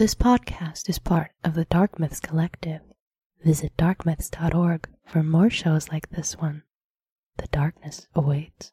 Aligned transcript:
This 0.00 0.14
podcast 0.14 0.88
is 0.88 0.98
part 0.98 1.32
of 1.44 1.52
the 1.52 1.66
Dark 1.66 1.98
Myths 1.98 2.20
Collective. 2.20 2.80
Visit 3.44 3.76
darkmyths.org 3.76 4.88
for 5.04 5.22
more 5.22 5.50
shows 5.50 5.90
like 5.90 6.08
this 6.08 6.38
one. 6.38 6.62
The 7.36 7.48
darkness 7.48 8.08
awaits. 8.14 8.72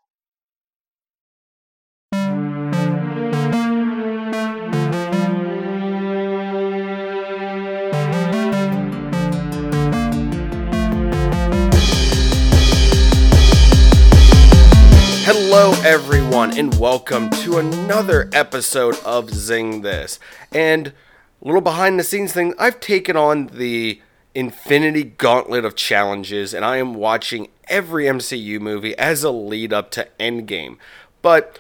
Hello, 15.26 15.74
everyone, 15.84 16.58
and 16.58 16.74
welcome 16.80 17.30
to 17.42 17.58
another 17.58 18.30
episode 18.32 18.98
of 19.04 19.30
Zing 19.30 19.82
This. 19.82 20.20
And 20.54 20.94
little 21.42 21.62
behind 21.62 22.00
the 22.00 22.04
scenes 22.04 22.34
thing, 22.34 22.54
I've 22.58 22.80
taken 22.80 23.16
on 23.16 23.48
the 23.48 24.02
Infinity 24.36 25.04
Gauntlet 25.04 25.66
of 25.66 25.76
challenges, 25.76 26.54
and 26.54 26.64
I 26.64 26.78
am 26.78 26.94
watching 26.94 27.48
every 27.68 28.06
MCU 28.06 28.60
movie 28.60 28.98
as 28.98 29.24
a 29.24 29.32
lead 29.32 29.74
up 29.74 29.92
to 29.92 30.08
Endgame. 30.20 30.78
But 31.22 31.60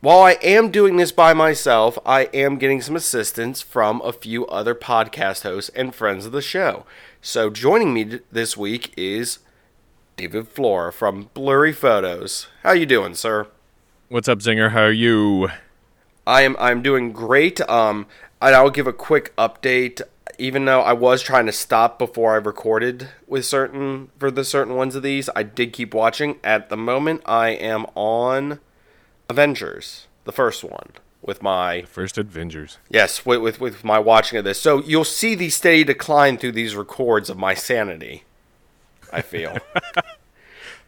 while 0.00 0.20
I 0.20 0.32
am 0.42 0.70
doing 0.70 0.96
this 0.96 1.12
by 1.12 1.34
myself, 1.34 1.98
I 2.06 2.24
am 2.32 2.58
getting 2.58 2.80
some 2.80 2.96
assistance 2.96 3.62
from 3.62 4.00
a 4.02 4.12
few 4.12 4.46
other 4.46 4.74
podcast 4.74 5.42
hosts 5.42 5.70
and 5.74 5.94
friends 5.94 6.26
of 6.26 6.32
the 6.32 6.42
show. 6.42 6.86
So 7.20 7.50
joining 7.50 7.92
me 7.92 8.20
this 8.30 8.56
week 8.56 8.94
is 8.96 9.40
David 10.16 10.48
Flora 10.48 10.92
from 10.92 11.30
Blurry 11.34 11.72
Photos. 11.72 12.46
How 12.62 12.72
you 12.72 12.86
doing, 12.86 13.14
sir? 13.14 13.48
What's 14.08 14.28
up, 14.28 14.38
Zinger? 14.38 14.70
How 14.70 14.82
are 14.82 14.92
you? 14.92 15.48
I 16.26 16.42
am 16.42 16.56
I'm 16.58 16.82
doing 16.82 17.12
great. 17.12 17.60
Um, 17.68 18.06
and 18.40 18.54
I'll 18.54 18.70
give 18.70 18.86
a 18.86 18.92
quick 18.92 19.34
update. 19.36 20.00
Even 20.38 20.66
though 20.66 20.82
I 20.82 20.92
was 20.92 21.22
trying 21.22 21.46
to 21.46 21.52
stop 21.52 21.98
before 21.98 22.34
I 22.34 22.36
recorded 22.36 23.08
with 23.26 23.46
certain 23.46 24.10
for 24.18 24.30
the 24.30 24.44
certain 24.44 24.74
ones 24.74 24.94
of 24.94 25.02
these, 25.02 25.30
I 25.34 25.42
did 25.42 25.72
keep 25.72 25.94
watching. 25.94 26.38
At 26.44 26.68
the 26.68 26.76
moment, 26.76 27.22
I 27.24 27.50
am 27.50 27.86
on 27.94 28.60
Avengers, 29.30 30.06
the 30.24 30.32
first 30.32 30.62
one, 30.62 30.90
with 31.22 31.42
my 31.42 31.82
First 31.82 32.18
Avengers. 32.18 32.76
yes, 32.90 33.24
with 33.24 33.40
with, 33.40 33.60
with 33.60 33.82
my 33.82 33.98
watching 33.98 34.38
of 34.38 34.44
this. 34.44 34.60
So 34.60 34.82
you'll 34.82 35.04
see 35.04 35.34
the 35.34 35.48
steady 35.48 35.84
decline 35.84 36.36
through 36.36 36.52
these 36.52 36.76
records 36.76 37.30
of 37.30 37.38
my 37.38 37.54
sanity. 37.54 38.24
I 39.12 39.22
feel. 39.22 39.56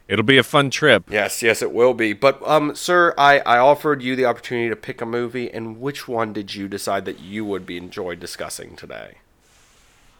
It'll 0.08 0.24
be 0.24 0.38
a 0.38 0.42
fun 0.42 0.70
trip. 0.70 1.04
Yes, 1.10 1.42
yes, 1.42 1.60
it 1.60 1.70
will 1.70 1.92
be. 1.92 2.14
But, 2.14 2.40
um, 2.48 2.74
sir, 2.74 3.12
I, 3.18 3.40
I 3.40 3.58
offered 3.58 4.02
you 4.02 4.16
the 4.16 4.24
opportunity 4.24 4.70
to 4.70 4.76
pick 4.76 5.02
a 5.02 5.06
movie, 5.06 5.50
and 5.52 5.78
which 5.80 6.08
one 6.08 6.32
did 6.32 6.54
you 6.54 6.66
decide 6.66 7.04
that 7.04 7.20
you 7.20 7.44
would 7.44 7.66
be 7.66 7.76
enjoyed 7.76 8.18
discussing 8.18 8.74
today? 8.74 9.18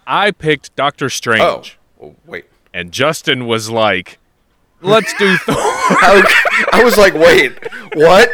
I 0.06 0.30
picked 0.30 0.76
Doctor 0.76 1.06
Oh, 1.06 1.08
Strange, 1.08 1.78
oh 2.02 2.16
wait. 2.26 2.44
and 2.74 2.92
Justin 2.92 3.46
was 3.46 3.70
like, 3.70 4.18
"Let's 4.82 5.12
do 5.18 5.36
Thor." 5.38 5.54
I, 5.56 6.66
I 6.72 6.84
was 6.84 6.98
like, 6.98 7.14
wait, 7.14 7.56
what? 7.94 8.28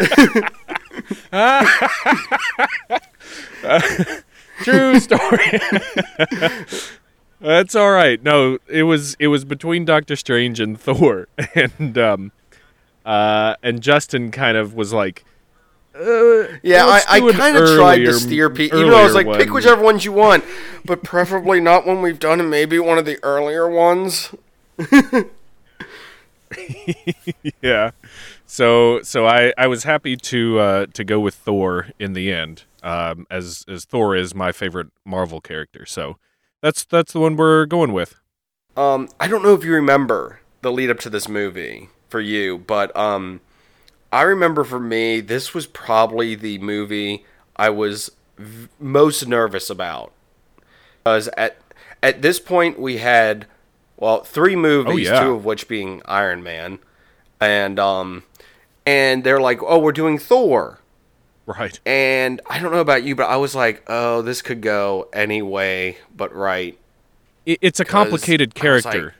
True 4.63 4.99
story. 5.01 5.61
That's 7.45 7.75
all 7.75 7.91
right. 7.91 8.23
No, 8.23 8.59
it 8.69 8.85
was 8.85 9.17
it 9.19 9.29
was 9.29 9.45
between 9.45 9.85
Doctor 9.85 10.17
Strange 10.17 10.61
and 10.61 10.81
Thor, 10.85 11.29
and 11.55 11.99
um, 11.99 12.33
uh, 13.05 13.57
and 13.63 13.83
Justin 13.83 14.31
kind 14.31 14.57
of 14.57 14.73
was 14.73 14.95
like, 14.95 15.27
uh, 15.95 16.45
yeah, 16.63 16.87
I, 16.87 17.03
I 17.07 17.33
kind 17.33 17.55
of 17.59 17.69
tried 17.77 17.99
to 17.99 18.15
steer 18.15 18.49
people. 18.49 18.79
Even 18.79 18.93
though 18.93 18.99
I 18.99 19.05
was 19.05 19.15
like, 19.15 19.27
earlier 19.27 19.45
pick 19.45 19.53
whichever 19.53 19.83
ones 19.83 20.07
you 20.07 20.13
want, 20.13 20.43
but 20.87 21.05
preferably 21.05 21.61
not 21.61 21.87
one 21.87 22.01
we've 22.01 22.19
done, 22.19 22.41
and 22.41 22.49
maybe 22.49 22.79
one 22.79 22.97
of 22.97 23.05
the 23.05 23.23
earlier 23.23 23.69
ones. 23.69 24.35
yeah. 27.61 27.91
So 28.47 29.03
so 29.03 29.27
I, 29.27 29.53
I 29.59 29.67
was 29.67 29.85
happy 29.85 30.17
to 30.17 30.59
uh, 30.61 30.87
to 30.95 31.05
go 31.05 31.21
with 31.21 31.35
Thor 31.35 31.89
in 31.99 32.15
the 32.15 32.33
end, 32.33 32.65
um, 32.83 33.27
as 33.31 33.67
as 33.69 33.85
Thor 33.85 34.17
is 34.17 34.35
my 34.35 34.51
favorite 34.51 34.87
Marvel 35.05 35.43
character. 35.43 35.85
So 35.85 36.17
that's 36.65 36.83
that's 36.85 37.13
the 37.13 37.21
one 37.21 37.37
we're 37.37 37.67
going 37.67 37.93
with. 37.93 38.15
Um, 38.75 39.11
I 39.21 39.29
don't 39.29 39.43
know 39.43 39.53
if 39.53 39.65
you 39.65 39.73
remember 39.75 40.41
the 40.63 40.73
lead 40.73 40.89
up 40.89 40.99
to 41.01 41.11
this 41.11 41.29
movie 41.29 41.91
for 42.09 42.21
you, 42.21 42.57
but 42.57 42.97
um, 42.97 43.43
I 44.11 44.23
remember 44.23 44.65
for 44.65 44.81
me, 44.81 45.21
this 45.21 45.53
was 45.53 45.67
probably 45.67 46.35
the 46.35 46.59
movie 46.61 47.27
I 47.55 47.69
was 47.69 48.13
v- 48.39 48.69
most 48.81 49.29
nervous 49.29 49.69
about 49.69 50.13
because 51.05 51.29
at 51.37 51.59
at 52.03 52.23
this 52.23 52.41
point 52.41 52.81
we 52.81 52.97
had 52.97 53.47
well 53.99 54.25
three 54.25 54.57
movies, 54.57 55.09
yeah. 55.09 55.23
two 55.23 55.33
of 55.33 55.45
which 55.45 55.69
being 55.69 56.01
Iron 56.07 56.43
Man, 56.43 56.79
and 57.43 57.79
um, 57.79 58.23
and 58.87 59.23
they're 59.23 59.41
like, 59.41 59.63
oh, 59.63 59.81
we're 59.81 59.93
doing 59.93 60.19
Thor. 60.19 60.79
Right. 61.47 61.79
And 61.85 62.41
I 62.47 62.59
don't 62.59 62.73
know 62.73 62.81
about 62.81 63.03
you, 63.03 63.15
but 63.15 63.29
I 63.29 63.37
was 63.37 63.55
like, 63.55 63.83
oh, 63.87 64.23
this 64.23 64.41
could 64.41 64.63
go 64.63 65.09
any 65.13 65.43
way 65.43 65.99
but 66.15 66.35
right. 66.35 66.79
It, 67.45 67.59
it's 67.61 67.81
a 67.81 67.85
complicated 67.85 68.53
I 68.57 68.69
was 68.71 68.85
like, 68.85 68.93
character. 68.93 69.15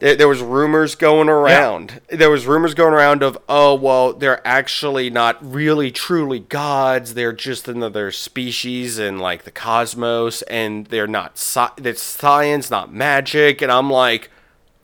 there, 0.00 0.16
there 0.16 0.28
was 0.28 0.40
rumors 0.40 0.96
going 0.96 1.28
around. 1.28 2.00
There 2.08 2.30
was 2.30 2.46
rumors 2.46 2.74
going 2.74 2.92
around 2.94 3.22
of, 3.22 3.38
oh 3.48 3.74
well, 3.74 4.12
they're 4.12 4.44
actually 4.46 5.10
not 5.10 5.38
really 5.40 5.92
truly 5.92 6.40
gods. 6.40 7.14
They're 7.14 7.32
just 7.32 7.68
another 7.68 8.10
species 8.10 8.98
in 8.98 9.18
like 9.18 9.44
the 9.44 9.52
cosmos, 9.52 10.42
and 10.42 10.86
they're 10.86 11.06
not. 11.06 11.38
Sci- 11.38 11.74
it's 11.78 12.02
science, 12.02 12.70
not 12.70 12.92
magic. 12.92 13.62
And 13.62 13.70
I'm 13.70 13.88
like, 13.88 14.30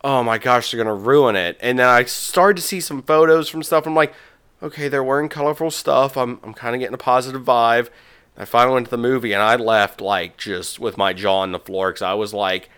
oh 0.05 0.23
my 0.23 0.39
gosh, 0.39 0.71
they're 0.71 0.79
gonna 0.83 0.95
ruin 0.95 1.35
it. 1.35 1.59
And 1.61 1.81
then 1.81 1.89
I 1.89 2.05
started 2.05 2.61
to 2.61 2.67
see 2.67 2.81
some 2.81 3.03
photos 3.03 3.49
from 3.49 3.65
stuff. 3.65 3.87
I'm 3.87 3.97
like, 3.97 4.15
okay, 4.63 4.89
they're 4.89 5.05
wearing 5.05 5.29
colorful 5.29 5.71
stuff. 5.71 6.17
I'm 6.17 6.41
I'm 6.43 6.55
kind 6.55 6.75
of 6.75 6.81
getting 6.81 6.95
a 6.95 6.99
positive 6.99 7.43
vibe. 7.43 7.89
I 8.37 8.45
finally 8.45 8.75
went 8.75 8.87
to 8.87 8.91
the 8.91 8.99
movie, 8.99 9.33
and 9.33 9.43
I 9.43 9.57
left 9.57 10.01
like 10.01 10.37
just 10.37 10.79
with 10.79 10.97
my 10.97 11.13
jaw 11.13 11.41
on 11.41 11.53
the 11.53 11.59
floor 11.59 11.91
because 11.91 12.03
I 12.03 12.15
was 12.15 12.33
like 12.33 12.71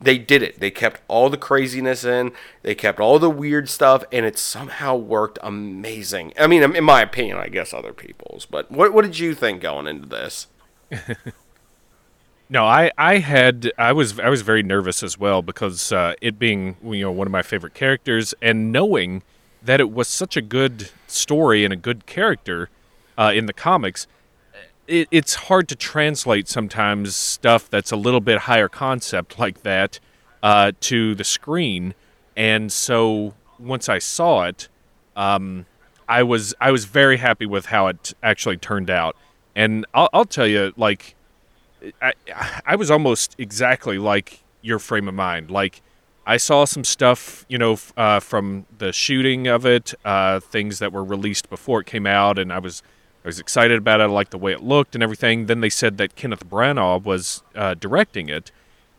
they 0.00 0.18
did 0.18 0.42
it. 0.42 0.60
They 0.60 0.70
kept 0.70 1.00
all 1.08 1.30
the 1.30 1.38
craziness 1.38 2.04
in. 2.04 2.32
They 2.62 2.74
kept 2.74 3.00
all 3.00 3.18
the 3.18 3.30
weird 3.30 3.68
stuff, 3.68 4.04
and 4.12 4.26
it 4.26 4.36
somehow 4.38 4.94
worked 4.94 5.38
amazing. 5.42 6.34
I 6.38 6.46
mean, 6.46 6.62
in 6.62 6.84
my 6.84 7.00
opinion, 7.00 7.38
I 7.38 7.48
guess 7.48 7.72
other 7.72 7.92
people's. 7.92 8.46
But 8.46 8.70
what 8.70 8.92
what 8.92 9.04
did 9.04 9.18
you 9.18 9.34
think 9.34 9.62
going 9.62 9.86
into 9.86 10.08
this? 10.08 10.48
No, 12.48 12.64
I, 12.64 12.92
I 12.96 13.18
had 13.18 13.72
I 13.76 13.92
was 13.92 14.20
I 14.20 14.28
was 14.28 14.42
very 14.42 14.62
nervous 14.62 15.02
as 15.02 15.18
well 15.18 15.42
because 15.42 15.90
uh, 15.90 16.14
it 16.20 16.38
being 16.38 16.76
you 16.84 17.00
know 17.02 17.10
one 17.10 17.26
of 17.26 17.32
my 17.32 17.42
favorite 17.42 17.74
characters 17.74 18.34
and 18.40 18.70
knowing 18.70 19.22
that 19.66 19.80
it 19.80 19.90
was 19.90 20.08
such 20.08 20.36
a 20.36 20.42
good 20.42 20.90
story 21.06 21.64
and 21.64 21.72
a 21.72 21.76
good 21.76 22.06
character 22.06 22.70
uh, 23.18 23.32
in 23.34 23.46
the 23.46 23.52
comics, 23.52 24.06
it, 24.86 25.08
it's 25.10 25.34
hard 25.34 25.68
to 25.68 25.74
translate 25.74 26.48
sometimes 26.48 27.14
stuff 27.14 27.68
that's 27.68 27.90
a 27.90 27.96
little 27.96 28.20
bit 28.20 28.38
higher 28.38 28.68
concept 28.68 29.38
like 29.38 29.62
that 29.62 30.00
uh, 30.42 30.72
to 30.80 31.14
the 31.14 31.24
screen. 31.24 31.94
And 32.36 32.70
so 32.70 33.34
once 33.58 33.88
I 33.88 33.98
saw 33.98 34.44
it, 34.44 34.68
um, 35.16 35.66
I 36.08 36.22
was 36.22 36.54
I 36.60 36.70
was 36.70 36.84
very 36.84 37.16
happy 37.16 37.46
with 37.46 37.66
how 37.66 37.88
it 37.88 38.14
actually 38.22 38.58
turned 38.58 38.90
out. 38.90 39.16
And 39.56 39.86
I'll, 39.94 40.08
I'll 40.12 40.24
tell 40.24 40.46
you, 40.46 40.72
like 40.76 41.16
I, 42.00 42.12
I 42.64 42.76
was 42.76 42.90
almost 42.90 43.34
exactly 43.38 43.98
like 43.98 44.42
your 44.62 44.78
frame 44.78 45.08
of 45.08 45.14
mind. 45.14 45.50
Like, 45.50 45.82
I 46.26 46.36
saw 46.38 46.64
some 46.64 46.84
stuff, 46.84 47.46
you 47.48 47.56
know, 47.56 47.78
uh, 47.96 48.20
from 48.20 48.66
the 48.78 48.92
shooting 48.92 49.46
of 49.46 49.64
it, 49.64 49.94
uh, 50.04 50.40
things 50.40 50.80
that 50.80 50.92
were 50.92 51.04
released 51.04 51.48
before 51.48 51.80
it 51.80 51.86
came 51.86 52.06
out, 52.06 52.38
and 52.38 52.52
I 52.52 52.58
was, 52.58 52.82
I 53.24 53.28
was 53.28 53.38
excited 53.38 53.78
about 53.78 54.00
it. 54.00 54.04
I 54.04 54.06
liked 54.06 54.32
the 54.32 54.38
way 54.38 54.52
it 54.52 54.62
looked 54.62 54.94
and 54.94 55.02
everything. 55.02 55.46
Then 55.46 55.60
they 55.60 55.70
said 55.70 55.98
that 55.98 56.16
Kenneth 56.16 56.48
Branagh 56.48 57.04
was 57.04 57.42
uh, 57.54 57.74
directing 57.74 58.28
it, 58.28 58.50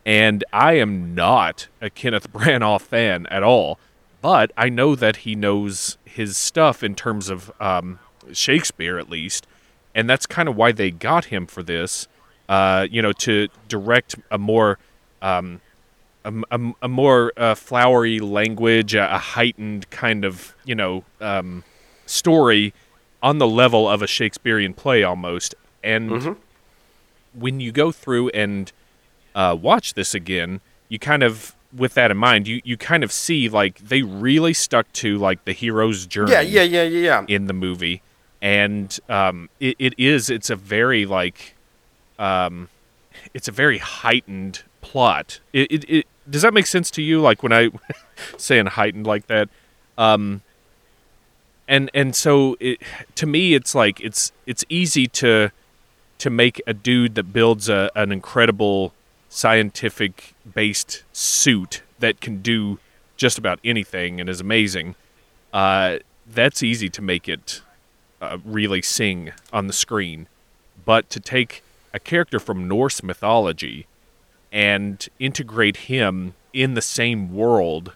and 0.05 0.43
I 0.53 0.73
am 0.73 1.13
not 1.13 1.67
a 1.81 1.89
Kenneth 1.89 2.31
Branagh 2.33 2.81
fan 2.81 3.27
at 3.27 3.43
all. 3.43 3.77
But 4.21 4.51
I 4.57 4.69
know 4.69 4.95
that 4.95 5.17
he 5.17 5.35
knows 5.35 5.97
his 6.05 6.37
stuff 6.37 6.81
in 6.81 6.95
terms 6.95 7.29
of 7.29 7.51
um, 7.59 7.99
Shakespeare, 8.31 8.97
at 8.97 9.09
least, 9.09 9.45
and 9.93 10.09
that's 10.09 10.25
kind 10.25 10.49
of 10.49 10.55
why 10.55 10.71
they 10.71 10.91
got 10.91 11.25
him 11.25 11.45
for 11.45 11.61
this 11.61 12.07
uh, 12.49 12.87
you 12.89 13.01
know, 13.01 13.11
to 13.11 13.47
direct 13.67 14.15
a 14.31 14.37
more 14.37 14.79
um, 15.21 15.61
a, 16.25 16.33
a, 16.51 16.73
a 16.83 16.87
more 16.87 17.31
uh, 17.37 17.55
flowery 17.55 18.19
language, 18.19 18.93
a, 18.95 19.15
a 19.15 19.17
heightened 19.17 19.89
kind 19.89 20.25
of 20.25 20.55
you 20.65 20.75
know 20.75 21.03
um, 21.21 21.63
story 22.05 22.73
on 23.23 23.37
the 23.37 23.47
level 23.47 23.87
of 23.89 24.01
a 24.01 24.07
Shakespearean 24.07 24.73
play 24.73 25.03
almost. 25.03 25.55
And 25.83 26.37
when 27.33 27.59
you 27.59 27.71
go 27.71 27.91
through 27.91 28.29
and 28.29 28.71
uh, 29.35 29.55
watch 29.59 29.93
this 29.93 30.13
again, 30.13 30.59
you 30.89 30.99
kind 30.99 31.23
of 31.23 31.55
with 31.75 31.93
that 31.95 32.11
in 32.11 32.17
mind, 32.17 32.47
you 32.47 32.61
you 32.63 32.77
kind 32.77 33.03
of 33.03 33.11
see 33.11 33.49
like 33.49 33.77
they 33.79 34.01
really 34.01 34.53
stuck 34.53 34.91
to 34.93 35.17
like 35.17 35.45
the 35.45 35.53
hero's 35.53 36.05
journey 36.05 36.31
Yeah, 36.31 36.41
yeah, 36.41 36.63
yeah, 36.63 36.83
yeah, 36.83 36.99
yeah. 36.99 37.25
in 37.27 37.45
the 37.45 37.53
movie 37.53 38.01
and 38.41 38.99
um, 39.09 39.49
it, 39.59 39.75
it 39.79 39.93
is 39.97 40.29
it's 40.29 40.49
a 40.49 40.55
very 40.55 41.05
like 41.05 41.55
um, 42.19 42.69
it's 43.33 43.47
a 43.47 43.51
very 43.51 43.79
heightened 43.79 44.63
plot. 44.91 45.39
It, 45.53 45.71
it, 45.71 45.89
it 45.89 46.07
does 46.29 46.41
that 46.41 46.53
make 46.53 46.67
sense 46.67 46.89
to 46.91 47.01
you? 47.01 47.21
Like 47.21 47.43
when 47.43 47.53
I 47.53 47.69
saying 48.37 48.67
heightened 48.67 49.05
like 49.05 49.27
that, 49.27 49.49
um, 49.97 50.41
and 51.67 51.89
and 51.93 52.15
so 52.15 52.55
it, 52.59 52.81
to 53.15 53.25
me 53.25 53.53
it's 53.53 53.75
like 53.75 53.99
it's 53.99 54.31
it's 54.45 54.63
easy 54.69 55.07
to 55.07 55.51
to 56.19 56.29
make 56.29 56.61
a 56.65 56.73
dude 56.73 57.15
that 57.15 57.31
builds 57.33 57.69
a, 57.69 57.91
an 57.95 58.11
incredible 58.11 58.93
scientific 59.29 60.33
based 60.51 61.03
suit 61.13 61.83
that 61.99 62.21
can 62.21 62.41
do 62.41 62.79
just 63.17 63.37
about 63.37 63.59
anything 63.63 64.19
and 64.19 64.29
is 64.29 64.39
amazing. 64.39 64.95
Uh, 65.53 65.97
that's 66.25 66.63
easy 66.63 66.89
to 66.89 67.01
make 67.01 67.27
it 67.29 67.61
uh, 68.21 68.37
really 68.43 68.81
sing 68.81 69.31
on 69.53 69.67
the 69.67 69.73
screen, 69.73 70.27
but 70.85 71.09
to 71.09 71.19
take 71.19 71.63
a 71.93 71.99
character 71.99 72.39
from 72.39 72.67
Norse 72.67 73.03
mythology 73.03 73.85
and 74.57 75.07
integrate 75.19 75.77
him 75.77 76.33
in 76.51 76.73
the 76.73 76.81
same 76.81 77.31
world 77.31 77.93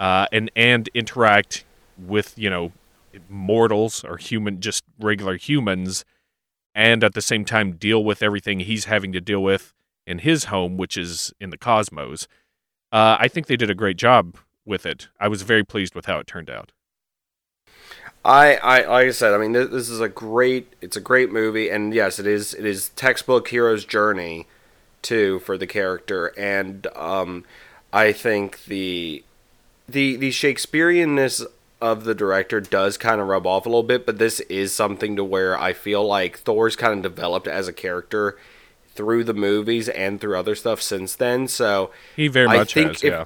uh, 0.00 0.26
and 0.32 0.50
and 0.56 0.88
interact 0.94 1.62
with 1.98 2.38
you 2.38 2.48
know 2.48 2.72
mortals 3.28 4.02
or 4.02 4.16
human 4.16 4.62
just 4.62 4.82
regular 4.98 5.36
humans 5.36 6.06
and 6.74 7.04
at 7.04 7.12
the 7.12 7.20
same 7.20 7.44
time 7.44 7.72
deal 7.72 8.02
with 8.02 8.22
everything 8.22 8.60
he's 8.60 8.86
having 8.86 9.12
to 9.12 9.20
deal 9.20 9.42
with 9.42 9.74
in 10.06 10.20
his 10.20 10.44
home 10.44 10.78
which 10.78 10.96
is 10.96 11.34
in 11.38 11.50
the 11.50 11.58
cosmos 11.58 12.26
uh, 12.92 13.18
i 13.20 13.28
think 13.28 13.46
they 13.46 13.56
did 13.56 13.68
a 13.68 13.74
great 13.74 13.98
job 13.98 14.38
with 14.64 14.86
it 14.86 15.08
i 15.20 15.28
was 15.28 15.42
very 15.42 15.64
pleased 15.64 15.94
with 15.94 16.06
how 16.06 16.18
it 16.18 16.26
turned 16.26 16.48
out 16.48 16.72
I, 18.22 18.56
I 18.56 18.76
like 18.80 19.06
I 19.06 19.10
said, 19.12 19.32
I 19.32 19.38
mean, 19.38 19.52
this, 19.52 19.70
this 19.70 19.88
is 19.88 19.98
a 19.98 20.08
great. 20.08 20.74
It's 20.82 20.94
a 20.94 21.00
great 21.00 21.32
movie, 21.32 21.70
and 21.70 21.94
yes, 21.94 22.18
it 22.18 22.26
is. 22.26 22.52
It 22.52 22.66
is 22.66 22.90
textbook 22.90 23.48
hero's 23.48 23.86
journey, 23.86 24.46
too, 25.02 25.40
for 25.40 25.56
the 25.56 25.66
character, 25.66 26.32
and 26.38 26.86
um, 26.96 27.44
I 27.92 28.12
think 28.12 28.64
the 28.64 29.24
the 29.88 30.16
the 30.16 30.30
Shakespeareanness 30.30 31.44
of 31.80 32.04
the 32.04 32.14
director 32.14 32.60
does 32.60 32.98
kind 32.98 33.20
of 33.20 33.26
rub 33.26 33.46
off 33.46 33.66
a 33.66 33.68
little 33.68 33.82
bit, 33.82 34.04
but 34.04 34.18
this 34.18 34.40
is 34.40 34.72
something 34.72 35.16
to 35.16 35.24
where 35.24 35.58
I 35.58 35.72
feel 35.72 36.06
like 36.06 36.38
Thor's 36.38 36.76
kind 36.76 36.94
of 36.94 37.14
developed 37.14 37.48
as 37.48 37.68
a 37.68 37.72
character 37.72 38.36
through 38.94 39.24
the 39.24 39.34
movies 39.34 39.88
and 39.88 40.20
through 40.20 40.36
other 40.36 40.54
stuff 40.54 40.82
since 40.82 41.14
then. 41.16 41.48
So 41.48 41.90
he 42.16 42.28
very 42.28 42.46
much 42.46 42.76
I 42.76 42.80
think 42.82 42.88
has, 42.88 43.04
if, 43.04 43.12
yeah. 43.12 43.24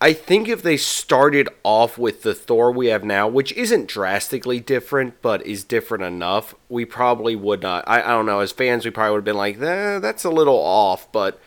I 0.00 0.14
think 0.14 0.48
if 0.48 0.62
they 0.62 0.78
started 0.78 1.48
off 1.62 1.98
with 1.98 2.22
the 2.22 2.34
Thor 2.34 2.72
we 2.72 2.86
have 2.86 3.04
now, 3.04 3.28
which 3.28 3.52
isn't 3.52 3.86
drastically 3.86 4.58
different, 4.58 5.20
but 5.20 5.44
is 5.46 5.62
different 5.62 6.04
enough, 6.04 6.54
we 6.70 6.86
probably 6.86 7.36
would 7.36 7.60
not. 7.60 7.84
I, 7.86 8.00
I 8.02 8.08
don't 8.08 8.24
know. 8.24 8.40
As 8.40 8.50
fans, 8.50 8.84
we 8.84 8.90
probably 8.90 9.12
would 9.12 9.18
have 9.18 9.24
been 9.26 9.36
like, 9.36 9.60
eh, 9.60 9.98
that's 9.98 10.24
a 10.24 10.30
little 10.30 10.56
off. 10.56 11.10
But 11.12 11.38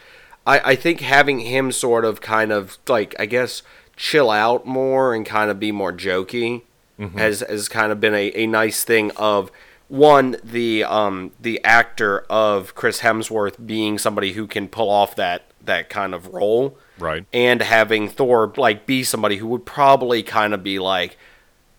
I, 0.46 0.60
I 0.60 0.76
think 0.76 1.00
having 1.02 1.40
him 1.40 1.72
sort 1.72 2.06
of 2.06 2.22
kind 2.22 2.52
of 2.52 2.78
like, 2.88 3.16
I 3.18 3.26
guess, 3.26 3.64
chill 3.96 4.30
out 4.30 4.68
more 4.68 5.16
and 5.16 5.26
kind 5.26 5.50
of 5.50 5.60
be 5.60 5.72
more 5.72 5.94
jokey 5.94 6.62
Mm-hmm. 7.00 7.18
has, 7.18 7.40
has 7.40 7.68
kind 7.70 7.92
of 7.92 8.00
been 8.00 8.14
a, 8.14 8.32
a 8.36 8.46
nice 8.46 8.84
thing 8.84 9.10
of 9.18 9.52
one 9.88 10.38
the 10.44 10.84
um 10.84 11.32
the 11.42 11.60
actor 11.64 12.20
of 12.30 12.76
Chris 12.76 13.02
Hemsworth 13.02 13.66
being 13.66 13.98
somebody 13.98 14.34
who 14.34 14.46
can 14.46 14.68
pull 14.68 14.92
off 14.92 15.16
that 15.16 15.46
that 15.60 15.90
kind 15.90 16.14
of 16.14 16.28
role 16.28 16.78
Right. 17.00 17.26
and 17.34 17.62
having 17.62 18.08
Thor 18.08 18.54
like 18.56 18.86
be 18.86 19.04
somebody 19.04 19.38
who 19.38 19.48
would 19.48 19.66
probably 19.66 20.24
kind 20.24 20.54
of 20.54 20.64
be 20.64 20.80
like, 20.80 21.18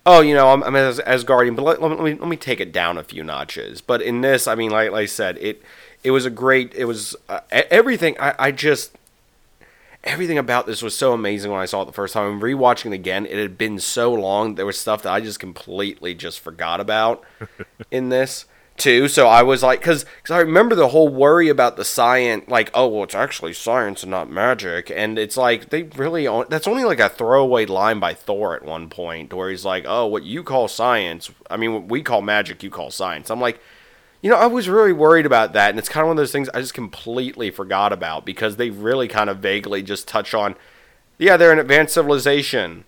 oh, 0.05 0.21
you 0.21 0.33
know, 0.33 0.51
I'm, 0.51 0.63
I'm 0.63 0.73
Asgardian, 0.73 1.55
but 1.55 1.63
let, 1.63 1.81
let, 1.81 1.99
me 1.99 2.13
let 2.13 2.27
me 2.27 2.37
take 2.37 2.59
it 2.59 2.71
down 2.71 2.97
a 2.97 3.03
few 3.03 3.23
notches. 3.23 3.81
But 3.81 4.01
in 4.01 4.21
this, 4.21 4.47
I 4.47 4.55
mean, 4.55 4.71
like, 4.71 4.91
like 4.91 5.03
I 5.03 5.05
said, 5.05 5.37
it 5.39 5.63
it 6.03 6.11
was 6.11 6.25
a 6.25 6.29
great, 6.29 6.73
it 6.75 6.85
was 6.85 7.15
uh, 7.29 7.39
everything. 7.51 8.15
I, 8.19 8.35
I 8.37 8.51
just 8.51 8.95
everything 10.03 10.37
about 10.37 10.67
this 10.67 10.83
was 10.83 10.95
so 10.95 11.13
amazing 11.13 11.51
when 11.51 11.59
I 11.59 11.65
saw 11.65 11.81
it 11.81 11.85
the 11.85 11.91
first 11.91 12.13
time. 12.13 12.31
I'm 12.31 12.41
rewatching 12.41 12.87
it 12.87 12.93
again. 12.93 13.25
It 13.25 13.37
had 13.37 13.57
been 13.57 13.79
so 13.79 14.13
long. 14.13 14.55
There 14.55 14.65
was 14.65 14.77
stuff 14.79 15.01
that 15.01 15.11
I 15.11 15.19
just 15.19 15.39
completely 15.39 16.13
just 16.13 16.39
forgot 16.39 16.79
about 16.79 17.23
in 17.91 18.09
this 18.09 18.45
too. 18.77 19.07
So 19.07 19.27
I 19.27 19.43
was 19.43 19.63
like, 19.63 19.79
because 19.79 20.05
I 20.29 20.39
remember 20.39 20.75
the 20.75 20.89
whole 20.89 21.07
worry 21.07 21.49
about 21.49 21.77
the 21.77 21.85
science, 21.85 22.45
like, 22.47 22.69
oh, 22.73 22.87
well, 22.87 23.03
it's 23.03 23.15
actually 23.15 23.53
science 23.53 24.03
and 24.03 24.11
not 24.11 24.29
magic. 24.29 24.91
And 24.91 25.17
it's 25.17 25.37
like, 25.37 25.69
they 25.69 25.83
really, 25.83 26.27
on- 26.27 26.47
that's 26.49 26.67
only 26.67 26.83
like 26.83 26.99
a 26.99 27.09
throwaway 27.09 27.65
line 27.65 27.99
by 27.99 28.13
Thor 28.13 28.55
at 28.55 28.65
one 28.65 28.89
point 28.89 29.33
where 29.33 29.49
he's 29.49 29.65
like, 29.65 29.85
oh, 29.87 30.05
what 30.05 30.23
you 30.23 30.43
call 30.43 30.67
science, 30.67 31.31
I 31.49 31.57
mean, 31.57 31.73
what 31.73 31.87
we 31.87 32.01
call 32.01 32.21
magic, 32.21 32.63
you 32.63 32.69
call 32.69 32.91
science. 32.91 33.29
I'm 33.29 33.41
like, 33.41 33.59
you 34.21 34.29
know, 34.29 34.37
I 34.37 34.47
was 34.47 34.67
really 34.67 34.93
worried 34.93 35.27
about 35.27 35.53
that, 35.53 35.69
and 35.69 35.77
it's 35.77 35.89
kind 35.89 36.01
of 36.03 36.07
one 36.07 36.17
of 36.17 36.21
those 36.21 36.31
things 36.31 36.49
I 36.49 36.59
just 36.59 36.73
completely 36.73 37.51
forgot 37.51 37.93
about 37.93 38.25
because 38.25 38.55
they 38.55 38.71
really 38.71 39.07
kind 39.07 39.29
of 39.29 39.37
vaguely 39.37 39.83
just 39.83 40.07
touch 40.07 40.33
on, 40.33 40.55
yeah, 41.19 41.37
they're 41.37 41.51
an 41.51 41.59
advanced 41.59 41.93
civilization. 41.93 42.85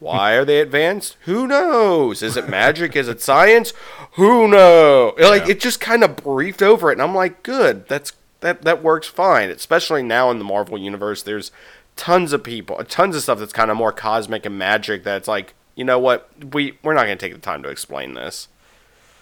Why 0.00 0.32
are 0.32 0.44
they 0.44 0.60
advanced? 0.60 1.16
Who 1.26 1.46
knows? 1.46 2.22
Is 2.22 2.36
it 2.36 2.48
magic? 2.48 2.96
Is 2.96 3.06
it 3.06 3.20
science? 3.20 3.72
Who 4.12 4.48
knows? 4.48 5.14
Like 5.18 5.44
Yeah. 5.46 5.52
it 5.52 5.60
just 5.60 5.78
kind 5.80 6.02
of 6.02 6.16
briefed 6.16 6.62
over 6.62 6.90
it, 6.90 6.94
and 6.94 7.02
I'm 7.02 7.14
like, 7.14 7.42
good. 7.42 7.86
That's 7.86 8.12
that 8.40 8.62
that 8.62 8.82
works 8.82 9.06
fine. 9.08 9.50
Especially 9.50 10.02
now 10.02 10.30
in 10.30 10.38
the 10.38 10.44
Marvel 10.44 10.78
universe, 10.78 11.22
there's 11.22 11.52
tons 11.96 12.32
of 12.32 12.42
people, 12.42 12.82
tons 12.84 13.14
of 13.14 13.22
stuff 13.22 13.38
that's 13.38 13.52
kind 13.52 13.70
of 13.70 13.76
more 13.76 13.92
cosmic 13.92 14.46
and 14.46 14.58
magic. 14.58 15.04
That's 15.04 15.28
like, 15.28 15.52
you 15.76 15.84
know 15.84 15.98
what? 15.98 16.30
We 16.52 16.78
we're 16.82 16.94
not 16.94 17.04
going 17.04 17.18
to 17.18 17.24
take 17.26 17.34
the 17.34 17.40
time 17.40 17.62
to 17.62 17.68
explain 17.68 18.14
this 18.14 18.48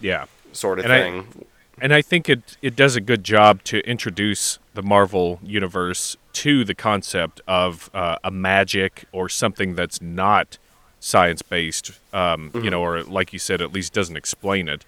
Yeah. 0.00 0.26
sort 0.52 0.78
of 0.78 0.84
And 0.84 0.94
I- 0.94 1.00
thing. 1.00 1.44
and 1.80 1.92
I 1.92 2.02
think 2.02 2.28
it 2.28 2.56
it 2.62 2.76
does 2.76 2.94
a 2.94 3.00
good 3.00 3.24
job 3.24 3.64
to 3.64 3.80
introduce 3.80 4.60
the 4.74 4.82
Marvel 4.82 5.40
universe 5.42 6.16
to 6.34 6.64
the 6.64 6.74
concept 6.74 7.40
of 7.48 7.90
uh, 7.92 8.18
a 8.22 8.30
magic 8.30 9.06
or 9.10 9.28
something 9.28 9.74
that's 9.74 10.00
not 10.00 10.56
science 11.00 11.42
based, 11.42 11.92
um, 12.12 12.50
you 12.54 12.70
know, 12.70 12.82
or 12.82 13.02
like 13.02 13.32
you 13.32 13.38
said, 13.38 13.60
at 13.60 13.72
least 13.72 13.92
doesn't 13.92 14.16
explain 14.16 14.68
it, 14.68 14.84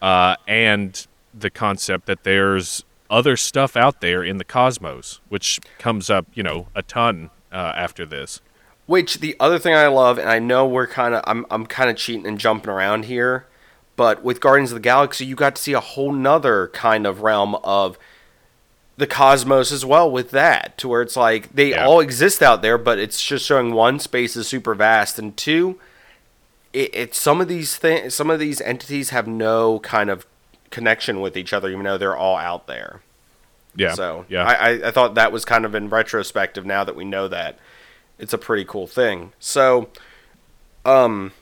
uh, 0.00 0.36
and 0.46 1.06
the 1.32 1.50
concept 1.50 2.06
that 2.06 2.24
there's 2.24 2.84
other 3.10 3.36
stuff 3.36 3.76
out 3.76 4.00
there 4.00 4.22
in 4.22 4.38
the 4.38 4.44
cosmos, 4.44 5.20
which 5.28 5.60
comes 5.78 6.08
up, 6.08 6.26
you 6.34 6.42
know, 6.42 6.68
a 6.74 6.82
ton 6.82 7.30
uh, 7.52 7.72
after 7.76 8.06
this. 8.06 8.40
Which 8.86 9.18
the 9.18 9.36
other 9.38 9.58
thing 9.58 9.74
I 9.74 9.86
love, 9.86 10.18
and 10.18 10.28
I 10.28 10.38
know 10.38 10.66
we're 10.66 10.86
kind 10.86 11.14
of 11.14 11.22
I'm 11.26 11.46
I'm 11.50 11.66
kind 11.66 11.90
of 11.90 11.96
cheating 11.96 12.26
and 12.26 12.38
jumping 12.38 12.70
around 12.70 13.04
here, 13.04 13.46
but 13.96 14.24
with 14.24 14.40
Guardians 14.40 14.72
of 14.72 14.76
the 14.76 14.80
Galaxy, 14.80 15.26
you 15.26 15.36
got 15.36 15.56
to 15.56 15.62
see 15.62 15.72
a 15.72 15.80
whole 15.80 16.12
nother 16.12 16.68
kind 16.68 17.06
of 17.06 17.22
realm 17.22 17.54
of 17.56 17.98
the 19.00 19.06
cosmos 19.06 19.72
as 19.72 19.84
well 19.84 20.08
with 20.10 20.30
that, 20.30 20.78
to 20.78 20.86
where 20.86 21.02
it's 21.02 21.16
like 21.16 21.52
they 21.52 21.70
Yeah. 21.70 21.84
all 21.84 21.98
exist 22.00 22.42
out 22.42 22.62
there, 22.62 22.78
but 22.78 22.98
it's 22.98 23.20
just 23.22 23.44
showing 23.44 23.72
one 23.74 23.98
space 23.98 24.36
is 24.36 24.46
super 24.46 24.74
vast, 24.74 25.18
and 25.18 25.36
two, 25.36 25.80
it, 26.72 26.90
it's 26.92 27.18
some 27.18 27.40
of 27.40 27.48
these 27.48 27.76
things, 27.76 28.14
some 28.14 28.30
of 28.30 28.38
these 28.38 28.60
entities 28.60 29.10
have 29.10 29.26
no 29.26 29.80
kind 29.80 30.08
of 30.10 30.26
connection 30.70 31.20
with 31.20 31.36
each 31.36 31.52
other, 31.52 31.68
even 31.70 31.82
though 31.82 31.98
they're 31.98 32.16
all 32.16 32.36
out 32.36 32.66
there. 32.68 33.00
Yeah. 33.74 33.94
So 33.94 34.26
yeah. 34.28 34.44
I, 34.44 34.52
I, 34.52 34.88
I 34.88 34.90
thought 34.90 35.14
that 35.14 35.32
was 35.32 35.44
kind 35.44 35.64
of 35.64 35.74
in 35.74 35.88
retrospective 35.88 36.64
now 36.66 36.84
that 36.84 36.94
we 36.94 37.04
know 37.04 37.26
that 37.28 37.58
it's 38.18 38.32
a 38.32 38.38
pretty 38.38 38.64
cool 38.64 38.86
thing. 38.86 39.32
So, 39.40 39.88
um, 40.84 41.32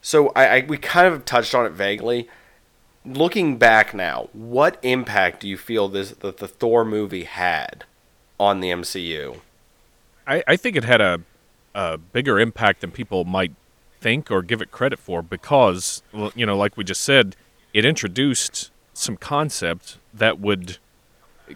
so 0.00 0.28
I, 0.34 0.46
I 0.46 0.64
we 0.66 0.78
kind 0.78 1.06
of 1.12 1.24
touched 1.24 1.54
on 1.54 1.66
it 1.66 1.72
vaguely. 1.72 2.28
Looking 3.04 3.56
back 3.58 3.94
now, 3.94 4.28
what 4.32 4.78
impact 4.82 5.40
do 5.40 5.48
you 5.48 5.56
feel 5.56 5.88
this 5.88 6.10
that 6.10 6.38
the 6.38 6.48
Thor 6.48 6.84
movie 6.84 7.24
had 7.24 7.84
on 8.38 8.60
the 8.60 8.70
MCU? 8.70 9.40
I, 10.26 10.42
I 10.46 10.56
think 10.56 10.76
it 10.76 10.84
had 10.84 11.00
a, 11.00 11.20
a 11.74 11.96
bigger 11.98 12.38
impact 12.38 12.82
than 12.82 12.90
people 12.90 13.24
might 13.24 13.52
think 14.00 14.30
or 14.30 14.42
give 14.42 14.60
it 14.60 14.70
credit 14.70 14.98
for 14.98 15.22
because, 15.22 16.02
you 16.34 16.44
know, 16.44 16.56
like 16.56 16.76
we 16.76 16.84
just 16.84 17.00
said, 17.00 17.34
it 17.72 17.84
introduced 17.84 18.70
some 18.92 19.16
concept 19.16 19.98
that 20.12 20.38
would 20.38 20.78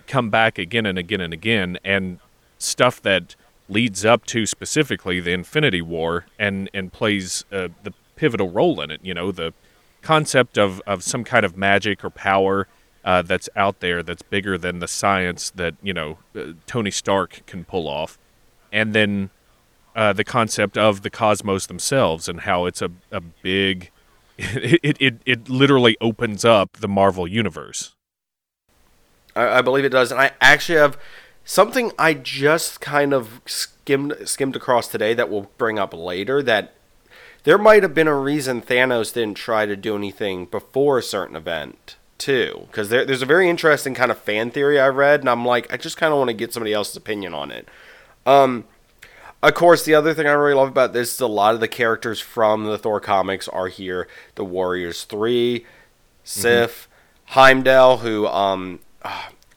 come 0.07 0.31
back 0.31 0.59
again 0.59 0.87
and 0.87 0.99
again 0.99 1.21
and 1.21 1.33
again, 1.33 1.79
and 1.85 2.19
stuff 2.59 3.03
that 3.03 3.35
leads 3.69 4.05
up 4.05 4.25
to 4.27 4.47
specifically 4.47 5.21
the 5.21 5.33
Infinity 5.33 5.83
War 5.83 6.27
and 6.39 6.71
and 6.73 6.93
plays 6.93 7.45
uh, 7.53 7.69
the 7.83 7.93
pivotal 8.17 8.51
role 8.51 8.81
in 8.81 8.91
it. 8.91 9.01
You 9.03 9.15
know, 9.15 9.33
the 9.33 9.53
concept 10.03 10.59
of 10.59 10.81
of 10.87 11.03
some 11.03 11.25
kind 11.25 11.45
of 11.45 11.57
magic 11.57 12.05
or 12.05 12.11
power. 12.11 12.69
Uh, 13.05 13.21
that's 13.21 13.49
out 13.57 13.81
there 13.81 14.01
that's 14.01 14.23
bigger 14.23 14.57
than 14.57 14.79
the 14.79 14.87
science 14.87 15.51
that 15.51 15.75
you 15.83 15.93
know 15.93 16.19
uh, 16.37 16.53
Tony 16.69 16.93
Stark 16.93 17.43
can 17.47 17.65
pull 17.65 17.89
off, 17.89 18.17
and 18.71 18.95
then 18.95 19.31
uh, 19.97 20.13
the 20.13 20.23
concept 20.23 20.79
of 20.79 21.03
the 21.03 21.11
cosmos 21.11 21.67
themselves 21.67 22.29
and 22.29 22.43
how 22.43 22.67
it's 22.67 22.81
a, 22.81 22.91
a 23.11 23.21
big 23.21 23.91
it, 24.39 24.81
it, 24.83 24.97
it, 25.01 25.15
it 25.27 25.49
literally 25.49 25.97
opens 26.01 26.45
up 26.45 26.79
the 26.79 26.89
Marvel 26.89 27.27
universe. 27.27 27.95
I, 29.35 29.59
I 29.59 29.63
believe 29.63 29.85
it 29.85 29.91
does, 29.91 30.11
and 30.11 30.21
I 30.21 30.33
actually 30.41 30.79
have 30.79 30.99
something 31.45 31.93
I 31.99 32.15
just 32.15 32.81
kind 32.81 33.13
of 33.13 33.41
skimmed 33.47 34.15
skimmed 34.25 34.57
across 34.57 34.89
today 34.89 35.15
that 35.15 35.31
we'll 35.31 35.51
bring 35.59 35.79
up 35.79 35.95
later. 35.95 36.43
That 36.43 36.75
there 37.45 37.59
might 37.59 37.83
have 37.83 37.95
been 37.95 38.09
a 38.09 38.17
reason 38.17 38.63
Thanos 38.63 39.13
didn't 39.13 39.37
try 39.37 39.67
to 39.67 39.77
do 39.77 39.97
anything 39.97 40.47
before 40.47 40.99
a 40.99 41.03
certain 41.03 41.37
event 41.37 41.97
too, 42.19 42.67
because 42.69 42.89
there, 42.89 43.05
there's 43.05 43.23
a 43.23 43.27
very 43.27 43.49
interesting 43.49 43.95
kind 43.95 44.11
of 44.11 44.19
fan 44.19 44.51
theory 44.51 44.79
I 44.79 44.89
read, 44.89 45.21
and 45.21 45.29
I'm 45.29 45.45
like, 45.45 45.73
I 45.73 45.77
just 45.77 45.97
kind 45.97 46.13
of 46.13 46.19
want 46.19 46.29
to 46.29 46.35
get 46.35 46.53
somebody 46.53 46.73
else's 46.73 46.97
opinion 46.97 47.35
on 47.35 47.51
it. 47.51 47.69
Um, 48.25 48.65
of 49.43 49.55
course, 49.55 49.85
the 49.85 49.95
other 49.95 50.15
thing 50.15 50.29
I 50.29 50.33
really 50.33 50.55
love 50.55 50.69
about 50.69 50.93
this 50.93 51.15
is 51.15 51.21
a 51.21 51.27
lot 51.27 51.55
of 51.55 51.61
the 51.61 51.67
characters 51.67 52.21
from 52.21 52.65
the 52.65 52.79
Thor 52.79 53.01
comics 53.01 53.49
are 53.49 53.67
here. 53.67 54.07
The 54.37 54.45
Warriors 54.45 55.03
Three, 55.03 55.67
Sif, 56.23 56.89
Heimdall, 57.27 57.99
who 57.99 58.29
um, 58.29 58.79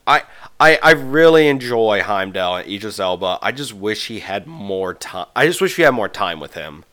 I 0.08 0.24
I 0.60 0.80
I 0.82 0.92
really 0.94 1.48
enjoy 1.48 2.02
Heimdall 2.02 2.56
and 2.56 2.68
Idris 2.68 3.00
Elba. 3.00 3.38
I 3.44 3.52
just 3.52 3.76
wish 3.76 4.08
he 4.08 4.22
had 4.22 4.48
more 4.48 4.96
time. 4.96 5.28
I 5.36 5.46
just 5.46 5.62
wish 5.62 5.78
we 5.78 5.84
had 5.84 5.94
more 5.94 6.10
time 6.10 6.40
with 6.40 6.56
him 6.56 6.84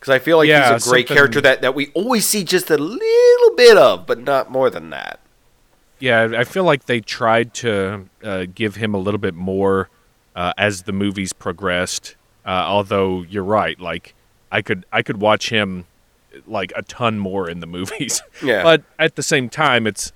because 0.00 0.10
I 0.14 0.18
feel 0.18 0.38
like 0.38 0.48
Yeah, 0.48 0.72
he's 0.74 0.86
a 0.86 0.90
great 0.90 1.06
something- 1.06 1.16
character 1.16 1.40
that 1.42 1.60
that 1.62 1.74
we 1.74 1.88
always 1.94 2.26
see 2.26 2.42
just 2.42 2.70
a 2.70 2.78
little 2.78 3.56
bit 3.56 3.76
of, 3.76 4.06
but 4.06 4.18
not 4.20 4.50
more 4.50 4.70
than 4.70 4.90
that. 4.90 5.20
Yeah, 5.98 6.32
I 6.36 6.44
feel 6.44 6.64
like 6.64 6.86
they 6.86 7.00
tried 7.00 7.52
to 7.54 8.06
uh, 8.24 8.46
give 8.54 8.76
him 8.76 8.94
a 8.94 8.98
little 8.98 9.18
bit 9.18 9.34
more 9.34 9.90
uh, 10.34 10.52
as 10.56 10.82
the 10.84 10.92
movies 10.92 11.32
progressed. 11.34 12.16
Uh, 12.46 12.48
although 12.66 13.22
you're 13.22 13.44
right, 13.44 13.78
like 13.78 14.14
I 14.50 14.62
could 14.62 14.86
I 14.90 15.02
could 15.02 15.18
watch 15.20 15.50
him 15.50 15.84
like 16.46 16.72
a 16.74 16.82
ton 16.82 17.18
more 17.18 17.50
in 17.50 17.60
the 17.60 17.66
movies. 17.78 18.22
Yeah. 18.42 18.62
But 18.62 18.82
at 18.98 19.16
the 19.16 19.22
same 19.22 19.50
time, 19.50 19.86
it's 19.86 20.12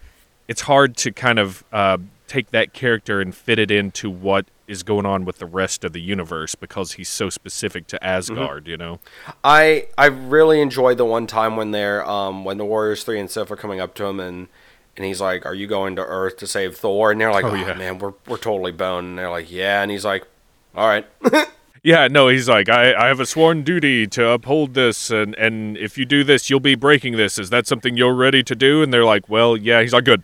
it's 0.48 0.62
hard 0.62 0.96
to 0.98 1.12
kind 1.12 1.38
of 1.38 1.62
uh, 1.72 1.98
take 2.26 2.50
that 2.50 2.72
character 2.72 3.20
and 3.20 3.34
fit 3.34 3.58
it 3.58 3.70
into 3.70 4.10
what 4.10 4.46
is 4.66 4.82
going 4.82 5.04
on 5.04 5.24
with 5.26 5.38
the 5.38 5.46
rest 5.46 5.84
of 5.84 5.92
the 5.92 6.00
universe 6.00 6.54
because 6.54 6.92
he's 6.92 7.08
so 7.08 7.28
specific 7.28 7.86
to 7.88 8.02
Asgard. 8.04 8.66
You 8.66 8.76
know. 8.76 9.00
I 9.42 9.86
I 9.98 10.06
really 10.06 10.60
enjoyed 10.60 10.98
the 10.98 11.04
one 11.04 11.26
time 11.26 11.56
when 11.56 11.70
they're 11.70 12.08
um 12.08 12.44
when 12.44 12.56
the 12.58 12.64
Warriors 12.64 13.04
three 13.04 13.20
and 13.20 13.30
Sif 13.30 13.50
are 13.50 13.56
coming 13.56 13.80
up 13.80 13.94
to 13.96 14.04
him 14.06 14.20
and 14.20 14.48
and 14.96 15.04
he's 15.04 15.20
like, 15.20 15.44
"Are 15.44 15.54
you 15.54 15.66
going 15.66 15.96
to 15.96 16.02
Earth 16.02 16.36
to 16.38 16.46
save 16.46 16.76
Thor?" 16.76 17.10
And 17.10 17.20
they're 17.20 17.32
like, 17.32 17.44
Oh, 17.44 17.50
"Oh, 17.50 17.54
yeah. 17.54 17.74
man, 17.74 17.98
we're 17.98 18.14
we're 18.26 18.38
totally 18.38 18.72
boned." 18.72 19.06
And 19.08 19.18
they're 19.18 19.30
like, 19.30 19.50
"Yeah," 19.50 19.82
and 19.82 19.90
he's 19.90 20.04
like, 20.04 20.24
"All 20.74 20.86
right." 20.88 21.06
Yeah, 21.86 22.08
no, 22.08 22.28
he's 22.28 22.48
like, 22.48 22.70
I, 22.70 22.94
I 22.94 23.08
have 23.08 23.20
a 23.20 23.26
sworn 23.26 23.62
duty 23.62 24.06
to 24.06 24.30
uphold 24.30 24.72
this, 24.72 25.10
and, 25.10 25.34
and 25.34 25.76
if 25.76 25.98
you 25.98 26.06
do 26.06 26.24
this, 26.24 26.48
you'll 26.48 26.58
be 26.58 26.76
breaking 26.76 27.18
this. 27.18 27.38
Is 27.38 27.50
that 27.50 27.66
something 27.66 27.94
you're 27.94 28.14
ready 28.14 28.42
to 28.42 28.54
do? 28.54 28.82
And 28.82 28.90
they're 28.90 29.04
like, 29.04 29.28
well, 29.28 29.54
yeah. 29.54 29.82
He's 29.82 29.92
like, 29.92 30.04
good. 30.04 30.22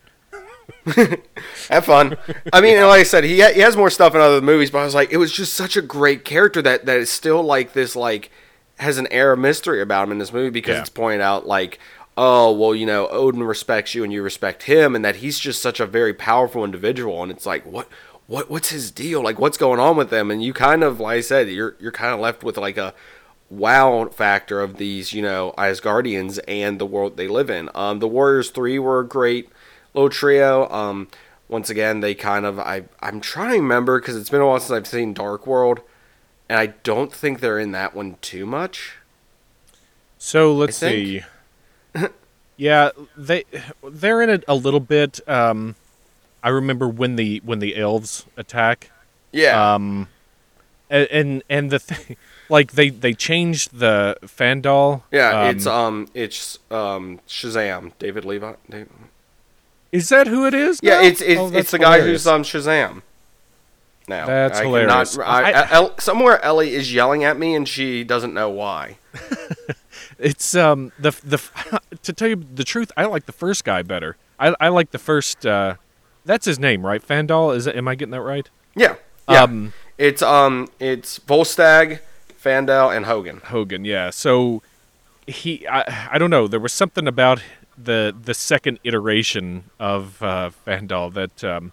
Have 1.69 1.85
fun. 1.85 2.17
I 2.53 2.61
mean, 2.61 2.77
and 2.77 2.87
like 2.87 3.00
I 3.00 3.05
said, 3.05 3.25
he 3.25 3.41
ha- 3.41 3.53
he 3.53 3.61
has 3.61 3.77
more 3.77 3.91
stuff 3.91 4.15
in 4.15 4.21
other 4.21 4.41
movies, 4.41 4.71
but 4.71 4.79
I 4.79 4.85
was 4.85 4.95
like, 4.95 5.12
it 5.12 5.17
was 5.19 5.33
just 5.33 5.55
such 5.55 5.77
a 5.77 5.83
great 5.83 6.25
character 6.25 6.61
that 6.62 6.87
that 6.87 6.99
is 6.99 7.11
still 7.11 7.43
like 7.43 7.73
this 7.73 7.95
like 7.97 8.31
has 8.79 8.99
an 8.99 9.07
air 9.11 9.33
of 9.33 9.39
mystery 9.39 9.81
about 9.83 10.05
him 10.05 10.12
in 10.12 10.19
this 10.19 10.33
movie 10.33 10.50
because 10.50 10.75
Yeah. 10.77 10.81
it's 10.81 10.89
pointed 10.91 11.21
out 11.21 11.47
like, 11.47 11.79
oh 12.17 12.53
well, 12.53 12.75
you 12.75 12.87
know, 12.87 13.09
Odin 13.09 13.43
respects 13.43 13.95
you 13.95 14.05
and 14.05 14.12
you 14.12 14.23
respect 14.23 14.65
him, 14.65 14.95
and 14.95 15.05
that 15.05 15.17
he's 15.17 15.39
just 15.39 15.62
such 15.62 15.81
a 15.81 15.87
very 15.87 16.15
powerful 16.15 16.65
individual, 16.65 17.23
and 17.23 17.31
it's 17.33 17.47
like 17.47 17.65
what. 17.65 17.89
What, 18.27 18.49
what's 18.49 18.69
his 18.71 18.93
deal? 18.93 19.25
Like, 19.25 19.41
what's 19.41 19.57
going 19.59 19.81
on 19.81 19.97
with 19.97 20.11
them? 20.11 20.31
And 20.31 20.41
you 20.41 20.53
kind 20.53 20.85
of, 20.85 21.00
like 21.00 21.17
I 21.17 21.21
said, 21.21 21.49
you're 21.49 21.75
you're 21.81 21.91
kind 21.91 22.15
of 22.15 22.21
left 22.21 22.45
with 22.45 22.57
like 22.57 22.77
a 22.77 22.95
wow 23.49 24.07
factor 24.12 24.61
of 24.61 24.77
these, 24.77 25.12
you 25.12 25.21
know, 25.21 25.53
Asgardians 25.59 26.39
and 26.47 26.79
the 26.79 26.87
world 26.87 27.17
they 27.17 27.27
live 27.27 27.50
in. 27.50 27.69
Um, 27.75 27.99
the 27.99 28.07
Warriors 28.07 28.50
Three 28.50 28.79
were 28.79 29.00
a 29.00 29.05
great 29.05 29.50
little 29.94 30.11
trio. 30.11 30.68
Um, 30.70 31.09
once 31.49 31.68
again, 31.70 32.00
they 32.00 32.14
kind 32.14 32.44
of 32.47 32.59
I 32.59 32.85
I'm 33.00 33.20
trying 33.20 33.50
to 33.50 33.56
remember 33.56 34.00
because 34.00 34.16
it's 34.16 34.30
been 34.30 34.40
a 34.40 34.47
while 34.47 34.61
since 34.61 34.70
I've 34.70 34.87
seen 34.87 35.12
Dark 35.14 35.47
World, 35.47 35.80
and 36.49 36.59
I 36.59 36.66
don't 36.66 37.12
think 37.12 37.40
they're 37.40 37.59
in 37.59 37.73
that 37.73 37.94
one 37.94 38.16
too 38.20 38.47
much. 38.47 38.94
So 40.18 40.52
let's 40.54 40.76
see. 40.76 41.23
yeah, 42.56 42.90
they 43.16 43.44
they're 43.82 44.23
in 44.23 44.30
it 44.30 44.44
a 44.47 44.54
little 44.54 44.80
bit. 44.80 45.20
Um, 45.28 45.75
I 46.42 46.50
remember 46.50 46.88
when 46.88 47.16
the 47.16 47.40
when 47.44 47.59
the 47.59 47.76
elves 47.76 48.26
attack. 48.37 48.90
Yeah, 49.32 49.75
Um, 49.75 50.09
and 50.88 51.09
and, 51.11 51.42
and 51.49 51.70
the 51.70 51.78
thing, 51.78 52.16
like 52.49 52.73
they 52.73 52.90
they 52.90 53.14
changed 53.14 53.78
the 53.78 54.16
Fandral. 54.23 55.02
yeah, 55.12 55.42
um, 55.42 55.56
it's 55.56 55.66
um 55.66 56.09
it's 56.14 56.59
um 56.70 57.20
Shazam, 57.28 57.92
David 57.99 58.25
Levi. 58.25 58.54
Dave- 58.68 58.88
Is 59.92 60.09
that 60.11 60.26
who 60.26 60.47
it 60.47 60.54
is? 60.54 60.80
Yeah, 60.82 61.02
it's 61.02 61.20
it's 61.20 61.40
Oh, 61.40 61.50
it's 61.52 61.70
the 61.73 61.78
guy 61.78 62.00
who's 62.00 62.26
on 62.26 62.42
Shazam. 62.44 63.02
Now 64.09 64.26
That's 64.26 64.59
I 64.59 64.62
cannot- 64.64 64.78
hilarious. 65.09 65.18
I, 65.18 65.23
I- 65.23 65.50
I- 65.62 65.70
El- 65.73 65.99
somewhere 65.99 66.42
Ellie 66.44 66.75
is 66.75 66.92
yelling 66.92 67.23
at 67.25 67.38
me 67.38 67.54
and 67.54 67.68
she 67.68 68.02
doesn't 68.04 68.35
know 68.35 68.49
why. 68.50 68.99
It's 70.18 70.54
um 70.54 70.92
the 70.99 71.11
the 71.25 71.40
to 72.02 72.12
tell 72.12 72.28
you 72.28 72.37
the 72.54 72.64
truth, 72.64 72.92
I 72.97 73.06
like 73.06 73.25
the 73.26 73.32
first 73.32 73.64
guy 73.64 73.82
better. 73.82 74.16
I 74.38 74.54
I 74.61 74.68
like 74.68 74.90
the 74.90 74.99
first. 74.99 75.47
uh 75.47 75.76
That's 76.26 76.44
his 76.44 76.59
name, 76.59 76.85
right? 76.87 77.06
Fandral. 77.06 77.54
Is? 77.56 77.66
Am 77.66 77.88
I 77.88 77.94
getting 77.94 78.11
that 78.12 78.20
right? 78.20 78.49
Yeah, 78.76 78.97
yeah. 79.28 79.44
Um, 79.44 79.73
it's 79.97 80.20
um 80.23 80.68
it's 80.78 81.18
Volstagg, 81.20 82.00
Fandral, 82.42 82.94
and 82.94 83.06
Hogun. 83.06 83.40
Hogun. 83.44 83.85
Yeah. 83.87 84.11
So 84.11 84.62
he, 85.26 85.66
I, 85.66 86.09
I 86.12 86.18
don't 86.18 86.30
know. 86.30 86.47
There 86.47 86.61
was 86.61 86.73
something 86.75 87.06
about 87.09 87.42
the 87.83 88.15
the 88.21 88.35
second 88.35 88.79
iteration 88.85 89.65
of 89.79 90.23
uh, 90.23 90.51
Fandral 90.67 91.13
that 91.15 91.43
um, 91.45 91.73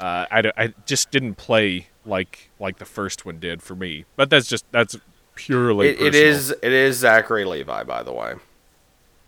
uh, 0.00 0.26
I, 0.30 0.52
I 0.56 0.74
just 0.86 1.10
didn't 1.10 1.34
play 1.34 1.88
like 2.04 2.50
like 2.58 2.78
the 2.78 2.84
first 2.84 3.24
one 3.26 3.38
did 3.38 3.62
for 3.62 3.74
me. 3.74 4.04
But 4.16 4.30
that's 4.30 4.46
just 4.48 4.64
that's 4.72 4.96
purely 5.34 5.88
It, 5.90 6.00
it 6.00 6.14
is 6.14 6.50
it 6.50 6.72
is 6.72 6.98
Zachary 6.98 7.44
Levi, 7.44 7.82
by 7.84 8.02
the 8.02 8.12
way. 8.12 8.34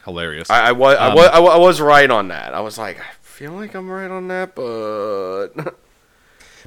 hilarious. 0.04 0.50
I, 0.50 0.68
I 0.68 0.72
was 0.72 0.96
I 0.96 1.08
Um, 1.08 1.14
was 1.14 1.28
I, 1.28 1.38
wa- 1.40 1.54
I 1.54 1.58
was 1.58 1.80
right 1.80 2.10
on 2.10 2.28
that. 2.28 2.54
I 2.54 2.60
was 2.60 2.78
like, 2.78 2.98
I 2.98 3.12
feel 3.22 3.52
like 3.52 3.74
I'm 3.74 3.90
right 3.90 4.10
on 4.10 4.28
that, 4.28 4.54
but 4.54 5.50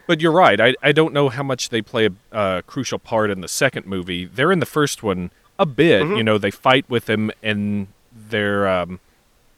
But 0.08 0.22
you're 0.22 0.32
right. 0.32 0.62
I, 0.62 0.76
I 0.84 0.92
don't 0.92 1.14
know 1.16 1.30
how 1.30 1.42
much 1.42 1.70
they 1.70 1.82
play 1.82 2.08
a 2.32 2.36
uh, 2.36 2.62
crucial 2.62 3.00
part 3.00 3.32
in 3.32 3.42
the 3.42 3.48
second 3.48 3.88
movie. 3.88 4.26
They're 4.26 4.52
in 4.52 4.60
the 4.60 4.66
first 4.68 5.02
one 5.02 5.32
a 5.58 5.66
bit. 5.66 6.04
Mm-hmm. 6.04 6.16
You 6.18 6.24
know, 6.24 6.38
they 6.38 6.52
fight 6.52 6.86
with 6.88 7.10
him, 7.10 7.32
and 7.42 7.88
they're 8.30 8.68
um, 8.68 9.00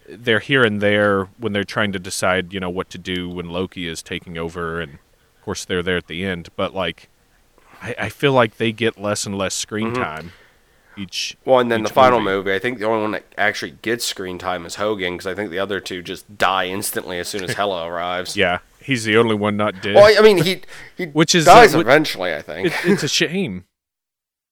they're 0.08 0.40
here 0.40 0.64
and 0.64 0.82
there 0.82 1.26
when 1.38 1.54
they're 1.54 1.64
trying 1.64 1.92
to 1.92 2.00
decide, 2.00 2.54
you 2.54 2.60
know, 2.60 2.70
what 2.70 2.90
to 2.92 2.98
do 2.98 3.30
when 3.30 3.50
Loki 3.50 3.88
is 3.88 4.02
taking 4.02 4.38
over, 4.38 4.80
and 4.80 4.94
of 4.94 5.44
course 5.44 5.66
they're 5.66 5.84
there 5.84 5.98
at 5.98 6.08
the 6.08 6.26
end. 6.26 6.50
But 6.56 6.74
like, 6.74 7.10
I, 7.82 7.96
I 8.00 8.10
feel 8.10 8.34
like 8.34 8.58
they 8.58 8.72
get 8.72 9.00
less 9.00 9.26
and 9.26 9.38
less 9.38 9.54
screen 9.54 9.94
time 9.94 10.32
each. 10.98 11.38
Mm-hmm. 11.40 11.50
well, 11.50 11.60
and 11.60 11.72
then 11.72 11.84
the 11.84 11.90
final 11.90 12.20
movie. 12.20 12.54
I 12.54 12.60
think 12.60 12.80
the 12.80 12.86
only 12.86 13.02
one 13.02 13.12
that 13.12 13.26
actually 13.38 13.72
gets 13.82 14.06
screen 14.06 14.38
time 14.38 14.66
is 14.66 14.76
Hogun, 14.76 15.14
because 15.14 15.28
I 15.28 15.36
think 15.36 15.52
the 15.52 15.60
other 15.60 15.80
two 15.80 16.02
just 16.02 16.38
die 16.38 16.68
instantly 16.68 17.20
as 17.20 17.28
soon 17.28 17.44
as 17.44 17.54
Hela 17.56 17.88
arrives. 17.88 18.36
Yeah, 18.36 18.60
he's 18.82 19.04
the 19.04 19.18
only 19.18 19.36
one 19.36 19.58
not 19.58 19.82
dead. 19.82 19.96
Well, 19.96 20.14
I 20.18 20.22
mean, 20.22 20.44
he 20.44 20.62
he 20.96 21.06
Which 21.08 21.36
is, 21.36 21.46
dies 21.46 21.76
uh, 21.76 21.80
eventually. 21.80 22.34
I 22.34 22.42
think. 22.42 22.68
it, 22.68 22.74
it's 22.86 23.04
a 23.04 23.08
shame. 23.08 23.66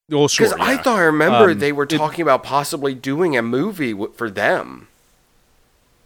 Well, 0.09 0.27
sure. 0.27 0.49
Because 0.49 0.59
I 0.59 0.77
thought 0.77 0.99
I 0.99 1.03
remember 1.03 1.51
Um, 1.51 1.59
they 1.59 1.71
were 1.71 1.83
it- 1.83 1.89
talking 1.89 2.21
about 2.21 2.43
possibly 2.43 2.93
doing 2.93 3.35
a 3.35 3.41
movie 3.41 3.91
w- 3.91 4.13
for 4.15 4.29
them, 4.29 4.87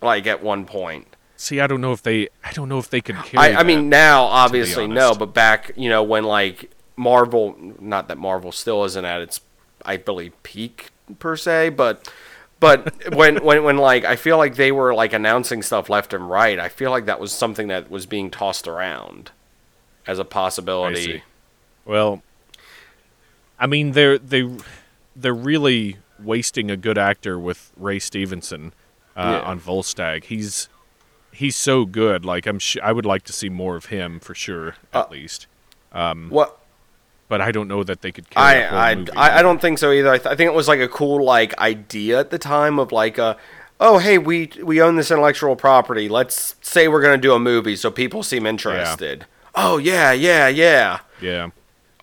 like 0.02 0.26
at 0.28 0.42
one 0.42 0.66
point. 0.66 1.08
See, 1.36 1.60
I 1.60 1.68
don't 1.68 1.82
know 1.82 1.92
if 1.94 2.02
they. 2.04 2.30
I 2.44 2.52
don't 2.52 2.70
know 2.70 2.80
if 2.80 2.90
they 2.90 3.02
could 3.02 3.16
carry. 3.24 3.54
I, 3.56 3.60
I 3.62 3.64
mean, 3.64 3.90
now 3.90 4.24
obviously 4.24 4.88
no, 4.88 5.14
but 5.16 5.34
back 5.34 5.72
you 5.76 5.90
know 5.90 6.04
when 6.04 6.24
like 6.24 6.70
Marvel, 6.98 7.56
not 7.80 8.08
that 8.10 8.18
Marvel 8.18 8.52
still 8.52 8.84
isn't 8.84 9.06
at 9.06 9.22
its, 9.22 9.40
I 9.86 9.96
believe, 9.98 10.34
peak 10.44 10.90
per 11.20 11.36
se, 11.38 11.70
but 11.70 12.12
but 12.60 12.94
when 13.16 13.38
when 13.44 13.64
when 13.64 13.78
like 13.78 14.04
I 14.04 14.18
feel 14.18 14.38
like 14.38 14.56
they 14.56 14.72
were 14.74 14.94
like 14.94 15.14
announcing 15.14 15.62
stuff 15.62 15.90
left 15.90 16.14
and 16.14 16.30
right. 16.30 16.60
I 16.60 16.68
feel 16.68 16.92
like 16.92 17.06
that 17.06 17.20
was 17.22 17.32
something 17.32 17.68
that 17.70 17.90
was 17.90 18.06
being 18.06 18.30
tossed 18.30 18.68
around 18.68 19.32
as 20.08 20.20
a 20.20 20.26
possibility. 20.26 21.04
see. 21.06 21.24
Well, 21.86 22.22
I 23.60 23.68
mean, 23.68 23.92
they're 23.92 24.18
they 24.18 24.50
they're 25.16 25.34
really 25.34 25.98
wasting 26.22 26.70
a 26.72 26.78
good 26.78 26.98
actor 26.98 27.38
with 27.40 27.72
Ray 27.78 28.00
Stevenson 28.00 28.74
uh, 29.16 29.40
Yeah. 29.42 29.50
on 29.50 29.60
Volstagg. 29.60 30.26
He's 30.26 30.70
he's 31.32 31.56
so 31.56 31.86
good. 31.86 32.26
Like 32.26 32.46
I'm, 32.46 32.60
sh- 32.60 32.78
I 32.84 32.92
would 32.92 33.06
like 33.06 33.24
to 33.24 33.34
see 33.34 33.50
more 33.50 33.76
of 33.76 33.86
him 33.86 34.20
for 34.20 34.34
sure, 34.36 34.70
at 34.94 35.06
Uh, 35.06 35.08
least. 35.12 35.48
What 36.30 36.60
But 37.28 37.42
I 37.42 37.52
don't 37.52 37.68
know 37.68 37.84
that 37.84 38.02
they 38.02 38.12
could 38.12 38.30
carry 38.30 38.64
I 38.64 38.92
I. 38.92 39.06
I 39.16 39.40
I 39.40 39.42
don't 39.42 39.60
think 39.62 39.78
so 39.78 39.92
either. 39.92 40.10
I, 40.12 40.18
th- 40.18 40.28
I 40.28 40.36
think 40.36 40.48
it 40.50 40.54
was 40.56 40.68
like 40.68 40.80
a 40.80 40.88
cool 40.88 41.24
like 41.24 41.58
idea 41.60 42.20
at 42.20 42.30
the 42.32 42.38
time 42.40 42.80
of 42.80 42.92
like 42.92 43.18
a 43.18 43.38
oh 43.80 43.98
hey 44.00 44.18
we 44.18 44.50
we 44.64 44.82
own 44.82 44.96
this 44.98 45.12
intellectual 45.12 45.56
property. 45.56 46.10
Let's 46.10 46.56
say 46.62 46.88
we're 46.88 47.02
gonna 47.02 47.18
do 47.18 47.34
a 47.34 47.40
movie 47.40 47.76
so 47.76 47.92
people 47.92 48.24
seem 48.24 48.46
interested. 48.46 49.26
Oh 49.56 49.78
yeah 49.78 50.12
yeah 50.12 50.48
yeah. 50.48 51.00
Yeah. 51.22 51.50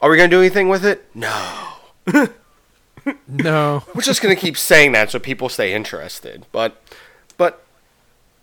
Are 0.01 0.11
we 0.11 0.17
gonna 0.17 0.29
do 0.29 0.41
anything 0.41 0.69
with 0.69 0.85
it? 0.85 1.05
No. 1.15 1.73
No, 3.29 3.85
We're 3.95 4.03
just 4.03 4.21
gonna 4.21 4.35
keep 4.35 4.57
saying 4.57 4.91
that 4.93 5.13
so 5.13 5.21
people 5.21 5.49
stay 5.49 5.73
interested. 5.73 6.45
But 6.51 6.83
but 7.37 7.63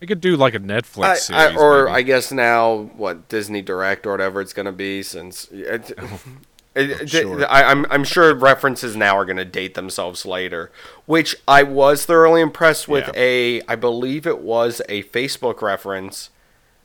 I 0.01 0.05
could 0.05 0.22
do 0.22 0.38
like 0.38 0.55
a 0.55 0.60
Netflix 0.60 1.03
I, 1.03 1.15
series, 1.15 1.41
I, 1.41 1.55
or 1.57 1.86
maybe. 1.86 1.95
I 1.98 2.01
guess 2.01 2.31
now 2.31 2.74
what 2.95 3.27
Disney 3.27 3.62
Direct 3.62 4.05
or 4.07 4.12
whatever 4.12 4.39
it's 4.39 4.53
gonna 4.53 4.72
be 4.72 5.03
since 5.03 5.50
it, 5.51 5.91
oh, 5.98 6.22
It- 6.75 7.10
sure. 7.10 7.45
I, 7.51 7.63
I'm 7.63 7.86
I'm 7.89 8.03
sure 8.03 8.33
references 8.33 8.95
now 8.95 9.15
are 9.17 9.25
going 9.25 9.38
to 9.38 9.45
date 9.45 9.75
themselves 9.75 10.25
later, 10.25 10.72
which 11.05 11.36
I 11.48 11.62
was 11.62 12.03
thoroughly 12.05 12.41
impressed 12.41 12.88
with. 12.88 13.05
Yeah. 13.07 13.13
A 13.22 13.62
I 13.67 13.75
believe 13.75 14.25
it 14.25 14.39
was 14.39 14.81
a 14.89 15.03
Facebook 15.03 15.62
reference 15.62 16.29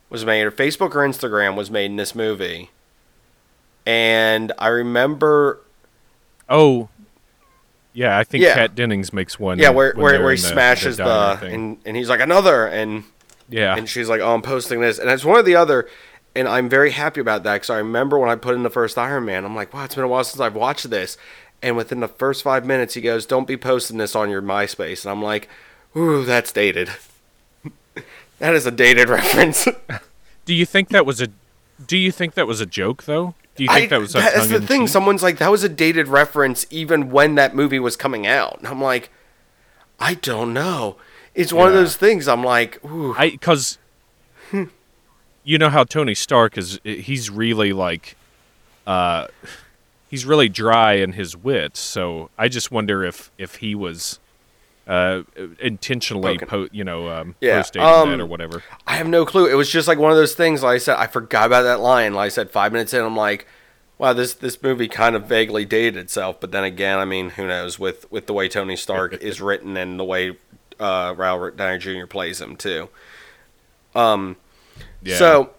was 0.09 0.23
made, 0.25 0.43
or 0.43 0.51
Facebook 0.51 0.93
or 0.95 1.07
Instagram 1.07 1.55
was 1.55 1.71
made 1.71 1.85
in 1.85 1.95
this 1.95 2.13
movie, 2.13 2.69
and 3.89 4.51
I 4.59 4.67
remember 4.67 5.59
Oh, 6.47 6.89
yeah. 7.93 8.17
I 8.17 8.23
think 8.23 8.43
Yeah. 8.43 8.53
Kat 8.53 8.75
Dennings 8.75 9.11
makes 9.13 9.39
one. 9.39 9.57
yeah 9.59 9.69
where 9.69 9.93
where, 9.95 10.21
where 10.21 10.31
he 10.33 10.41
the- 10.41 10.47
smashes 10.47 10.97
the, 10.97 11.37
thing. 11.39 11.53
and 11.53 11.77
and 11.85 11.97
he's 11.97 12.09
like 12.09 12.19
another 12.21 12.67
and 12.67 13.03
yeah, 13.51 13.75
and 13.75 13.89
she's 13.89 14.07
like, 14.07 14.21
"Oh, 14.21 14.35
I'm 14.35 14.43
posting 14.43 14.79
this," 14.79 14.99
and 14.99 15.09
it's 15.09 15.25
one 15.25 15.39
or 15.39 15.41
the 15.43 15.55
other. 15.55 15.89
And 16.35 16.47
I'm 16.47 16.69
very 16.69 16.91
happy 16.91 17.19
about 17.19 17.41
that 17.45 17.55
because 17.55 17.71
I 17.71 17.79
remember 17.79 18.19
when 18.19 18.29
I 18.29 18.35
put 18.35 18.53
in 18.53 18.61
the 18.61 18.69
first 18.69 18.95
Iron 18.95 19.25
Man, 19.25 19.43
I'm 19.43 19.55
like, 19.55 19.73
"Wow, 19.73 19.85
it's 19.85 19.95
been 19.95 20.03
a 20.03 20.07
while 20.07 20.23
since 20.23 20.39
I've 20.39 20.53
watched 20.53 20.87
this." 20.91 21.17
And 21.63 21.75
within 21.75 21.99
the 21.99 22.07
first 22.07 22.43
five 22.43 22.63
minutes, 22.63 22.93
he 22.93 23.01
goes, 23.01 23.25
"Don't 23.25 23.47
be 23.47 23.57
posting 23.57 23.97
this 23.97 24.15
on 24.15 24.29
your 24.29 24.43
MySpace," 24.43 25.03
and 25.03 25.11
I'm 25.11 25.23
like, 25.23 25.49
"Ooh, 25.97 26.23
that's 26.25 26.51
dated. 26.51 26.91
that 28.37 28.53
is 28.53 28.67
a 28.67 28.71
dated 28.71 29.09
reference." 29.17 29.67
Do 30.45 30.53
you 30.53 30.65
think 30.67 30.89
that 30.89 31.05
was 31.07 31.19
a? 31.19 31.29
Do 31.87 31.97
you 31.97 32.11
think 32.11 32.35
that 32.35 32.45
was 32.45 32.61
a 32.61 32.65
joke 32.67 33.05
though? 33.05 33.33
Do 33.59 33.63
you 33.65 33.69
think 33.69 33.91
I- 33.91 33.95
that 33.95 33.99
was 34.01 34.13
that's 34.13 34.47
the 34.47 34.59
thing. 34.59 34.67
tongue-in-cheek? 34.67 34.87
Someone's 34.89 35.21
like, 35.21 35.37
"That 35.37 35.51
was 35.51 35.63
a 35.63 35.69
dated 35.69 36.07
reference," 36.07 36.65
even 36.69 37.11
when 37.11 37.35
that 37.35 37.53
movie 37.53 37.77
was 37.79 37.95
coming 37.95 38.25
out. 38.25 38.57
And 38.59 38.67
I'm 38.67 38.81
like, 38.81 39.09
I 39.99 40.13
don't 40.13 40.53
know. 40.53 40.95
It's 41.35 41.51
one 41.53 41.67
of 41.67 41.73
those 41.73 41.95
things. 41.97 42.27
I'm 42.27 42.43
like, 42.43 42.83
ooh. 42.85 43.13
I 43.17 43.31
because 43.31 43.77
you 45.43 45.57
know 45.57 45.69
how 45.69 45.83
Tony 45.83 46.15
Stark 46.15 46.57
is. 46.57 46.79
He's 46.83 47.29
really 47.29 47.73
like, 47.73 48.15
uh, 48.87 49.27
he's 50.09 50.25
really 50.25 50.49
dry 50.49 50.93
in 50.93 51.13
his 51.13 51.35
wits. 51.35 51.79
So 51.79 52.29
I 52.37 52.47
just 52.47 52.71
wonder 52.71 53.03
if 53.03 53.29
if 53.37 53.55
he 53.55 53.75
was 53.75 54.19
uh 54.89 55.21
intentionally 55.59 56.39
po- 56.39 56.67
you 56.71 56.83
know 56.83 57.09
um 57.09 57.35
Yeah, 57.39 57.57
posting 57.57 57.81
um, 57.83 58.09
that 58.09 58.19
or 58.19 58.25
whatever. 58.25 58.63
I 58.87 58.95
have 58.95 59.07
no 59.07 59.23
clue. 59.23 59.45
It 59.45 59.53
was 59.53 59.69
just 59.69 59.87
like 59.87 59.99
one 59.99 60.11
of 60.11 60.17
those 60.17 60.33
things. 60.33 60.63
Like 60.63 60.75
I 60.75 60.77
said, 60.79 60.97
I 60.97 61.05
forgot 61.05 61.45
about 61.45 61.61
that 61.61 61.79
line. 61.79 62.15
Like 62.15 62.25
I 62.25 62.29
said, 62.29 62.49
five 62.49 62.71
minutes 62.73 62.93
in, 62.93 63.05
I'm 63.05 63.15
like, 63.15 63.45
wow, 63.99 64.13
this 64.13 64.33
this 64.33 64.61
movie 64.63 64.87
kind 64.87 65.15
of 65.15 65.27
vaguely 65.27 65.63
dated 65.63 65.95
itself. 65.95 66.39
But 66.41 66.51
then 66.51 66.63
again, 66.63 66.97
I 66.97 67.05
mean, 67.05 67.29
who 67.31 67.47
knows 67.47 67.77
with 67.77 68.11
with 68.11 68.25
the 68.25 68.33
way 68.33 68.49
Tony 68.49 68.75
Stark 68.75 69.13
is 69.21 69.39
written 69.39 69.77
and 69.77 69.99
the 69.99 70.03
way 70.03 70.37
uh, 70.79 71.13
Robert 71.15 71.55
Downey 71.55 71.77
Jr. 71.77 72.07
plays 72.07 72.41
him 72.41 72.55
too. 72.55 72.89
Um, 73.93 74.37
Yeah. 75.03 75.17
So, 75.17 75.51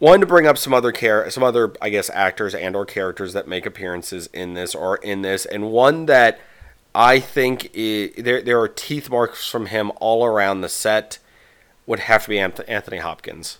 wanted 0.00 0.22
to 0.22 0.26
bring 0.26 0.46
up 0.46 0.58
some 0.58 0.74
other 0.74 0.90
care, 0.90 1.30
some 1.30 1.44
other 1.44 1.74
I 1.80 1.90
guess 1.90 2.10
actors 2.10 2.54
and 2.56 2.74
or 2.74 2.84
characters 2.84 3.34
that 3.34 3.46
make 3.46 3.66
appearances 3.66 4.28
in 4.32 4.54
this 4.54 4.74
or 4.74 4.96
in 4.96 5.22
this, 5.22 5.46
and 5.46 5.70
one 5.70 6.06
that 6.06 6.40
I 6.94 7.18
think 7.20 7.70
i 7.76 8.12
there 8.16 8.40
there 8.42 8.60
are 8.60 8.68
teeth 8.68 9.10
marks 9.10 9.48
from 9.50 9.66
him 9.66 9.90
all 9.96 10.24
around 10.24 10.60
the 10.60 10.68
set 10.68 11.18
would 11.86 12.00
have 12.00 12.24
to 12.24 12.28
be 12.30 12.38
Anthony 12.38 12.98
Hopkins. 12.98 13.58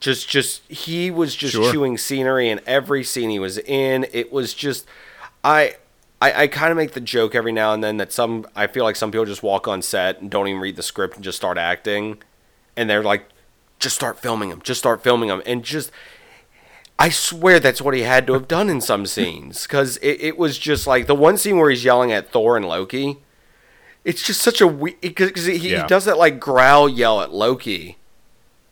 Just 0.00 0.28
just 0.28 0.62
he 0.70 1.10
was 1.10 1.36
just 1.36 1.54
Sure. 1.54 1.72
chewing 1.72 1.98
scenery 1.98 2.48
in 2.48 2.60
every 2.66 3.04
scene 3.04 3.30
he 3.30 3.38
was 3.38 3.58
in. 3.58 4.06
It 4.12 4.32
was 4.32 4.54
just 4.54 4.86
I. 5.44 5.76
I, 6.22 6.42
I 6.42 6.46
kind 6.48 6.70
of 6.70 6.76
make 6.76 6.92
the 6.92 7.00
joke 7.00 7.34
every 7.34 7.50
now 7.50 7.72
and 7.72 7.82
then 7.82 7.96
that 7.96 8.12
some 8.12 8.46
I 8.54 8.66
feel 8.66 8.84
like 8.84 8.94
some 8.94 9.10
people 9.10 9.24
just 9.24 9.42
walk 9.42 9.66
on 9.66 9.80
set 9.80 10.20
and 10.20 10.30
don't 10.30 10.48
even 10.48 10.60
read 10.60 10.76
the 10.76 10.82
script 10.82 11.14
and 11.14 11.24
just 11.24 11.38
start 11.38 11.56
acting, 11.56 12.18
and 12.76 12.90
they're 12.90 13.02
like, 13.02 13.24
just 13.78 13.94
start 13.94 14.18
filming 14.18 14.50
him, 14.50 14.60
just 14.60 14.78
start 14.80 15.02
filming 15.02 15.30
him, 15.30 15.40
and 15.46 15.64
just 15.64 15.90
I 17.00 17.08
swear 17.08 17.58
that's 17.58 17.80
what 17.80 17.94
he 17.94 18.02
had 18.02 18.26
to 18.26 18.34
have 18.34 18.46
done 18.46 18.68
in 18.68 18.82
some 18.82 19.06
scenes 19.06 19.62
because 19.62 19.96
it, 19.98 20.20
it 20.20 20.36
was 20.38 20.58
just 20.58 20.86
like 20.86 21.06
the 21.06 21.14
one 21.14 21.38
scene 21.38 21.56
where 21.56 21.70
he's 21.70 21.82
yelling 21.82 22.12
at 22.12 22.30
Thor 22.30 22.58
and 22.58 22.68
Loki. 22.68 23.16
It's 24.04 24.22
just 24.22 24.42
such 24.42 24.60
a 24.60 24.66
weird 24.66 25.00
because 25.00 25.46
he, 25.46 25.56
he 25.56 25.70
does 25.88 26.04
that 26.04 26.18
like 26.18 26.38
growl 26.38 26.90
yell 26.90 27.22
at 27.22 27.32
Loki, 27.32 27.96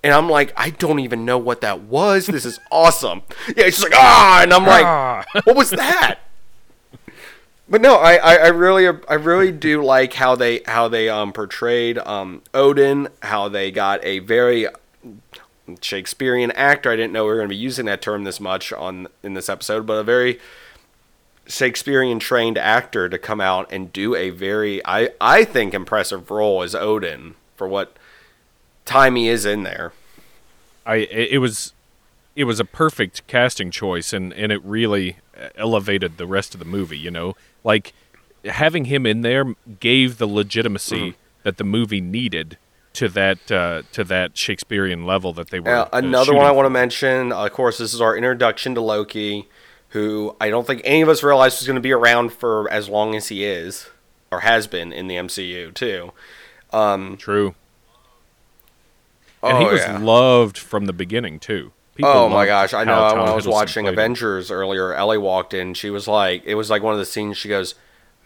and 0.04 0.12
I'm 0.12 0.28
like, 0.28 0.52
I 0.58 0.70
don't 0.70 1.00
even 1.00 1.24
know 1.24 1.38
what 1.38 1.62
that 1.62 1.80
was. 1.80 2.26
This 2.26 2.44
is 2.44 2.60
awesome. 2.70 3.22
Yeah, 3.48 3.64
it's 3.64 3.78
just 3.78 3.90
like 3.90 3.98
ah, 3.98 4.42
and 4.42 4.52
I'm 4.52 4.66
like, 4.66 4.84
Ah. 4.84 5.24
what 5.44 5.56
was 5.56 5.70
that? 5.70 6.18
But 7.66 7.80
no, 7.82 7.96
I, 7.96 8.16
I, 8.16 8.34
I 8.36 8.46
really 8.48 8.86
I 9.08 9.14
really 9.14 9.52
do 9.52 9.82
like 9.82 10.12
how 10.14 10.34
they 10.36 10.60
how 10.66 10.88
they 10.88 11.08
um 11.08 11.32
portrayed 11.32 11.96
um 11.98 12.42
Odin, 12.54 13.08
how 13.22 13.48
they 13.48 13.70
got 13.70 14.04
a 14.04 14.18
very 14.20 14.66
Shakespearean 15.80 16.50
actor. 16.52 16.90
I 16.90 16.96
didn't 16.96 17.12
know 17.12 17.24
we 17.24 17.30
were 17.30 17.36
going 17.36 17.48
to 17.48 17.54
be 17.54 17.56
using 17.56 17.86
that 17.86 18.00
term 18.02 18.24
this 18.24 18.40
much 18.40 18.72
on 18.72 19.08
in 19.22 19.34
this 19.34 19.48
episode, 19.48 19.86
but 19.86 19.94
a 19.94 20.02
very 20.02 20.38
Shakespearean 21.46 22.18
trained 22.18 22.58
actor 22.58 23.08
to 23.08 23.18
come 23.18 23.40
out 23.40 23.70
and 23.72 23.92
do 23.92 24.14
a 24.14 24.30
very 24.30 24.84
I 24.84 25.10
I 25.20 25.44
think 25.44 25.74
impressive 25.74 26.30
role 26.30 26.62
as 26.62 26.74
Odin 26.74 27.34
for 27.56 27.66
what 27.66 27.96
time 28.84 29.16
he 29.16 29.28
is 29.28 29.44
in 29.44 29.62
there. 29.62 29.92
I 30.86 30.96
it 30.96 31.32
it 31.32 31.38
was 31.38 31.72
it 32.36 32.44
was 32.44 32.60
a 32.60 32.64
perfect 32.64 33.26
casting 33.26 33.70
choice 33.70 34.12
and 34.12 34.32
and 34.34 34.52
it 34.52 34.62
really 34.64 35.16
elevated 35.56 36.16
the 36.16 36.26
rest 36.26 36.54
of 36.54 36.58
the 36.58 36.64
movie 36.64 36.98
you 36.98 37.10
know 37.10 37.36
like 37.62 37.92
having 38.44 38.86
him 38.86 39.06
in 39.06 39.22
there 39.22 39.54
gave 39.80 40.18
the 40.18 40.26
legitimacy 40.26 41.10
mm-hmm. 41.10 41.18
that 41.42 41.56
the 41.56 41.64
movie 41.64 42.00
needed 42.00 42.56
to 42.98 43.08
that 43.10 43.52
uh, 43.52 43.82
to 43.92 44.02
that 44.02 44.36
Shakespearean 44.36 45.06
level 45.06 45.32
that 45.34 45.50
they 45.50 45.60
were 45.60 45.70
Uh, 45.72 45.88
another 45.92 46.34
one 46.34 46.46
I 46.46 46.50
want 46.50 46.66
to 46.66 46.70
mention, 46.70 47.30
of 47.30 47.52
course, 47.52 47.78
this 47.78 47.94
is 47.94 48.00
our 48.00 48.16
introduction 48.16 48.74
to 48.74 48.80
Loki, 48.80 49.48
who 49.90 50.34
I 50.40 50.50
don't 50.50 50.66
think 50.66 50.82
any 50.84 51.00
of 51.02 51.08
us 51.08 51.22
realized 51.22 51.60
was 51.60 51.66
going 51.66 51.76
to 51.76 51.80
be 51.80 51.92
around 51.92 52.32
for 52.32 52.68
as 52.70 52.88
long 52.88 53.14
as 53.14 53.28
he 53.28 53.44
is, 53.44 53.88
or 54.32 54.40
has 54.40 54.66
been 54.66 54.92
in 54.92 55.06
the 55.06 55.14
MCU 55.14 55.72
too. 55.74 56.12
for. 56.72 57.16
true 57.16 57.54
and 59.42 59.56
oh, 59.56 59.60
he 59.60 59.66
was 59.66 59.80
yeah. 59.80 59.98
loved 59.98 60.58
from 60.58 60.84
the 60.84 60.92
beginning 60.92 61.38
too 61.38 61.72
People 61.94 62.10
oh 62.12 62.28
my 62.28 62.46
gosh, 62.46 62.74
I 62.74 62.84
know. 62.84 62.94
Tom 62.94 63.18
When 63.18 63.28
I 63.28 63.34
was 63.34 63.44
Hiddleston 63.44 63.50
watching 63.50 63.86
him. 63.86 63.94
Avengers 63.94 64.52
earlier, 64.52 64.94
Ellie 64.94 65.18
walked 65.18 65.52
in. 65.52 65.74
She 65.74 65.90
was 65.90 66.06
like, 66.06 66.44
it 66.44 66.54
was 66.54 66.70
like 66.70 66.80
one 66.80 66.92
of 66.92 67.00
the 67.00 67.04
scenes. 67.04 67.36
She 67.36 67.48
goes, 67.48 67.74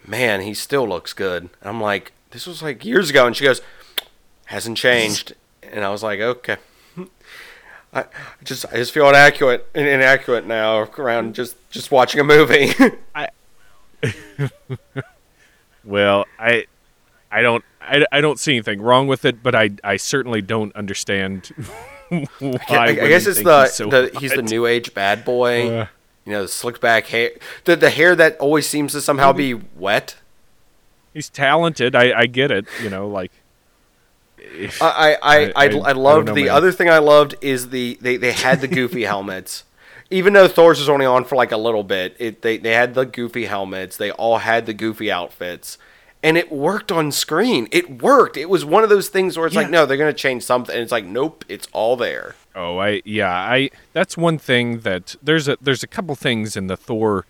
"Man, 0.07 0.43
he 0.43 0.53
still 0.53 0.87
looks 0.87 1.15
good." 1.15 1.45
And 1.45 1.71
I'm 1.71 1.81
like, 1.81 2.13
"This 2.33 2.47
was 2.47 2.63
like 2.63 2.85
years 2.85 3.09
ago," 3.09 3.27
and 3.27 3.35
she 3.35 3.45
goes, 3.45 3.63
"Hasn't 4.53 4.77
changed." 4.77 5.35
And 5.63 5.85
I 5.85 5.91
was 5.91 6.03
like, 6.03 6.21
"Okay." 6.21 6.57
I 7.93 8.01
I 8.01 8.05
just 8.45 8.65
I 8.73 8.77
just 8.77 8.93
feel 8.93 9.09
inaccurate 9.09 9.69
inaccurate 9.75 10.47
now 10.47 10.89
around 10.99 11.35
just 11.35 11.57
just 11.71 11.91
watching 11.91 12.21
a 12.21 12.25
movie. 12.25 12.73
I 13.15 13.29
Well, 15.85 16.27
I, 16.39 16.67
I 17.31 17.43
don't, 17.43 17.65
I, 17.81 18.05
I 18.13 18.21
don't 18.21 18.39
see 18.39 18.53
anything 18.53 18.81
wrong 18.81 19.09
with 19.09 19.25
it, 19.25 19.43
but 19.43 19.55
I, 19.55 19.71
I 19.83 19.97
certainly 19.97 20.43
don't 20.43 20.75
understand 20.77 21.47
why. 22.39 22.59
I, 22.69 22.85
I 22.85 22.95
guess 22.95 23.27
it's 23.27 23.43
the, 23.43 23.63
he's 23.63 23.75
so 23.75 23.89
the 23.89 24.17
he's 24.19 24.33
the 24.33 24.43
new 24.43 24.67
age 24.67 24.95
bad 24.95 25.25
boy. 25.25 25.69
Uh. 25.69 25.87
you 26.25 26.33
know, 26.33 26.43
the 26.43 26.49
slick 26.49 26.81
back 26.81 27.07
hair, 27.07 27.31
the 27.65 27.75
the 27.75 27.91
hair 27.91 28.15
that 28.15 28.37
always 28.39 28.69
seems 28.69 28.93
to 28.93 29.01
somehow 29.01 29.33
be 29.33 29.55
wet. 29.55 30.17
He's 31.13 31.29
talented. 31.29 31.95
I, 31.95 32.21
I 32.21 32.27
get 32.27 32.51
it. 32.51 32.67
You 32.83 32.91
know, 32.91 33.09
like. 33.09 33.33
If- 34.59 34.81
I 34.83 34.87
I 34.87 34.91
I, 34.91 35.17
I- 35.23 35.53
I, 35.57 35.65
I- 35.67 35.67
I 35.67 35.89
I 35.91 35.93
loved 35.93 36.27
know, 36.29 36.35
the 36.35 36.43
man. 36.45 36.51
other 36.51 36.73
thing 36.73 36.89
I 36.91 36.99
loved 36.99 37.35
is 37.41 37.71
the 37.71 37.99
they, 38.01 38.17
they 38.17 38.33
had 38.33 38.61
the 38.61 38.69
goofy 38.69 39.03
helmets. 39.13 39.65
Even 40.11 40.35
though 40.35 40.47
Thor's 40.49 40.79
was 40.79 40.91
only 40.91 41.07
on 41.07 41.25
for 41.25 41.37
like 41.37 41.53
a 41.53 41.57
little 41.57 41.83
bit, 41.85 42.15
it 42.19 42.43
they, 42.43 42.59
they 42.59 42.73
had 42.73 42.95
the 42.95 43.07
goofy 43.07 43.47
helmets. 43.47 43.97
They 43.97 44.11
all 44.11 44.39
had 44.39 44.67
the 44.67 44.75
goofy 44.75 45.11
outfits. 45.11 45.79
And 46.25 46.37
it 46.37 46.53
worked 46.53 46.93
on 46.93 47.11
screen. 47.11 47.67
It 47.73 48.01
worked. 48.03 48.37
It 48.37 48.49
was 48.49 48.65
one 48.65 48.85
of 48.85 48.91
those 48.91 49.09
things 49.09 49.37
where 49.37 49.47
it's 49.47 49.57
like, 49.57 49.71
no, 49.71 49.87
they're 49.87 49.97
gonna 49.97 50.13
change 50.13 50.45
something. 50.45 50.73
And 50.75 50.83
it's 50.83 50.93
like, 50.93 51.05
nope, 51.05 51.45
it's 51.49 51.67
all 51.73 51.97
there. 51.97 52.37
Oh, 52.55 52.77
I 52.79 53.01
yeah, 53.05 53.33
I 53.33 53.71
that's 53.95 54.17
one 54.17 54.37
thing 54.39 54.81
that 54.81 55.17
there's 55.23 55.49
a 55.49 55.57
there's 55.63 55.83
a 55.83 55.87
couple 55.89 56.15
things 56.15 56.57
in 56.57 56.67
the 56.67 56.77
Thor 56.77 57.25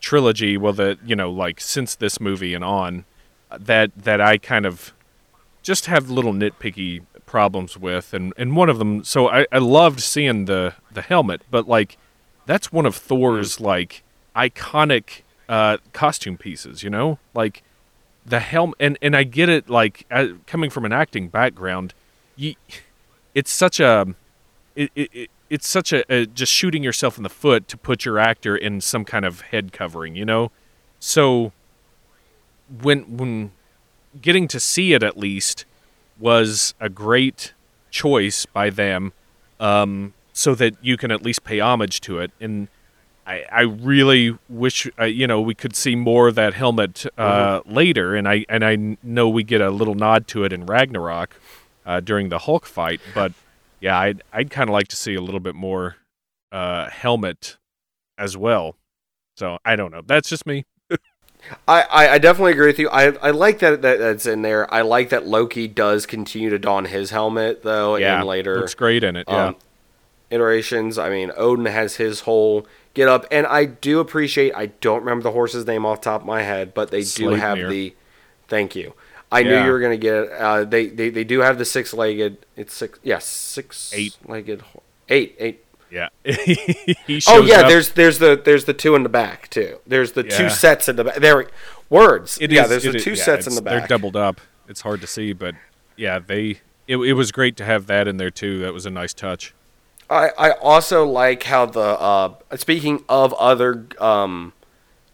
trilogy, 0.00 0.56
well 0.56 0.72
the 0.72 0.98
you 1.04 1.16
know, 1.16 1.30
like 1.30 1.60
since 1.60 1.94
this 1.96 2.20
movie 2.20 2.54
and 2.54 2.64
on 2.64 3.04
uh, 3.50 3.58
that 3.60 3.90
that 3.96 4.20
I 4.20 4.38
kind 4.38 4.64
of 4.64 4.94
just 5.62 5.86
have 5.86 6.10
little 6.10 6.32
nitpicky 6.32 7.02
problems 7.26 7.76
with 7.76 8.12
and 8.12 8.32
and 8.36 8.56
one 8.56 8.68
of 8.68 8.78
them 8.78 9.04
so 9.04 9.28
I 9.28 9.46
I 9.52 9.58
loved 9.58 10.00
seeing 10.00 10.46
the 10.46 10.74
the 10.92 11.02
helmet, 11.02 11.42
but 11.50 11.68
like 11.68 11.96
that's 12.46 12.72
one 12.72 12.86
of 12.86 12.96
Thor's 12.96 13.60
like 13.60 14.02
iconic 14.34 15.22
uh 15.48 15.78
costume 15.92 16.36
pieces, 16.36 16.82
you 16.82 16.90
know? 16.90 17.18
Like 17.34 17.62
the 18.26 18.40
helm 18.40 18.74
and 18.80 18.98
and 19.00 19.16
I 19.16 19.24
get 19.24 19.48
it 19.48 19.70
like 19.70 20.06
uh, 20.10 20.28
coming 20.46 20.70
from 20.70 20.84
an 20.84 20.92
acting 20.92 21.28
background, 21.28 21.94
you 22.36 22.54
it's 23.34 23.50
such 23.50 23.80
a 23.80 24.14
it, 24.74 24.90
it, 24.94 25.10
it 25.12 25.30
it's 25.50 25.68
such 25.68 25.92
a, 25.92 26.04
a 26.12 26.26
just 26.26 26.52
shooting 26.52 26.82
yourself 26.82 27.16
in 27.16 27.24
the 27.24 27.28
foot 27.28 27.66
to 27.68 27.76
put 27.76 28.04
your 28.04 28.18
actor 28.18 28.56
in 28.56 28.80
some 28.80 29.04
kind 29.04 29.24
of 29.24 29.40
head 29.40 29.72
covering, 29.72 30.14
you 30.14 30.24
know. 30.24 30.52
So 31.00 31.52
when 32.82 33.16
when 33.16 33.50
getting 34.20 34.48
to 34.48 34.60
see 34.60 34.92
it 34.92 35.02
at 35.02 35.16
least 35.18 35.64
was 36.18 36.74
a 36.80 36.88
great 36.88 37.52
choice 37.90 38.46
by 38.46 38.70
them, 38.70 39.12
um, 39.58 40.14
so 40.32 40.54
that 40.54 40.74
you 40.82 40.96
can 40.96 41.10
at 41.10 41.22
least 41.22 41.44
pay 41.44 41.60
homage 41.60 42.00
to 42.02 42.18
it. 42.18 42.30
And 42.40 42.68
I, 43.26 43.44
I 43.52 43.60
really 43.62 44.36
wish 44.48 44.86
uh, 44.98 45.04
you 45.04 45.26
know 45.26 45.40
we 45.40 45.54
could 45.54 45.74
see 45.76 45.94
more 45.96 46.28
of 46.28 46.34
that 46.36 46.54
helmet 46.54 47.06
uh, 47.18 47.60
Mm-hmm. 47.60 47.72
later, 47.74 48.14
and 48.14 48.28
I 48.28 48.44
and 48.48 48.64
I 48.64 48.96
know 49.02 49.28
we 49.28 49.42
get 49.44 49.60
a 49.60 49.70
little 49.70 49.94
nod 49.94 50.26
to 50.28 50.44
it 50.44 50.52
in 50.52 50.66
Ragnarok 50.66 51.34
uh, 51.86 52.00
during 52.00 52.28
the 52.28 52.38
Hulk 52.40 52.66
fight, 52.66 53.00
but 53.14 53.32
yeah, 53.80 53.98
I'd 53.98 54.22
I'd 54.32 54.50
kind 54.50 54.68
of 54.68 54.72
like 54.74 54.88
to 54.88 54.96
see 54.96 55.14
a 55.14 55.20
little 55.20 55.40
bit 55.40 55.54
more 55.54 55.96
uh, 56.52 56.88
helmet 56.90 57.56
as 58.18 58.36
well. 58.36 58.76
So 59.36 59.58
I 59.64 59.76
don't 59.76 59.90
know. 59.90 60.02
That's 60.04 60.28
just 60.28 60.44
me. 60.46 60.64
I, 61.66 61.82
I, 61.82 62.08
I 62.10 62.18
definitely 62.18 62.52
agree 62.52 62.66
with 62.66 62.78
you. 62.78 62.88
I, 62.90 63.12
I 63.22 63.30
like 63.30 63.58
that, 63.60 63.82
that 63.82 63.98
that's 63.98 64.26
in 64.26 64.42
there. 64.42 64.72
I 64.72 64.82
like 64.82 65.10
that 65.10 65.26
Loki 65.26 65.68
does 65.68 66.06
continue 66.06 66.50
to 66.50 66.58
don 66.58 66.84
his 66.86 67.10
helmet 67.10 67.62
though 67.62 67.96
yeah, 67.96 68.22
later 68.22 68.60
looks 68.60 68.74
great 68.74 69.04
in 69.04 69.16
it. 69.16 69.26
Yeah, 69.28 69.46
um, 69.48 69.56
iterations. 70.30 70.98
I 70.98 71.10
mean, 71.10 71.32
Odin 71.36 71.66
has 71.66 71.96
his 71.96 72.20
whole 72.20 72.66
get 72.94 73.08
up, 73.08 73.26
and 73.30 73.46
I 73.46 73.64
do 73.64 74.00
appreciate. 74.00 74.54
I 74.54 74.66
don't 74.66 75.00
remember 75.00 75.22
the 75.22 75.32
horse's 75.32 75.66
name 75.66 75.84
off 75.84 76.00
the 76.00 76.04
top 76.04 76.22
of 76.22 76.26
my 76.26 76.42
head, 76.42 76.74
but 76.74 76.90
they 76.90 77.02
do 77.02 77.30
have 77.30 77.58
the. 77.58 77.94
Thank 78.48 78.74
you. 78.74 78.94
I 79.32 79.44
knew 79.44 79.62
you 79.62 79.70
were 79.70 79.80
gonna 79.80 79.96
get 79.96 80.14
it. 80.14 80.32
Uh, 80.32 80.64
they, 80.64 80.88
they 80.88 81.08
they 81.10 81.24
do 81.24 81.40
have 81.40 81.56
the 81.58 81.64
six 81.64 81.94
legged. 81.94 82.44
It's 82.56 82.74
six. 82.74 82.98
Yes, 83.02 83.24
six 83.24 83.92
Eight. 83.94 84.16
legged. 84.26 84.64
Eight 85.08 85.36
eight. 85.38 85.64
Yeah. 85.90 86.08
Oh 87.28 87.42
yeah, 87.42 87.60
up. 87.60 87.68
there's 87.68 87.90
there's 87.90 88.18
the 88.18 88.40
there's 88.42 88.64
the 88.64 88.74
two 88.74 88.94
in 88.94 89.02
the 89.02 89.08
back 89.08 89.48
too. 89.50 89.78
There's 89.86 90.12
the 90.12 90.24
Yeah. 90.24 90.36
two 90.36 90.48
sets 90.50 90.88
in 90.88 90.96
the 90.96 91.04
back. 91.04 91.16
There, 91.16 91.48
words. 91.88 92.38
It 92.40 92.50
yeah, 92.52 92.64
is- 92.64 92.68
there's 92.70 92.82
the 92.84 92.96
is- 92.96 93.04
two 93.04 93.10
yeah, 93.14 93.22
sets 93.24 93.46
in 93.46 93.54
the 93.54 93.62
back. 93.62 93.78
They're 93.80 93.86
doubled 93.88 94.16
up. 94.16 94.40
It's 94.68 94.82
hard 94.82 95.00
to 95.00 95.06
see, 95.06 95.32
but 95.32 95.54
yeah, 95.96 96.18
they. 96.18 96.60
It, 96.86 96.96
it 96.96 97.12
was 97.14 97.30
great 97.32 97.56
to 97.58 97.64
have 97.64 97.86
that 97.86 98.08
in 98.08 98.16
there 98.16 98.30
too. 98.30 98.58
That 98.60 98.72
was 98.72 98.86
a 98.86 98.90
nice 98.90 99.14
touch. 99.14 99.54
I, 100.08 100.30
I 100.36 100.50
also 100.52 101.06
like 101.06 101.44
how 101.44 101.66
the 101.66 101.80
uh, 101.80 102.34
speaking 102.56 103.04
of 103.08 103.32
other 103.34 103.86
um, 104.00 104.52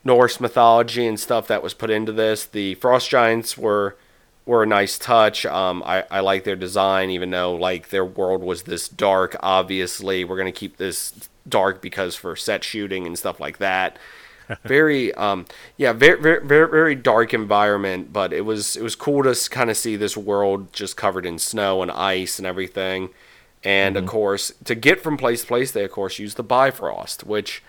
Norse 0.04 0.40
mythology 0.40 1.06
and 1.06 1.20
stuff 1.20 1.46
that 1.48 1.62
was 1.62 1.74
put 1.74 1.90
into 1.90 2.12
this, 2.12 2.46
the 2.46 2.74
frost 2.76 3.10
giants 3.10 3.58
were 3.58 3.96
were 4.46 4.62
a 4.62 4.66
nice 4.66 4.96
touch. 4.96 5.44
Um, 5.44 5.82
I 5.84 6.04
I 6.10 6.20
like 6.20 6.44
their 6.44 6.56
design, 6.56 7.10
even 7.10 7.30
though 7.30 7.54
like 7.54 7.90
their 7.90 8.04
world 8.04 8.42
was 8.42 8.62
this 8.62 8.88
dark. 8.88 9.36
Obviously, 9.40 10.24
we're 10.24 10.38
gonna 10.38 10.52
keep 10.52 10.78
this 10.78 11.28
dark 11.48 11.82
because 11.82 12.14
for 12.14 12.34
set 12.36 12.64
shooting 12.64 13.06
and 13.06 13.18
stuff 13.18 13.40
like 13.40 13.58
that. 13.58 13.98
very 14.64 15.12
um 15.14 15.44
yeah 15.76 15.92
very, 15.92 16.20
very 16.20 16.46
very 16.46 16.68
very 16.68 16.94
dark 16.94 17.34
environment 17.34 18.12
but 18.12 18.32
it 18.32 18.42
was 18.42 18.76
it 18.76 18.82
was 18.82 18.94
cool 18.94 19.24
to 19.24 19.50
kind 19.50 19.70
of 19.70 19.76
see 19.76 19.96
this 19.96 20.16
world 20.16 20.72
just 20.72 20.96
covered 20.96 21.26
in 21.26 21.36
snow 21.36 21.82
and 21.82 21.90
ice 21.90 22.38
and 22.38 22.46
everything 22.46 23.10
and 23.64 23.96
of 23.96 24.06
course 24.06 24.52
to 24.64 24.76
get 24.76 25.02
from 25.02 25.16
place 25.16 25.40
to 25.40 25.48
place 25.48 25.72
they 25.72 25.82
of 25.82 25.90
course 25.90 26.20
use 26.20 26.34
the 26.34 26.44
bifrost 26.44 27.24
which 27.24 27.60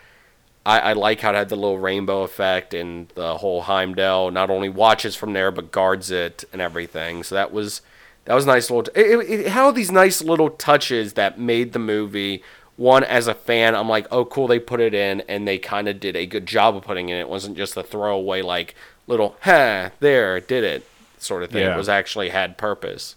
I, 0.67 0.80
I 0.80 0.93
like 0.93 1.21
how 1.21 1.32
it 1.32 1.36
had 1.36 1.49
the 1.49 1.56
little 1.56 1.80
rainbow 1.80 2.23
effect 2.23 2.73
and 2.73 3.08
the 3.15 3.38
whole 3.38 3.62
Heimdall 3.62 4.32
not 4.32 4.49
only 4.49 4.69
watches 4.69 5.15
from 5.15 5.34
there 5.34 5.51
but 5.51 5.71
guards 5.71 6.12
it 6.12 6.43
and 6.51 6.62
everything 6.62 7.23
so 7.23 7.36
that 7.36 7.51
was 7.53 7.82
that 8.25 8.34
was 8.36 8.45
nice 8.45 8.69
little 8.69 8.91
it, 8.93 9.06
it, 9.06 9.39
it 9.41 9.47
had 9.47 9.63
all 9.63 9.71
these 9.73 9.91
nice 9.91 10.21
little 10.21 10.49
touches 10.49 11.13
that 11.13 11.39
made 11.39 11.73
the 11.73 11.80
movie 11.80 12.43
one 12.75 13.03
as 13.03 13.27
a 13.27 13.34
fan 13.34 13.73
i'm 13.75 13.89
like 13.89 14.06
oh 14.12 14.25
cool 14.25 14.45
they 14.47 14.60
put 14.60 14.80
it 14.80 14.93
in 14.93 15.21
and 15.21 15.47
they 15.47 15.58
kind 15.58 15.88
of 15.88 15.99
did 15.99 16.15
a 16.15 16.25
good 16.25 16.45
job 16.45 16.75
of 16.75 16.84
putting 16.84 17.10
it 17.10 17.13
in 17.15 17.19
it 17.19 17.30
wasn't 17.30 17.56
just 17.58 17.75
a 17.77 17.82
throwaway 17.84 18.41
like 18.41 18.75
little 19.08 19.36
huh 19.41 19.89
there 20.01 20.39
did 20.41 20.63
it 20.63 20.86
sort 21.17 21.41
of 21.43 21.49
thing 21.49 21.63
Yeah. 21.63 21.73
it 21.73 21.77
was 21.77 21.89
actually 21.89 22.30
had 22.30 22.58
purpose 22.58 23.15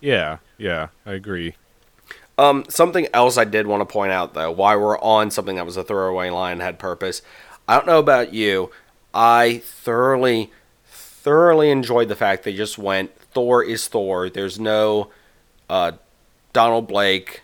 Yeah, 0.00 0.38
yeah, 0.58 0.88
I 1.04 1.12
agree. 1.12 1.54
Um, 2.38 2.64
something 2.68 3.06
else 3.12 3.36
I 3.36 3.44
did 3.44 3.66
want 3.66 3.80
to 3.80 3.92
point 3.92 4.12
out 4.12 4.34
though, 4.34 4.50
why 4.50 4.76
we're 4.76 4.98
on 5.00 5.30
something 5.30 5.56
that 5.56 5.66
was 5.66 5.76
a 5.76 5.84
throwaway 5.84 6.30
line 6.30 6.60
had 6.60 6.78
purpose. 6.78 7.22
I 7.68 7.76
don't 7.76 7.86
know 7.86 7.98
about 7.98 8.32
you, 8.34 8.70
I 9.14 9.60
thoroughly, 9.64 10.50
thoroughly 10.86 11.70
enjoyed 11.70 12.08
the 12.08 12.16
fact 12.16 12.44
they 12.44 12.54
just 12.54 12.78
went 12.78 13.16
Thor 13.32 13.62
is 13.62 13.88
Thor. 13.88 14.28
There's 14.28 14.58
no 14.60 15.10
uh, 15.70 15.92
Donald 16.52 16.86
Blake, 16.88 17.42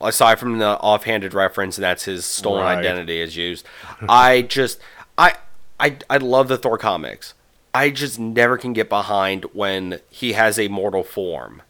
aside 0.00 0.38
from 0.38 0.58
the 0.58 0.78
offhanded 0.80 1.34
reference, 1.34 1.76
and 1.76 1.84
that's 1.84 2.04
his 2.04 2.24
stolen 2.24 2.62
Right. 2.62 2.78
identity 2.78 3.20
is 3.20 3.36
used. 3.36 3.66
I 4.08 4.42
just, 4.48 4.78
I, 5.18 5.34
I, 5.80 5.96
I 6.08 6.16
love 6.18 6.48
the 6.48 6.56
Thor 6.56 6.78
comics. 6.78 7.34
I 7.74 7.90
just 7.90 8.18
never 8.18 8.56
can 8.56 8.72
get 8.72 8.88
behind 8.88 9.44
when 9.52 10.00
he 10.08 10.32
has 10.32 10.58
a 10.58 10.68
mortal 10.68 11.02
form. 11.04 11.62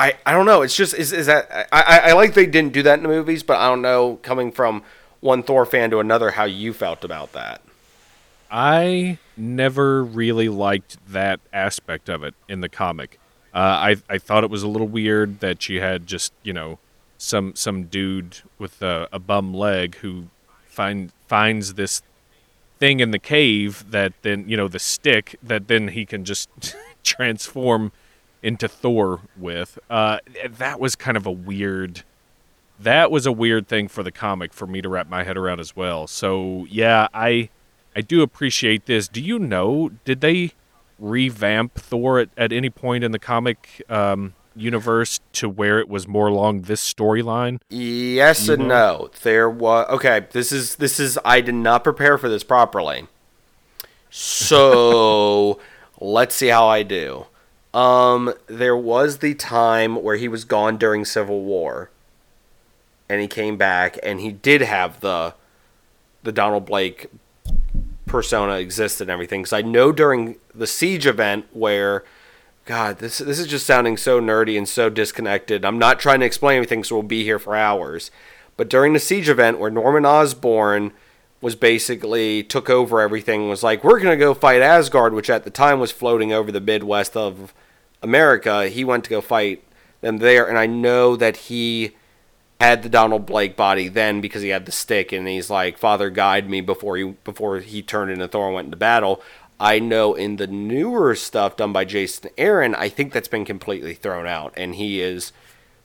I, 0.00 0.14
I 0.24 0.32
don't 0.32 0.46
know. 0.46 0.62
It's 0.62 0.74
just 0.74 0.94
is, 0.94 1.12
is 1.12 1.26
that 1.26 1.68
I, 1.70 2.00
I, 2.04 2.12
like 2.12 2.32
they 2.32 2.46
didn't 2.46 2.72
do 2.72 2.82
that 2.84 2.94
in 2.94 3.02
the 3.02 3.08
movies, 3.10 3.42
but 3.42 3.58
I 3.58 3.68
don't 3.68 3.82
know 3.82 4.18
coming 4.22 4.50
from 4.50 4.82
one 5.20 5.42
Thor 5.42 5.66
fan 5.66 5.90
to 5.90 6.00
another 6.00 6.30
how 6.30 6.44
you 6.44 6.72
felt 6.72 7.04
about 7.04 7.32
that. 7.32 7.60
I 8.50 9.18
never 9.36 10.02
really 10.02 10.48
liked 10.48 10.96
that 11.06 11.40
aspect 11.52 12.08
of 12.08 12.24
it 12.24 12.34
in 12.48 12.62
the 12.62 12.68
comic. 12.70 13.20
Uh, 13.52 13.58
I 13.58 13.96
I 14.08 14.16
thought 14.16 14.42
it 14.42 14.48
was 14.48 14.62
a 14.62 14.68
little 14.68 14.88
weird 14.88 15.40
that 15.40 15.60
she 15.60 15.76
had 15.76 16.06
just 16.06 16.32
you 16.42 16.54
know 16.54 16.78
some 17.18 17.54
some 17.54 17.84
dude 17.84 18.38
with 18.58 18.80
a, 18.80 19.06
a 19.12 19.18
bum 19.18 19.52
leg 19.52 19.96
who 19.96 20.28
find 20.64 21.12
finds 21.26 21.74
this 21.74 22.00
thing 22.78 23.00
in 23.00 23.10
the 23.10 23.18
cave 23.18 23.84
that 23.90 24.14
then 24.22 24.48
you 24.48 24.56
know 24.56 24.66
the 24.66 24.78
stick 24.78 25.36
that 25.42 25.68
then 25.68 25.88
he 25.88 26.06
can 26.06 26.24
just 26.24 26.48
transform 27.04 27.92
into 28.42 28.68
Thor 28.68 29.20
with. 29.36 29.78
Uh, 29.88 30.18
that 30.48 30.80
was 30.80 30.96
kind 30.96 31.16
of 31.16 31.26
a 31.26 31.30
weird. 31.30 32.02
That 32.78 33.10
was 33.10 33.26
a 33.26 33.32
weird 33.32 33.68
thing 33.68 33.88
for 33.88 34.02
the 34.02 34.12
comic 34.12 34.54
for 34.54 34.66
me 34.66 34.80
to 34.80 34.88
wrap 34.88 35.08
my 35.08 35.22
head 35.22 35.36
around 35.36 35.60
as 35.60 35.76
well. 35.76 36.06
So 36.06 36.66
yeah, 36.70 37.08
I 37.12 37.50
I 37.94 38.00
do 38.00 38.22
appreciate 38.22 38.86
this. 38.86 39.08
Do 39.08 39.20
you 39.20 39.38
know? 39.38 39.90
Did 40.04 40.20
they 40.20 40.52
revamp 40.98 41.74
Thor 41.74 42.20
at, 42.20 42.28
at 42.36 42.52
any 42.52 42.70
point 42.70 43.04
in 43.04 43.12
the 43.12 43.18
comic 43.18 43.82
um, 43.88 44.34
universe 44.54 45.20
to 45.32 45.48
where 45.48 45.80
it 45.80 45.88
was 45.88 46.06
more 46.06 46.28
along 46.28 46.62
this 46.62 46.82
storyline? 46.92 47.60
Yes 47.68 48.48
and 48.48 48.68
no. 48.68 49.10
There 49.22 49.50
was 49.50 49.88
okay. 49.90 50.26
This 50.30 50.52
is 50.52 50.76
this 50.76 51.00
is 51.00 51.18
I 51.24 51.40
did 51.40 51.54
not 51.54 51.84
prepare 51.84 52.18
for 52.18 52.28
this 52.28 52.44
properly. 52.44 53.06
So 54.10 55.58
let's 56.00 56.34
see 56.34 56.48
how 56.48 56.68
I 56.68 56.82
do. 56.82 57.26
Um, 57.72 58.34
there 58.46 58.76
was 58.76 59.18
the 59.18 59.34
time 59.34 60.02
where 60.02 60.16
he 60.16 60.28
was 60.28 60.44
gone 60.44 60.76
during 60.76 61.04
Civil 61.04 61.42
War, 61.42 61.90
and 63.08 63.20
he 63.20 63.28
came 63.28 63.56
back, 63.56 63.98
and 64.02 64.20
he 64.20 64.32
did 64.32 64.60
have 64.60 65.00
the 65.00 65.34
the 66.22 66.32
Donald 66.32 66.66
Blake 66.66 67.06
persona 68.06 68.54
exist 68.54 69.00
and 69.00 69.08
everything. 69.08 69.42
Because 69.42 69.52
I 69.52 69.62
know 69.62 69.92
during 69.92 70.36
the 70.54 70.66
siege 70.66 71.06
event 71.06 71.46
where, 71.52 72.04
God, 72.66 72.98
this 72.98 73.18
this 73.18 73.38
is 73.38 73.46
just 73.46 73.66
sounding 73.66 73.96
so 73.96 74.20
nerdy 74.20 74.58
and 74.58 74.68
so 74.68 74.90
disconnected. 74.90 75.64
I'm 75.64 75.78
not 75.78 76.00
trying 76.00 76.20
to 76.20 76.26
explain 76.26 76.56
anything, 76.56 76.82
so 76.82 76.96
we'll 76.96 77.02
be 77.04 77.22
here 77.24 77.38
for 77.38 77.54
hours. 77.54 78.10
But 78.56 78.68
during 78.68 78.92
the 78.92 78.98
siege 78.98 79.28
event 79.28 79.58
where 79.58 79.70
Norman 79.70 80.04
Osborn 80.04 80.92
was 81.40 81.56
basically 81.56 82.42
took 82.42 82.68
over 82.68 83.00
everything, 83.00 83.48
was 83.48 83.62
like, 83.62 83.82
we're 83.82 84.00
gonna 84.00 84.16
go 84.16 84.34
fight 84.34 84.60
Asgard, 84.60 85.14
which 85.14 85.30
at 85.30 85.44
the 85.44 85.50
time 85.50 85.80
was 85.80 85.92
floating 85.92 86.32
over 86.32 86.52
the 86.52 86.60
Midwest 86.60 87.16
of 87.16 87.54
America. 88.02 88.68
He 88.68 88.84
went 88.84 89.04
to 89.04 89.10
go 89.10 89.20
fight 89.20 89.62
them 90.00 90.18
there, 90.18 90.48
and 90.48 90.58
I 90.58 90.66
know 90.66 91.16
that 91.16 91.36
he 91.36 91.96
had 92.60 92.82
the 92.82 92.88
Donald 92.88 93.24
Blake 93.24 93.56
body 93.56 93.88
then 93.88 94.20
because 94.20 94.42
he 94.42 94.50
had 94.50 94.66
the 94.66 94.72
stick 94.72 95.12
and 95.12 95.26
he's 95.26 95.48
like 95.48 95.78
father 95.78 96.10
guide 96.10 96.48
me 96.48 96.60
before 96.60 96.96
he 96.98 97.04
before 97.24 97.60
he 97.60 97.82
turned 97.82 98.10
into 98.10 98.28
Thor 98.28 98.46
and 98.46 98.54
went 98.54 98.66
into 98.66 98.76
battle. 98.76 99.22
I 99.58 99.78
know 99.78 100.14
in 100.14 100.36
the 100.36 100.46
newer 100.46 101.14
stuff 101.14 101.56
done 101.56 101.72
by 101.72 101.84
Jason 101.84 102.30
Aaron, 102.38 102.74
I 102.74 102.88
think 102.88 103.12
that's 103.12 103.28
been 103.28 103.44
completely 103.44 103.94
thrown 103.94 104.26
out 104.26 104.52
and 104.56 104.74
he 104.74 105.00
is 105.00 105.32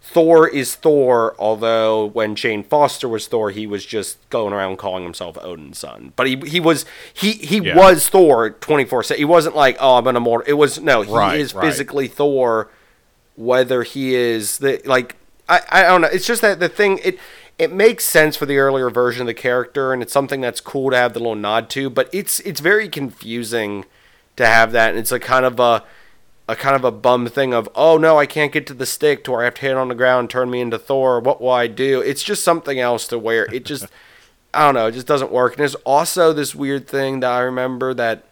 Thor 0.08 0.48
is 0.48 0.76
Thor, 0.76 1.36
although 1.40 2.06
when 2.06 2.36
Jane 2.36 2.64
Foster 2.64 3.08
was 3.10 3.28
Thor, 3.28 3.50
he 3.52 3.66
was 3.68 3.86
just 3.86 4.18
going 4.30 4.54
around 4.54 4.78
calling 4.78 5.04
himself 5.04 5.36
Odinson. 5.38 6.12
But 6.16 6.28
he 6.28 6.36
he 6.46 6.60
was 6.60 6.86
he 7.14 7.34
he 7.34 7.58
Yeah. 7.60 7.76
was 7.76 8.08
Thor 8.08 8.52
twenty 8.52 8.86
four 8.86 9.04
seven. 9.04 9.20
He 9.20 9.26
wasn't 9.26 9.56
like 9.56 9.78
oh 9.80 9.98
I'm 9.98 10.08
an 10.08 10.16
immortal. 10.16 10.46
It 10.48 10.54
was 10.58 10.80
no 10.80 11.02
he 11.02 11.12
Right, 11.12 11.40
is 11.40 11.54
right. 11.54 11.66
physically 11.66 12.08
Thor 12.08 12.70
whether 13.36 13.84
he 13.84 14.16
is 14.16 14.60
the 14.60 14.82
like 14.86 15.16
I, 15.50 15.62
I 15.70 15.82
don't 15.84 16.02
know. 16.02 16.08
It's 16.12 16.26
just 16.28 16.42
that 16.42 16.60
the 16.60 16.70
thing 16.70 17.00
it 17.04 17.20
it 17.58 17.72
makes 17.72 18.06
sense 18.06 18.36
for 18.38 18.46
the 18.46 18.58
earlier 18.58 18.90
version 18.90 19.22
of 19.22 19.28
the 19.28 19.34
character 19.34 19.92
and 19.92 20.02
it's 20.02 20.14
something 20.14 20.40
that's 20.42 20.62
cool 20.62 20.92
to 20.92 20.98
have 20.98 21.14
the 21.14 21.20
little 21.20 21.36
nod 21.36 21.70
to, 21.72 21.90
but 21.90 22.10
it's 22.14 22.40
it's 22.42 22.60
very 22.62 22.88
confusing 22.88 23.86
to 24.38 24.46
have 24.46 24.72
that 24.72 24.92
and 24.92 25.00
it's 25.00 25.12
a 25.12 25.20
kind 25.20 25.46
of 25.46 25.60
a 25.60 25.84
a 26.48 26.56
kind 26.56 26.76
of 26.76 26.84
a 26.84 26.92
bum 26.92 27.28
thing 27.28 27.54
of 27.54 27.68
oh 27.76 27.98
no 27.98 28.20
I 28.20 28.26
can't 28.26 28.52
get 28.52 28.68
to 28.68 28.74
the 28.74 28.86
stick 28.86 29.24
to 29.24 29.32
where 29.32 29.42
I 29.42 29.46
have 29.46 29.56
to 29.56 29.62
hit 29.62 29.72
it 29.72 29.78
on 29.78 29.88
the 29.88 29.96
ground 29.96 30.30
turn 30.30 30.50
me 30.50 30.62
into 30.62 30.78
Thor 30.78 31.20
what 31.20 31.42
will 31.42 31.50
I 31.50 31.68
do 31.68 32.02
it's 32.02 32.24
just 32.24 32.44
something 32.44 32.80
else 32.80 33.08
to 33.08 33.20
where 33.20 33.46
it 33.54 33.66
just 33.66 33.88
I 34.54 34.66
don't 34.66 34.76
know 34.76 34.88
it 34.88 34.94
just 34.94 35.08
doesn't 35.08 35.32
work 35.32 35.54
and 35.54 35.60
there's 35.60 35.76
also 35.76 36.34
this 36.34 36.54
weird 36.54 36.88
thing 36.88 37.20
that 37.22 37.32
I 37.32 37.40
remember 37.40 37.94
that 37.94 38.26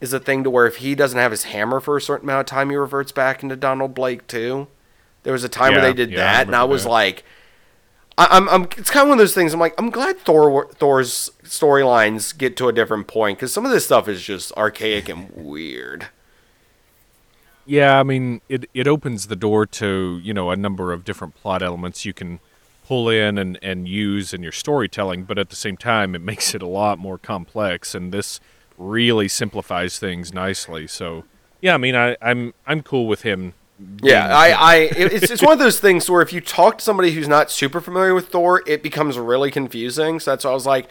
is 0.00 0.12
a 0.12 0.20
thing 0.20 0.44
to 0.44 0.50
where 0.50 0.66
if 0.66 0.76
he 0.76 0.94
doesn't 0.94 1.18
have 1.18 1.30
his 1.30 1.44
hammer 1.44 1.80
for 1.80 1.96
a 1.96 2.00
certain 2.00 2.26
amount 2.26 2.40
of 2.40 2.46
time 2.46 2.70
he 2.70 2.76
reverts 2.76 3.12
back 3.12 3.42
into 3.42 3.56
Donald 3.56 3.94
Blake 3.94 4.26
too 4.26 4.68
there 5.22 5.32
was 5.32 5.44
a 5.44 5.48
time 5.48 5.72
where 5.72 5.82
they 5.82 5.92
did 5.92 6.10
yeah, 6.10 6.20
I 6.20 6.32
that 6.32 6.46
and 6.46 6.56
I 6.56 6.64
was 6.64 6.84
that. 6.84 6.90
like 6.90 7.24
I, 8.18 8.26
I'm, 8.32 8.48
I'm, 8.50 8.62
it's 8.76 8.90
kind 8.90 9.04
of 9.04 9.08
one 9.08 9.18
of 9.18 9.22
those 9.22 9.32
things. 9.32 9.54
I'm 9.54 9.60
like, 9.60 9.72
I'm 9.78 9.88
glad 9.88 10.18
Thor, 10.18 10.68
Thor's 10.74 11.30
storylines 11.42 12.36
get 12.36 12.54
to 12.58 12.68
a 12.68 12.72
different 12.72 13.06
point 13.06 13.38
because 13.38 13.50
some 13.50 13.64
of 13.64 13.70
this 13.70 13.86
stuff 13.86 14.08
is 14.08 14.20
just 14.20 14.52
archaic 14.58 15.08
and 15.08 15.30
weird. 15.30 16.08
Yeah, 17.70 18.00
I 18.00 18.02
mean, 18.02 18.40
it 18.48 18.68
it 18.74 18.88
opens 18.88 19.28
the 19.28 19.36
door 19.36 19.64
to 19.64 20.20
you 20.24 20.34
know 20.34 20.50
a 20.50 20.56
number 20.56 20.92
of 20.92 21.04
different 21.04 21.36
plot 21.36 21.62
elements 21.62 22.04
you 22.04 22.12
can 22.12 22.40
pull 22.84 23.08
in 23.08 23.38
and 23.38 23.60
and 23.62 23.86
use 23.86 24.34
in 24.34 24.42
your 24.42 24.50
storytelling, 24.50 25.22
but 25.22 25.38
at 25.38 25.50
the 25.50 25.56
same 25.56 25.76
time, 25.76 26.16
it 26.16 26.20
makes 26.32 26.52
it 26.52 26.62
a 26.62 26.66
lot 26.66 26.98
more 26.98 27.16
complex, 27.16 27.94
and 27.94 28.12
this 28.12 28.40
really 28.76 29.28
simplifies 29.28 30.00
things 30.00 30.34
nicely. 30.34 30.88
So, 30.88 31.22
yeah, 31.60 31.74
I 31.74 31.76
mean, 31.76 31.94
I, 31.94 32.16
I'm 32.20 32.54
I'm 32.66 32.82
cool 32.82 33.06
with 33.06 33.22
him. 33.22 33.54
Yeah, 34.02 34.36
I, 34.36 34.50
I, 34.50 34.76
it's, 34.94 35.30
it's 35.30 35.42
one 35.42 35.52
of 35.52 35.58
those 35.60 35.78
things 35.78 36.10
where 36.10 36.20
if 36.20 36.32
you 36.32 36.40
talk 36.40 36.78
to 36.78 36.84
somebody 36.84 37.12
who's 37.12 37.28
not 37.28 37.52
super 37.52 37.80
familiar 37.80 38.14
with 38.14 38.28
Thor, 38.30 38.62
it 38.66 38.82
becomes 38.82 39.16
really 39.16 39.50
confusing. 39.52 40.18
So 40.18 40.32
that's 40.32 40.44
why 40.44 40.50
I 40.50 40.54
was 40.54 40.66
like, 40.66 40.90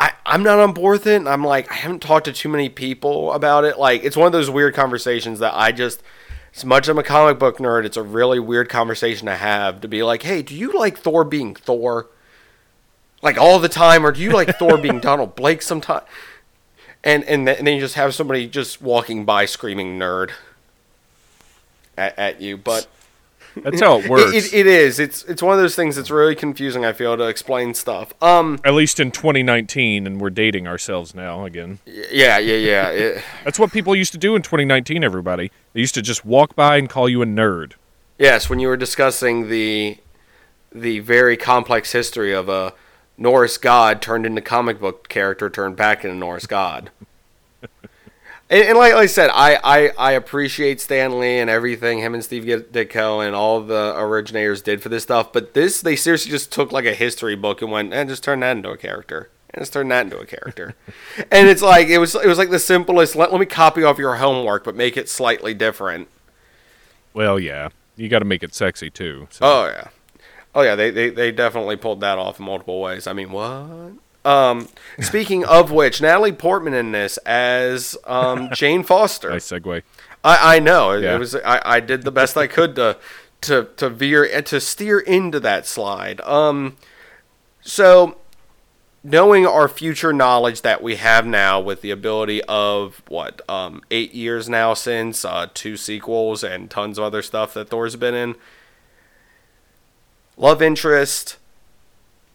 I, 0.00 0.12
I'm 0.24 0.42
not 0.42 0.58
on 0.58 0.72
board 0.72 1.00
with 1.00 1.06
it. 1.06 1.16
And 1.16 1.28
I'm 1.28 1.44
like, 1.44 1.70
I 1.70 1.74
haven't 1.74 2.02
talked 2.02 2.26
to 2.26 2.32
too 2.32 2.48
many 2.48 2.68
people 2.68 3.32
about 3.32 3.64
it. 3.64 3.78
Like, 3.78 4.04
it's 4.04 4.16
one 4.16 4.26
of 4.26 4.32
those 4.32 4.50
weird 4.50 4.74
conversations 4.74 5.38
that 5.40 5.54
I 5.54 5.72
just, 5.72 6.02
as 6.54 6.64
much 6.64 6.84
as 6.84 6.90
I'm 6.90 6.98
a 6.98 7.02
comic 7.02 7.38
book 7.38 7.58
nerd, 7.58 7.84
it's 7.84 7.96
a 7.96 8.02
really 8.02 8.38
weird 8.38 8.68
conversation 8.68 9.26
to 9.26 9.34
have 9.34 9.80
to 9.80 9.88
be 9.88 10.02
like, 10.02 10.22
hey, 10.22 10.42
do 10.42 10.54
you 10.54 10.72
like 10.72 10.98
Thor 10.98 11.24
being 11.24 11.54
Thor? 11.54 12.08
Like 13.22 13.36
all 13.36 13.58
the 13.58 13.68
time, 13.68 14.06
or 14.06 14.12
do 14.12 14.22
you 14.22 14.30
like 14.30 14.56
Thor 14.58 14.78
being 14.78 15.00
Donald 15.00 15.34
Blake 15.34 15.62
sometime? 15.62 16.02
And 17.02 17.24
and, 17.24 17.46
th- 17.46 17.58
and 17.58 17.66
then 17.66 17.74
you 17.74 17.80
just 17.80 17.96
have 17.96 18.14
somebody 18.14 18.46
just 18.46 18.80
walking 18.80 19.24
by 19.24 19.44
screaming 19.44 19.98
nerd 19.98 20.30
at, 21.96 22.16
at 22.16 22.40
you. 22.40 22.56
But 22.56 22.86
that's 23.62 23.80
how 23.80 23.98
it 23.98 24.08
works. 24.08 24.32
it, 24.34 24.52
it, 24.52 24.54
it 24.60 24.66
is. 24.66 24.98
It's 24.98 25.24
it's 25.24 25.42
one 25.42 25.54
of 25.54 25.60
those 25.60 25.74
things 25.76 25.96
that's 25.96 26.10
really 26.10 26.34
confusing. 26.34 26.84
I 26.84 26.92
feel 26.92 27.16
to 27.16 27.24
explain 27.24 27.74
stuff. 27.74 28.12
Um. 28.22 28.58
At 28.64 28.74
least 28.74 29.00
in 29.00 29.10
2019, 29.10 30.06
and 30.06 30.20
we're 30.20 30.30
dating 30.30 30.66
ourselves 30.66 31.14
now 31.14 31.44
again. 31.44 31.78
Yeah. 31.86 32.38
Yeah. 32.38 32.56
Yeah. 32.56 32.88
It, 32.98 33.24
That's 33.44 33.58
what 33.58 33.72
people 33.72 33.94
used 33.94 34.12
to 34.12 34.18
do 34.18 34.34
in 34.36 34.42
2019. 34.42 35.04
Everybody, 35.04 35.50
they 35.72 35.80
used 35.80 35.94
to 35.94 36.02
just 36.02 36.24
walk 36.24 36.54
by 36.56 36.76
and 36.76 36.88
call 36.88 37.08
you 37.08 37.22
a 37.22 37.26
nerd. 37.26 37.72
yes. 38.18 38.48
When 38.50 38.58
you 38.58 38.68
were 38.68 38.76
discussing 38.76 39.48
the 39.48 39.98
the 40.72 40.98
very 41.00 41.36
complex 41.36 41.92
history 41.92 42.32
of 42.34 42.48
a 42.48 42.74
Norse 43.16 43.56
god 43.58 44.00
turned 44.02 44.26
into 44.26 44.40
comic 44.40 44.78
book 44.80 45.08
character 45.08 45.48
turned 45.50 45.76
back 45.76 46.04
into 46.04 46.16
Norse 46.16 46.46
god. 46.46 46.90
And, 48.50 48.62
and 48.64 48.78
like, 48.78 48.94
like 48.94 49.02
I 49.02 49.06
said, 49.06 49.30
I, 49.32 49.58
I, 49.62 49.90
I 49.98 50.12
appreciate 50.12 50.80
Stan 50.80 51.18
Lee 51.18 51.38
and 51.38 51.50
everything 51.50 51.98
him 51.98 52.14
and 52.14 52.24
Steve 52.24 52.44
Ditko 52.44 53.26
and 53.26 53.36
all 53.36 53.60
the 53.60 53.94
originators 53.96 54.62
did 54.62 54.82
for 54.82 54.88
this 54.88 55.02
stuff. 55.02 55.32
But 55.32 55.54
this, 55.54 55.82
they 55.82 55.96
seriously 55.96 56.30
just 56.30 56.50
took 56.50 56.72
like 56.72 56.86
a 56.86 56.94
history 56.94 57.36
book 57.36 57.60
and 57.60 57.70
went 57.70 57.92
and 57.92 58.08
just 58.08 58.24
turn 58.24 58.40
that 58.40 58.56
into 58.56 58.70
a 58.70 58.76
character 58.78 59.30
and 59.52 59.62
just 59.62 59.72
turn 59.72 59.88
that 59.88 60.04
into 60.04 60.18
a 60.18 60.26
character. 60.26 60.74
and 61.30 61.48
it's 61.48 61.62
like 61.62 61.88
it 61.88 61.98
was 61.98 62.14
it 62.14 62.26
was 62.26 62.38
like 62.38 62.50
the 62.50 62.58
simplest. 62.58 63.16
Let, 63.16 63.32
let 63.32 63.40
me 63.40 63.46
copy 63.46 63.82
off 63.82 63.98
your 63.98 64.16
homework, 64.16 64.64
but 64.64 64.74
make 64.74 64.96
it 64.96 65.08
slightly 65.08 65.54
different. 65.54 66.08
Well, 67.12 67.38
yeah, 67.38 67.70
you 67.96 68.08
got 68.08 68.20
to 68.20 68.24
make 68.24 68.42
it 68.42 68.54
sexy 68.54 68.90
too. 68.90 69.28
So. 69.30 69.44
Oh 69.44 69.66
yeah, 69.66 69.88
oh 70.54 70.62
yeah. 70.62 70.74
They, 70.74 70.90
they 70.90 71.10
they 71.10 71.32
definitely 71.32 71.76
pulled 71.76 72.00
that 72.00 72.18
off 72.18 72.38
in 72.38 72.46
multiple 72.46 72.80
ways. 72.80 73.06
I 73.06 73.12
mean, 73.12 73.30
what? 73.30 73.92
Um, 74.24 74.68
speaking 75.00 75.44
of 75.44 75.70
which, 75.70 76.00
Natalie 76.02 76.32
Portman 76.32 76.74
in 76.74 76.92
this 76.92 77.16
as 77.18 77.96
um, 78.04 78.50
Jane 78.54 78.82
Foster. 78.82 79.30
nice 79.30 79.50
segue. 79.50 79.82
I, 80.24 80.56
I 80.56 80.58
know 80.58 80.90
it, 80.92 81.02
Yeah. 81.02 81.14
it 81.14 81.18
was. 81.18 81.34
I, 81.36 81.62
I 81.64 81.80
did 81.80 82.02
the 82.02 82.10
best 82.10 82.36
I 82.36 82.46
could 82.46 82.74
to 82.76 82.96
to 83.42 83.68
to 83.76 83.88
veer 83.88 84.24
and 84.24 84.44
to 84.46 84.60
steer 84.60 84.98
into 84.98 85.38
that 85.40 85.64
slide. 85.66 86.20
Um, 86.22 86.76
so 87.62 88.16
knowing 89.04 89.46
our 89.46 89.68
future 89.68 90.12
knowledge 90.12 90.62
that 90.62 90.82
we 90.82 90.96
have 90.96 91.24
now 91.24 91.60
with 91.60 91.80
the 91.82 91.90
ability 91.92 92.42
of 92.44 93.00
what 93.08 93.40
um 93.48 93.80
eight 93.92 94.12
years 94.12 94.48
now 94.48 94.74
since 94.74 95.24
uh 95.24 95.46
two 95.54 95.76
sequels 95.76 96.42
and 96.42 96.68
tons 96.68 96.98
of 96.98 97.04
other 97.04 97.22
stuff 97.22 97.54
that 97.54 97.68
Thor's 97.70 97.94
been 97.94 98.14
in. 98.14 98.34
Love 100.36 100.60
interest, 100.62 101.36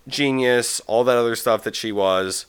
genius, 0.07 0.79
all 0.87 1.03
that 1.03 1.17
other 1.17 1.35
stuff 1.35 1.63
that 1.63 1.75
she 1.75 1.91
was, 1.91 2.45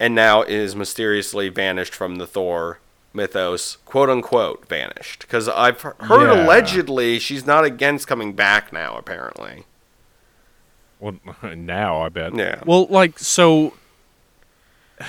and 0.00 0.14
now 0.14 0.42
is 0.42 0.76
mysteriously 0.76 1.48
vanished 1.48 1.94
from 1.94 2.16
the 2.16 2.26
Thor 2.26 2.78
mythos, 3.12 3.76
quote 3.84 4.10
unquote, 4.10 4.68
vanished. 4.68 5.20
Because 5.20 5.48
I've 5.48 5.80
heard 5.80 5.96
Yeah. 6.30 6.44
allegedly 6.44 7.18
she's 7.18 7.46
not 7.46 7.64
against 7.64 8.06
coming 8.06 8.32
back 8.34 8.72
now, 8.72 8.96
apparently. 8.96 9.64
Well, 11.00 11.16
now 11.56 12.02
I 12.02 12.08
bet. 12.10 12.34
Yeah. 12.34 12.62
Well, 12.66 12.86
like 12.90 13.18
so. 13.18 13.74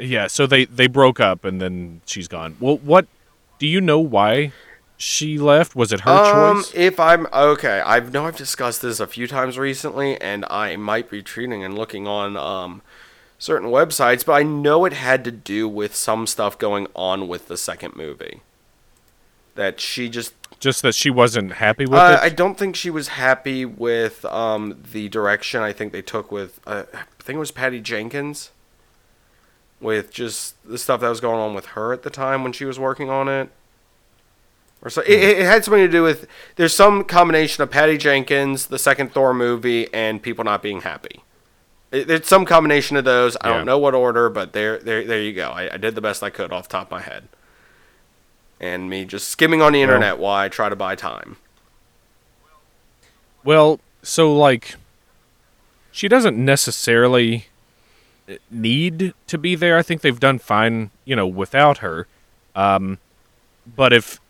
Yeah. 0.00 0.26
So 0.26 0.46
they 0.46 0.64
they 0.66 0.88
broke 0.88 1.20
up 1.20 1.44
and 1.44 1.60
then 1.60 2.00
she's 2.06 2.28
gone. 2.28 2.56
Well, 2.60 2.78
what 2.78 3.06
do 3.58 3.66
you 3.66 3.80
know 3.80 4.00
why 4.00 4.52
she 4.96 5.38
left? 5.38 5.74
Was 5.76 5.92
it 5.92 6.00
her 6.00 6.10
Um, 6.10 6.56
choice? 6.62 6.72
if 6.74 6.98
I'm 7.00 7.26
okay, 7.32 7.82
I 7.84 8.00
know 8.00 8.26
I've 8.26 8.36
discussed 8.36 8.82
this 8.82 8.98
a 9.00 9.06
few 9.06 9.26
times 9.26 9.58
recently, 9.58 10.20
and 10.20 10.44
I 10.50 10.76
might 10.76 11.10
be 11.10 11.22
treating 11.22 11.64
and 11.64 11.76
looking 11.76 12.06
on 12.06 12.36
um 12.36 12.82
certain 13.38 13.68
websites, 13.68 14.24
but 14.24 14.32
I 14.32 14.42
know 14.42 14.84
it 14.86 14.94
had 14.94 15.22
to 15.24 15.30
do 15.30 15.68
with 15.68 15.94
some 15.94 16.26
stuff 16.26 16.58
going 16.58 16.86
on 16.94 17.28
with 17.28 17.48
the 17.48 17.56
second 17.56 17.94
movie. 17.94 18.40
That 19.56 19.80
she 19.80 20.08
just 20.08 20.32
Just 20.60 20.82
that 20.82 20.94
she 20.94 21.10
wasn't 21.10 21.52
happy 21.54 21.84
with 21.86 21.98
Uh, 21.98 22.18
I 22.20 22.28
don't 22.30 22.56
think 22.58 22.76
she 22.76 22.90
was 22.90 23.08
happy 23.08 23.64
with 23.64 24.24
um, 24.26 24.78
the 24.92 25.08
direction 25.10 25.60
I 25.62 25.72
think 25.72 25.92
they 25.92 26.02
took 26.02 26.32
with 26.32 26.60
uh, 26.66 26.84
I 26.94 27.22
think 27.22 27.36
it 27.36 27.40
was 27.40 27.50
Patty 27.50 27.80
Jenkins 27.80 28.50
with 29.80 30.10
just 30.12 30.54
the 30.66 30.78
stuff 30.78 31.00
that 31.00 31.08
was 31.08 31.20
going 31.20 31.38
on 31.40 31.54
with 31.54 31.66
her 31.66 31.92
at 31.92 32.02
the 32.02 32.10
time 32.10 32.42
when 32.42 32.52
she 32.52 32.64
was 32.64 32.78
working 32.78 33.10
on 33.10 33.28
it. 33.28 33.50
Or 34.82 34.90
so 34.90 35.00
it, 35.02 35.10
it 35.10 35.46
had 35.46 35.64
something 35.64 35.82
to 35.82 35.88
do 35.90 36.02
with 36.02 36.26
there's 36.56 36.74
some 36.74 37.02
combination 37.04 37.62
of 37.62 37.70
Patty 37.70 37.96
Jenkins, 37.98 38.66
the 38.66 38.78
second 38.78 39.12
Thor 39.12 39.34
movie, 39.34 39.92
and 39.92 40.22
people 40.22 40.44
not 40.44 40.62
being 40.62 40.82
happy. 40.82 41.22
It, 41.90 42.10
it's 42.10 42.28
some 42.28 42.44
combination 42.44 42.96
of 42.96 43.04
those. 43.04 43.36
I 43.40 43.48
Yeah. 43.48 43.56
don't 43.58 43.66
know 43.66 43.78
what 43.78 43.94
order, 43.94 44.28
but 44.28 44.52
there, 44.52 44.78
there, 44.78 45.04
there 45.04 45.22
you 45.22 45.32
go. 45.32 45.50
I, 45.50 45.74
I 45.74 45.76
did 45.76 45.94
the 45.94 46.00
best 46.00 46.22
I 46.22 46.30
could 46.30 46.52
off 46.52 46.68
the 46.68 46.72
top 46.72 46.88
of 46.88 46.90
my 46.92 47.00
head, 47.00 47.28
and 48.60 48.88
me 48.90 49.04
just 49.04 49.28
skimming 49.28 49.60
on 49.62 49.72
the 49.72 49.78
Well- 49.80 49.88
internet 49.88 50.18
while 50.18 50.36
I 50.36 50.48
try 50.48 50.68
to 50.68 50.76
buy 50.76 50.94
time. 50.94 51.36
Well, 53.44 53.80
so 54.02 54.32
like, 54.34 54.74
she 55.92 56.08
doesn't 56.08 56.36
necessarily 56.36 57.46
need 58.50 59.14
to 59.28 59.38
be 59.38 59.54
there. 59.54 59.78
I 59.78 59.82
think 59.82 60.00
they've 60.00 60.18
done 60.18 60.38
fine, 60.38 60.90
you 61.04 61.14
know, 61.16 61.26
without 61.26 61.78
her. 61.78 62.06
Um, 62.54 62.98
but 63.66 63.92
if 63.92 64.20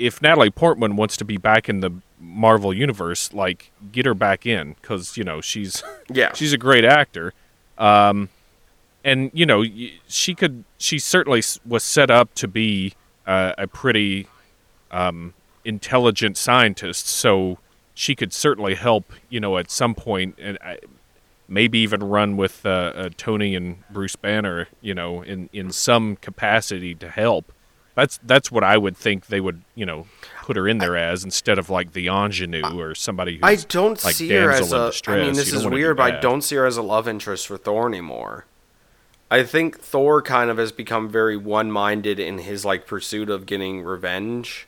if 0.00 0.20
Natalie 0.22 0.50
Portman 0.50 0.96
wants 0.96 1.16
to 1.18 1.24
be 1.24 1.36
back 1.36 1.68
in 1.68 1.80
the 1.80 1.90
Marvel 2.18 2.72
universe, 2.74 3.32
like 3.32 3.70
get 3.92 4.06
her 4.06 4.14
back 4.14 4.46
in 4.46 4.74
because 4.80 5.16
you 5.16 5.24
know 5.24 5.40
she's 5.40 5.82
Yeah. 6.12 6.32
she's 6.34 6.52
a 6.52 6.58
great 6.58 6.84
actor. 6.84 7.32
Um, 7.78 8.30
and 9.04 9.30
you 9.32 9.46
know 9.46 9.64
she 10.08 10.34
could 10.34 10.64
she 10.78 10.98
certainly 10.98 11.42
was 11.66 11.84
set 11.84 12.10
up 12.10 12.34
to 12.34 12.48
be 12.48 12.94
uh, 13.26 13.52
a 13.56 13.66
pretty 13.66 14.26
um, 14.90 15.34
intelligent 15.64 16.36
scientist, 16.36 17.06
so 17.06 17.58
she 17.94 18.14
could 18.14 18.32
certainly 18.32 18.74
help. 18.74 19.12
You 19.28 19.40
know, 19.40 19.56
at 19.58 19.70
some 19.70 19.94
point, 19.94 20.34
and 20.38 20.58
I, 20.62 20.78
maybe 21.48 21.78
even 21.78 22.02
run 22.02 22.36
with 22.36 22.64
uh, 22.66 22.68
uh, 22.94 23.08
Tony 23.16 23.54
and 23.54 23.82
Bruce 23.90 24.16
Banner. 24.16 24.68
You 24.80 24.94
know, 24.94 25.22
in 25.22 25.48
in 25.52 25.70
some 25.72 26.16
capacity 26.16 26.94
to 26.96 27.08
help. 27.08 27.52
That's 28.00 28.18
that's 28.22 28.50
what 28.50 28.64
I 28.64 28.78
would 28.78 28.96
think 28.96 29.26
they 29.26 29.40
would 29.42 29.60
you 29.74 29.84
know 29.84 30.06
put 30.42 30.56
her 30.56 30.66
in 30.66 30.78
there 30.78 30.96
as 30.96 31.22
instead 31.22 31.58
of 31.58 31.68
like 31.68 31.92
the 31.92 32.06
ingenue 32.08 32.80
or 32.80 32.94
somebody. 32.94 33.34
Who's 33.34 33.42
I 33.42 33.56
don't 33.56 34.02
like 34.02 34.14
see 34.14 34.30
her 34.30 34.50
as 34.50 34.72
a. 34.72 34.76
I 34.76 34.86
distress. 34.86 35.26
mean, 35.26 35.34
this 35.34 35.52
You 35.52 35.58
is 35.58 35.66
weird, 35.66 35.98
but 35.98 36.14
I 36.14 36.18
don't 36.20 36.40
see 36.40 36.56
her 36.56 36.64
as 36.64 36.78
a 36.78 36.82
love 36.82 37.06
interest 37.06 37.46
for 37.46 37.58
Thor 37.58 37.86
anymore. 37.86 38.46
I 39.30 39.42
think 39.42 39.78
Thor 39.80 40.22
kind 40.22 40.48
of 40.50 40.56
has 40.56 40.72
become 40.72 41.10
very 41.10 41.36
one-minded 41.36 42.18
in 42.18 42.38
his 42.38 42.64
like 42.64 42.86
pursuit 42.86 43.28
of 43.28 43.44
getting 43.44 43.82
revenge 43.82 44.66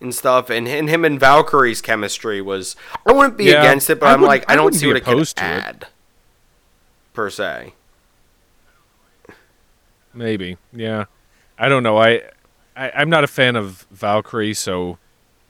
and 0.00 0.14
stuff, 0.14 0.48
and, 0.48 0.66
and 0.68 0.88
him 0.88 1.04
and 1.04 1.18
Valkyrie's 1.18 1.82
chemistry 1.82 2.40
was. 2.40 2.76
I 3.04 3.12
wouldn't 3.12 3.36
be 3.36 3.46
Yeah, 3.46 3.60
against 3.62 3.90
it, 3.90 3.98
but 3.98 4.06
I 4.06 4.12
I'm 4.12 4.20
wouldn't- 4.20 4.42
like, 4.42 4.48
I 4.48 4.52
I 4.52 4.56
don't 4.56 4.74
see 4.76 4.86
what 4.86 4.96
it 4.96 5.04
could 5.04 5.16
to 5.16 5.20
it. 5.22 5.38
add. 5.42 5.88
Per 7.14 7.28
se. 7.30 7.74
Maybe, 10.14 10.56
yeah. 10.72 11.04
I 11.58 11.68
don't 11.68 11.82
know. 11.82 11.98
I, 11.98 12.22
I 12.76 12.90
I'm 12.94 13.10
not 13.10 13.24
a 13.24 13.28
fan 13.28 13.56
of 13.56 13.86
Valkyrie, 13.90 14.54
so 14.54 14.98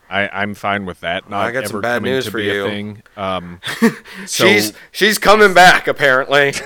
I 0.09 0.28
I'm 0.28 0.54
fine 0.54 0.87
with 0.87 1.00
that. 1.00 1.28
Not 1.30 1.46
I 1.46 1.52
got 1.52 1.66
some 1.66 1.76
ever 1.76 1.83
bad 1.83 2.02
news 2.02 2.24
to 2.26 2.30
for 2.30 2.38
be 2.38 2.44
you. 2.44 2.64
a 2.64 2.68
thing. 2.68 3.02
Um, 3.16 3.61
so 4.26 4.46
she's 4.46 4.72
she's 4.92 5.18
coming 5.18 5.54
back 5.54 5.87
apparently. 5.87 6.52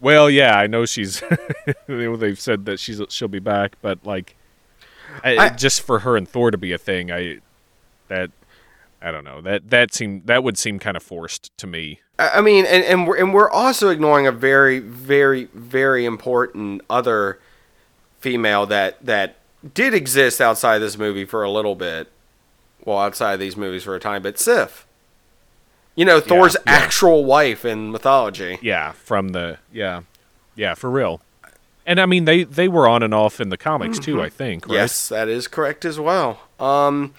well, 0.00 0.30
yeah, 0.30 0.56
I 0.58 0.66
know 0.66 0.86
she's. 0.86 1.22
they've 1.86 2.40
said 2.40 2.64
that 2.66 2.80
she's 2.80 3.00
she'll 3.10 3.28
be 3.28 3.38
back, 3.38 3.76
but 3.82 4.04
like, 4.06 4.36
I, 5.22 5.36
I- 5.36 5.48
just 5.50 5.82
for 5.82 6.00
her 6.00 6.16
and 6.16 6.26
Thor 6.28 6.50
to 6.50 6.58
be 6.58 6.72
a 6.72 6.78
thing, 6.78 7.12
I 7.12 7.38
that 8.08 8.30
I 9.02 9.10
don't 9.10 9.24
know 9.24 9.40
that 9.40 9.70
that 9.70 9.94
seemed 9.94 10.26
that 10.26 10.44
would 10.44 10.58
seem 10.58 10.78
kind 10.78 10.96
of 10.96 11.02
forced 11.02 11.56
to 11.58 11.66
me. 11.66 12.00
I 12.18 12.40
mean, 12.40 12.66
and 12.66 12.84
and 12.84 13.06
we're, 13.08 13.16
and 13.16 13.32
we're 13.32 13.50
also 13.50 13.88
ignoring 13.88 14.26
a 14.26 14.32
very, 14.32 14.78
very, 14.78 15.44
very 15.54 16.04
important 16.04 16.82
other 16.90 17.40
female 18.20 18.66
that 18.66 19.04
that 19.04 19.36
did 19.74 19.94
exist 19.94 20.40
outside 20.40 20.78
this 20.78 20.98
movie 20.98 21.24
for 21.24 21.42
a 21.42 21.50
little 21.50 21.74
bit, 21.74 22.08
well, 22.84 22.98
outside 22.98 23.34
of 23.34 23.40
these 23.40 23.56
movies 23.56 23.84
for 23.84 23.94
a 23.94 24.00
time, 24.00 24.22
but 24.22 24.38
Sif. 24.38 24.86
You 25.96 26.04
know, 26.04 26.20
Thor's 26.20 26.54
yeah. 26.54 26.72
actual 26.72 27.24
wife 27.24 27.64
in 27.64 27.90
mythology. 27.90 28.58
Yeah, 28.62 28.92
from 28.92 29.30
the 29.30 29.58
yeah, 29.72 30.02
yeah, 30.54 30.74
for 30.74 30.90
real. 30.90 31.20
And 31.86 32.00
I 32.00 32.06
mean, 32.06 32.26
they 32.26 32.44
they 32.44 32.68
were 32.68 32.86
on 32.86 33.02
and 33.02 33.12
off 33.12 33.40
in 33.40 33.48
the 33.48 33.56
comics 33.56 33.98
too. 33.98 34.22
I 34.22 34.28
think. 34.28 34.66
Right? 34.66 34.74
Yes, 34.74 35.08
that 35.08 35.28
is 35.28 35.48
correct 35.48 35.84
as 35.84 35.98
well. 35.98 36.40
Um, 36.58 37.14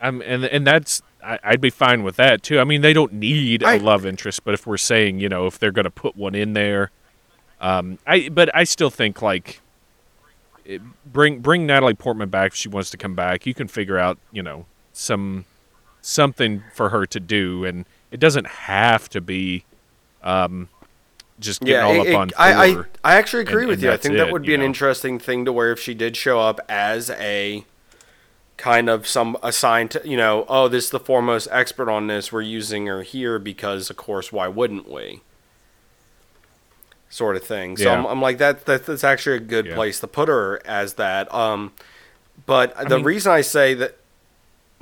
Um, 0.00 0.22
and 0.26 0.44
and 0.44 0.66
that's 0.66 1.02
I, 1.24 1.38
I'd 1.42 1.60
be 1.60 1.70
fine 1.70 2.02
with 2.02 2.16
that 2.16 2.42
too. 2.42 2.60
I 2.60 2.64
mean, 2.64 2.82
they 2.82 2.92
don't 2.92 3.12
need 3.14 3.62
a 3.62 3.66
I- 3.68 3.76
love 3.78 4.04
interest, 4.04 4.44
but 4.44 4.54
if 4.54 4.66
we're 4.66 4.76
saying 4.76 5.20
you 5.20 5.28
know 5.28 5.46
if 5.46 5.58
they're 5.58 5.72
going 5.72 5.84
to 5.84 5.90
put 5.90 6.16
one 6.16 6.34
in 6.34 6.52
there, 6.52 6.90
um, 7.60 7.98
I 8.06 8.28
but 8.28 8.54
I 8.54 8.64
still 8.64 8.90
think 8.90 9.22
like 9.22 9.60
it- 10.64 10.82
bring 11.10 11.40
bring 11.40 11.66
Natalie 11.66 11.94
Portman 11.94 12.28
back 12.28 12.48
if 12.52 12.54
she 12.54 12.68
wants 12.68 12.90
to 12.90 12.96
come 12.96 13.14
back. 13.14 13.46
You 13.46 13.54
can 13.54 13.68
figure 13.68 13.98
out 13.98 14.18
you 14.32 14.42
know 14.42 14.66
some 14.92 15.44
something 16.02 16.62
for 16.74 16.90
her 16.90 17.06
to 17.06 17.20
do, 17.20 17.64
and 17.64 17.84
it 18.10 18.20
doesn't 18.20 18.46
have 18.46 19.08
to 19.10 19.20
be 19.20 19.64
um, 20.22 20.68
just 21.40 21.60
getting 21.60 21.74
yeah, 21.74 21.82
all 21.84 21.94
it- 21.94 22.00
up 22.00 22.06
it- 22.06 22.14
on 22.14 22.30
I, 22.38 22.52
I 22.52 22.76
I 23.04 23.14
actually 23.16 23.42
agree 23.42 23.62
and- 23.62 23.68
with 23.68 23.76
and 23.78 23.82
you. 23.84 23.92
I 23.92 23.96
think 23.96 24.14
that 24.16 24.30
would 24.32 24.42
be 24.42 24.54
an 24.54 24.60
know? 24.60 24.66
interesting 24.66 25.18
thing 25.18 25.44
to 25.46 25.52
where 25.52 25.72
if 25.72 25.80
she 25.80 25.94
did 25.94 26.16
show 26.16 26.38
up 26.40 26.60
as 26.68 27.10
a 27.10 27.64
kind 28.56 28.88
of 28.88 29.06
some 29.06 29.36
assigned 29.42 29.90
to, 29.92 30.02
you 30.04 30.16
know, 30.16 30.44
oh, 30.48 30.68
this 30.68 30.84
is 30.84 30.90
the 30.90 31.00
foremost 31.00 31.48
expert 31.50 31.90
on 31.90 32.06
this. 32.06 32.30
We're 32.32 32.42
using 32.42 32.86
her 32.86 33.02
here 33.02 33.38
because, 33.38 33.90
of 33.90 33.96
course, 33.96 34.32
why 34.32 34.48
wouldn't 34.48 34.90
we? 34.90 35.20
Sort 37.10 37.36
of 37.36 37.44
thing. 37.44 37.76
So 37.76 37.84
Yeah. 37.84 37.98
I'm, 37.98 38.06
I'm 38.06 38.20
like 38.22 38.38
that, 38.38 38.64
that. 38.66 38.86
That's 38.86 39.04
actually 39.04 39.36
a 39.36 39.40
good 39.40 39.66
Yeah. 39.66 39.74
place 39.74 40.00
to 40.00 40.06
put 40.08 40.28
her 40.28 40.60
as 40.64 40.94
that. 40.94 41.32
Um, 41.32 41.72
but 42.46 42.76
the 42.88 42.96
mean- 42.96 43.04
reason 43.04 43.30
I 43.32 43.40
say 43.40 43.74
that, 43.74 43.96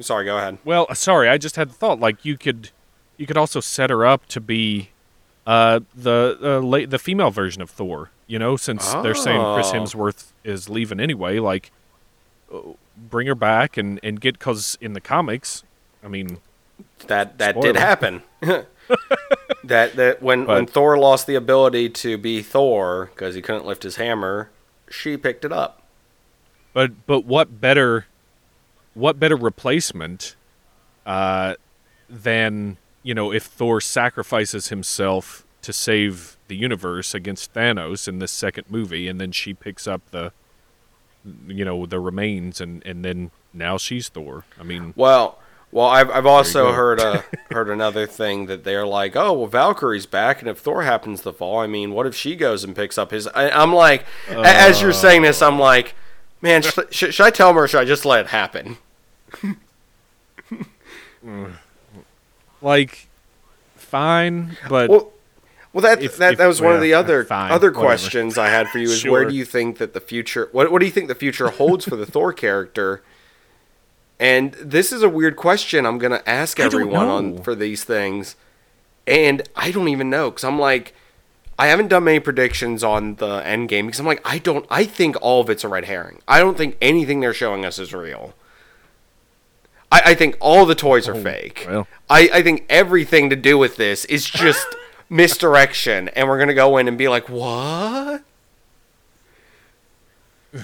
sorry, 0.00 0.24
go 0.24 0.38
ahead. 0.38 0.58
Well, 0.64 0.86
uh, 0.88 0.94
sorry, 0.94 1.28
I 1.28 1.36
just 1.36 1.56
had 1.56 1.68
the 1.70 1.74
thought 1.74 2.00
like 2.00 2.24
you 2.24 2.38
could 2.38 2.70
you 3.18 3.26
could 3.26 3.36
also 3.36 3.60
set 3.60 3.90
her 3.90 4.06
up 4.06 4.26
to 4.28 4.40
be 4.40 4.88
uh, 5.46 5.80
the 5.94 6.38
uh, 6.42 6.60
la- 6.60 6.86
the 6.86 6.98
female 6.98 7.30
version 7.30 7.60
of 7.60 7.68
Thor. 7.70 8.10
You 8.26 8.38
know, 8.38 8.56
since 8.56 8.90
they're 8.94 9.14
saying 9.14 9.42
Chris 9.54 9.70
Oh. 9.70 9.74
Hemsworth 9.74 10.32
is 10.42 10.70
leaving 10.70 10.98
anyway, 11.00 11.38
like 11.38 11.70
bring 12.96 13.26
her 13.26 13.34
back 13.34 13.76
and 13.76 13.98
and 14.02 14.20
get 14.20 14.38
because 14.38 14.78
in 14.80 14.92
the 14.92 15.00
comics, 15.00 15.64
I 16.04 16.08
mean, 16.08 16.38
That 17.06 17.38
that 17.38 17.54
Spoiler. 17.54 17.72
did 17.72 17.76
happen. 17.80 18.22
that 19.64 19.96
that 19.96 20.22
when 20.22 20.46
when 20.46 20.66
Thor 20.66 20.98
lost 20.98 21.26
the 21.26 21.34
ability 21.34 21.88
to 21.90 22.18
be 22.18 22.42
Thor 22.42 23.10
because 23.14 23.34
he 23.34 23.42
couldn't 23.42 23.64
lift 23.66 23.82
his 23.82 23.96
hammer, 23.96 24.50
she 24.90 25.16
picked 25.16 25.44
it 25.44 25.52
up. 25.52 25.82
but 26.72 27.06
but 27.06 27.24
what 27.24 27.60
better 27.60 28.06
what 28.94 29.18
better 29.18 29.36
replacement 29.36 30.36
uh, 31.06 31.54
than 32.10 32.76
you 33.02 33.14
know 33.14 33.32
if 33.32 33.44
Thor 33.44 33.80
sacrifices 33.80 34.68
himself 34.68 35.46
to 35.62 35.72
save 35.72 36.36
the 36.48 36.56
universe 36.56 37.14
against 37.14 37.54
Thanos 37.54 38.08
in 38.08 38.18
this 38.18 38.32
second 38.32 38.64
movie, 38.68 39.06
and 39.08 39.20
then 39.20 39.30
she 39.32 39.54
picks 39.54 39.86
up 39.86 40.02
the 40.10 40.32
you 41.46 41.64
know 41.64 41.86
the 41.86 42.00
remains, 42.00 42.60
and 42.60 42.84
and 42.86 43.04
then 43.04 43.30
now 43.52 43.76
she's 43.78 44.08
Thor. 44.08 44.44
I 44.58 44.62
mean, 44.62 44.92
Well, 44.96 45.38
well, 45.70 45.86
I've 45.86 46.10
I've 46.10 46.26
also 46.26 46.72
heard 46.72 47.00
uh, 47.00 47.22
heard 47.50 47.68
another 47.70 48.06
thing 48.06 48.46
that 48.46 48.64
they're 48.64 48.86
like, 48.86 49.14
oh, 49.16 49.32
well, 49.32 49.46
Valkyrie's 49.48 50.06
back, 50.06 50.40
and 50.40 50.48
if 50.50 50.58
Thor 50.58 50.82
happens 50.82 51.22
to 51.22 51.32
fall, 51.32 51.60
I 51.60 51.66
mean, 51.66 51.92
what 51.92 52.06
if 52.06 52.14
she 52.14 52.36
goes 52.36 52.64
and 52.64 52.74
picks 52.76 52.98
up 52.98 53.10
his? 53.10 53.26
I, 53.28 53.50
I'm 53.50 53.72
like, 53.74 54.04
a- 54.28 54.44
as 54.46 54.80
you're 54.82 54.92
saying 54.92 55.22
this, 55.22 55.40
I'm 55.42 55.58
like, 55.58 55.94
man, 56.40 56.62
sh- 56.62 56.78
sh- 56.90 57.14
should 57.14 57.20
I 57.26 57.30
tell 57.30 57.50
him 57.50 57.58
or 57.58 57.66
should 57.68 57.80
I 57.80 57.84
just 57.84 58.04
let 58.04 58.20
it 58.20 58.26
happen? 58.28 58.76
like 62.60 63.08
fine, 63.76 64.56
but 64.68 64.90
Well, 64.90 65.12
well, 65.72 65.82
that 65.82 66.02
If- 66.02 66.16
that, 66.18 66.32
if- 66.32 66.38
that 66.38 66.46
was 66.46 66.60
one 66.60 66.74
of 66.74 66.80
the 66.80 66.94
other 66.94 67.24
fine, 67.24 67.50
other 67.50 67.70
whatever. 67.70 67.84
questions 67.84 68.36
I 68.38 68.48
had 68.48 68.68
for 68.68 68.78
you. 68.78 68.88
Is 68.88 69.04
where 69.04 69.24
do 69.24 69.34
you 69.34 69.44
think 69.44 69.78
that 69.78 69.94
the 69.94 70.00
future? 70.00 70.48
What 70.52 70.70
what 70.70 70.80
do 70.80 70.86
you 70.86 70.92
think 70.92 71.08
the 71.08 71.14
future 71.14 71.48
holds 71.48 71.84
for 71.84 71.96
the 71.96 72.06
Thor 72.06 72.32
character? 72.32 73.02
And 74.20 74.52
this 74.52 74.92
is 74.92 75.02
a 75.02 75.08
weird 75.08 75.36
question. 75.36 75.84
I'm 75.84 75.98
gonna 75.98 76.22
ask 76.26 76.60
everyone 76.60 77.08
on 77.08 77.42
for 77.42 77.54
these 77.54 77.82
things, 77.84 78.36
and 79.06 79.42
I 79.56 79.70
don't 79.70 79.88
even 79.88 80.10
know 80.10 80.30
because 80.30 80.44
I'm 80.44 80.58
like, 80.60 80.94
I 81.58 81.66
haven't 81.66 81.88
done 81.88 82.04
many 82.04 82.20
predictions 82.20 82.84
on 82.84 83.16
the 83.16 83.44
end 83.44 83.68
game 83.68 83.86
because 83.86 83.98
I'm 83.98 84.06
like, 84.06 84.20
I 84.24 84.38
don't. 84.38 84.66
I 84.70 84.84
think 84.84 85.16
all 85.20 85.40
of 85.40 85.50
it's 85.50 85.64
a 85.64 85.68
red 85.68 85.86
herring. 85.86 86.20
I 86.28 86.38
don't 86.38 86.56
think 86.56 86.76
anything 86.80 87.20
they're 87.20 87.34
showing 87.34 87.64
us 87.64 87.78
is 87.78 87.92
real. 87.92 88.34
I, 89.90 90.02
I 90.06 90.14
think 90.14 90.36
all 90.40 90.66
the 90.66 90.74
toys 90.74 91.06
are 91.08 91.14
oh, 91.14 91.22
fake. 91.22 91.66
Oh, 91.68 91.72
well. 91.72 91.88
I, 92.08 92.30
I 92.32 92.42
think 92.42 92.64
everything 92.68 93.28
to 93.30 93.36
do 93.36 93.58
with 93.58 93.76
this 93.76 94.04
is 94.06 94.24
just 94.24 94.66
misdirection, 95.12 96.08
and 96.08 96.26
we're 96.28 96.38
gonna 96.38 96.54
go 96.54 96.78
in 96.78 96.88
and 96.88 96.96
be 96.98 97.08
like, 97.08 97.28
"What?" 97.28 98.24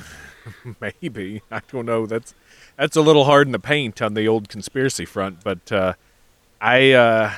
Maybe 0.81 1.43
I 1.51 1.61
don't 1.71 1.87
know. 1.87 2.07
That's 2.07 2.35
that's 2.77 2.97
a 2.97 3.03
little 3.03 3.25
hard 3.25 3.47
in 3.47 3.53
the 3.53 3.59
paint 3.59 4.01
on 4.01 4.15
the 4.15 4.27
old 4.27 4.49
conspiracy 4.49 5.05
front, 5.05 5.45
but 5.45 5.71
uh, 5.71 5.95
I, 6.61 6.93
uh, 6.93 7.33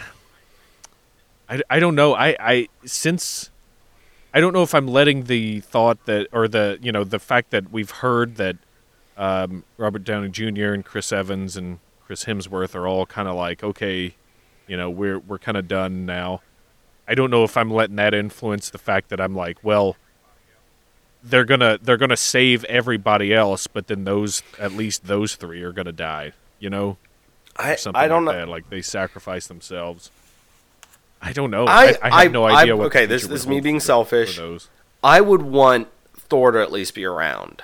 I 1.48 1.60
I 1.68 1.80
don't 1.80 1.94
know. 1.94 2.14
I 2.14 2.36
I 2.38 2.68
since 2.84 3.50
I 4.32 4.40
don't 4.40 4.52
know 4.52 4.62
if 4.62 4.74
I'm 4.74 4.86
letting 4.86 5.24
the 5.24 5.60
thought 5.60 6.06
that 6.06 6.28
or 6.32 6.46
the 6.46 6.78
you 6.80 6.92
know 6.92 7.04
the 7.04 7.18
fact 7.18 7.50
that 7.50 7.72
we've 7.72 7.90
heard 7.90 8.36
that 8.36 8.56
um, 9.16 9.64
Robert 9.76 10.04
Downey 10.04 10.28
Jr. 10.28 10.72
and 10.72 10.84
Chris 10.84 11.12
Evans 11.12 11.56
and 11.56 11.80
Chris 12.06 12.24
Hemsworth 12.24 12.74
are 12.74 12.86
all 12.86 13.06
kind 13.06 13.28
of 13.28 13.34
like 13.34 13.64
okay, 13.64 14.14
you 14.68 14.76
know 14.76 14.88
we're 14.88 15.18
we're 15.18 15.38
kind 15.38 15.56
of 15.56 15.66
done 15.66 16.06
now. 16.06 16.42
I 17.10 17.14
don't 17.14 17.30
know 17.30 17.42
if 17.44 17.56
I'm 17.56 17.70
letting 17.72 17.96
that 17.96 18.14
influence 18.14 18.70
the 18.70 18.78
fact 18.78 19.08
that 19.10 19.20
I'm 19.20 19.34
like, 19.34 19.58
well, 19.64 19.96
they're 21.22 21.44
gonna 21.44 21.78
they're 21.82 21.96
gonna 21.96 22.16
save 22.16 22.64
everybody 22.64 23.34
else, 23.34 23.66
but 23.66 23.88
then 23.88 24.04
those 24.04 24.42
at 24.58 24.72
least 24.72 25.06
those 25.06 25.34
three 25.34 25.62
are 25.62 25.72
gonna 25.72 25.92
die. 25.92 26.32
You 26.58 26.70
know, 26.70 26.96
I 27.56 27.76
I 27.94 28.08
don't 28.08 28.24
like 28.24 28.34
know. 28.36 28.40
that. 28.40 28.48
Like 28.48 28.70
they 28.70 28.80
sacrifice 28.82 29.46
themselves. 29.46 30.10
I 31.22 31.32
don't 31.32 31.50
know. 31.50 31.66
I- 31.66 31.72
I, 31.72 31.86
I 31.86 31.88
have 31.88 31.98
I- 32.12 32.26
no 32.28 32.44
I- 32.44 32.62
idea 32.62 32.76
what. 32.76 32.86
okay, 32.86 33.04
this- 33.06 33.26
this 33.26 33.40
is 33.42 33.46
me 33.46 33.60
being 33.60 33.78
for- 33.80 33.84
selfish. 33.86 34.36
For. 34.38 34.58
I 35.02 35.20
would 35.20 35.42
want 35.42 35.88
Thor 36.16 36.52
to 36.52 36.60
at 36.62 36.72
least 36.72 36.94
be 36.94 37.04
around. 37.04 37.62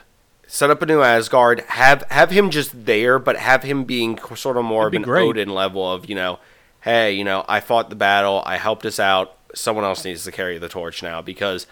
Set 0.49 0.71
up 0.71 0.83
a 0.83 0.87
new 0.87 1.01
Asgard. 1.03 1.61
Have 1.69 2.03
have 2.11 2.31
him 2.31 2.51
just 2.51 2.85
there, 2.87 3.19
but 3.19 3.37
have 3.37 3.63
him 3.63 3.85
being 3.85 4.19
sort 4.35 4.57
of 4.57 4.65
more 4.65 4.85
That'd 4.85 4.89
of 4.89 4.93
be 4.93 4.97
an 4.99 5.03
great. 5.05 5.23
Odin 5.29 5.49
level 5.51 5.91
of 5.91 6.09
you 6.09 6.15
know, 6.15 6.39
hey, 6.83 7.13
you 7.13 7.25
know, 7.25 7.45
I 7.49 7.61
fought 7.61 7.89
the 7.91 7.97
battle. 7.97 8.43
I 8.45 8.57
helped 8.59 8.85
us 8.85 9.01
out. 9.01 9.36
Someone 9.57 9.85
else 9.85 10.05
needs 10.05 10.25
to 10.25 10.33
carry 10.33 10.59
the 10.59 10.69
torch 10.69 11.03
now 11.03 11.23
because 11.23 11.67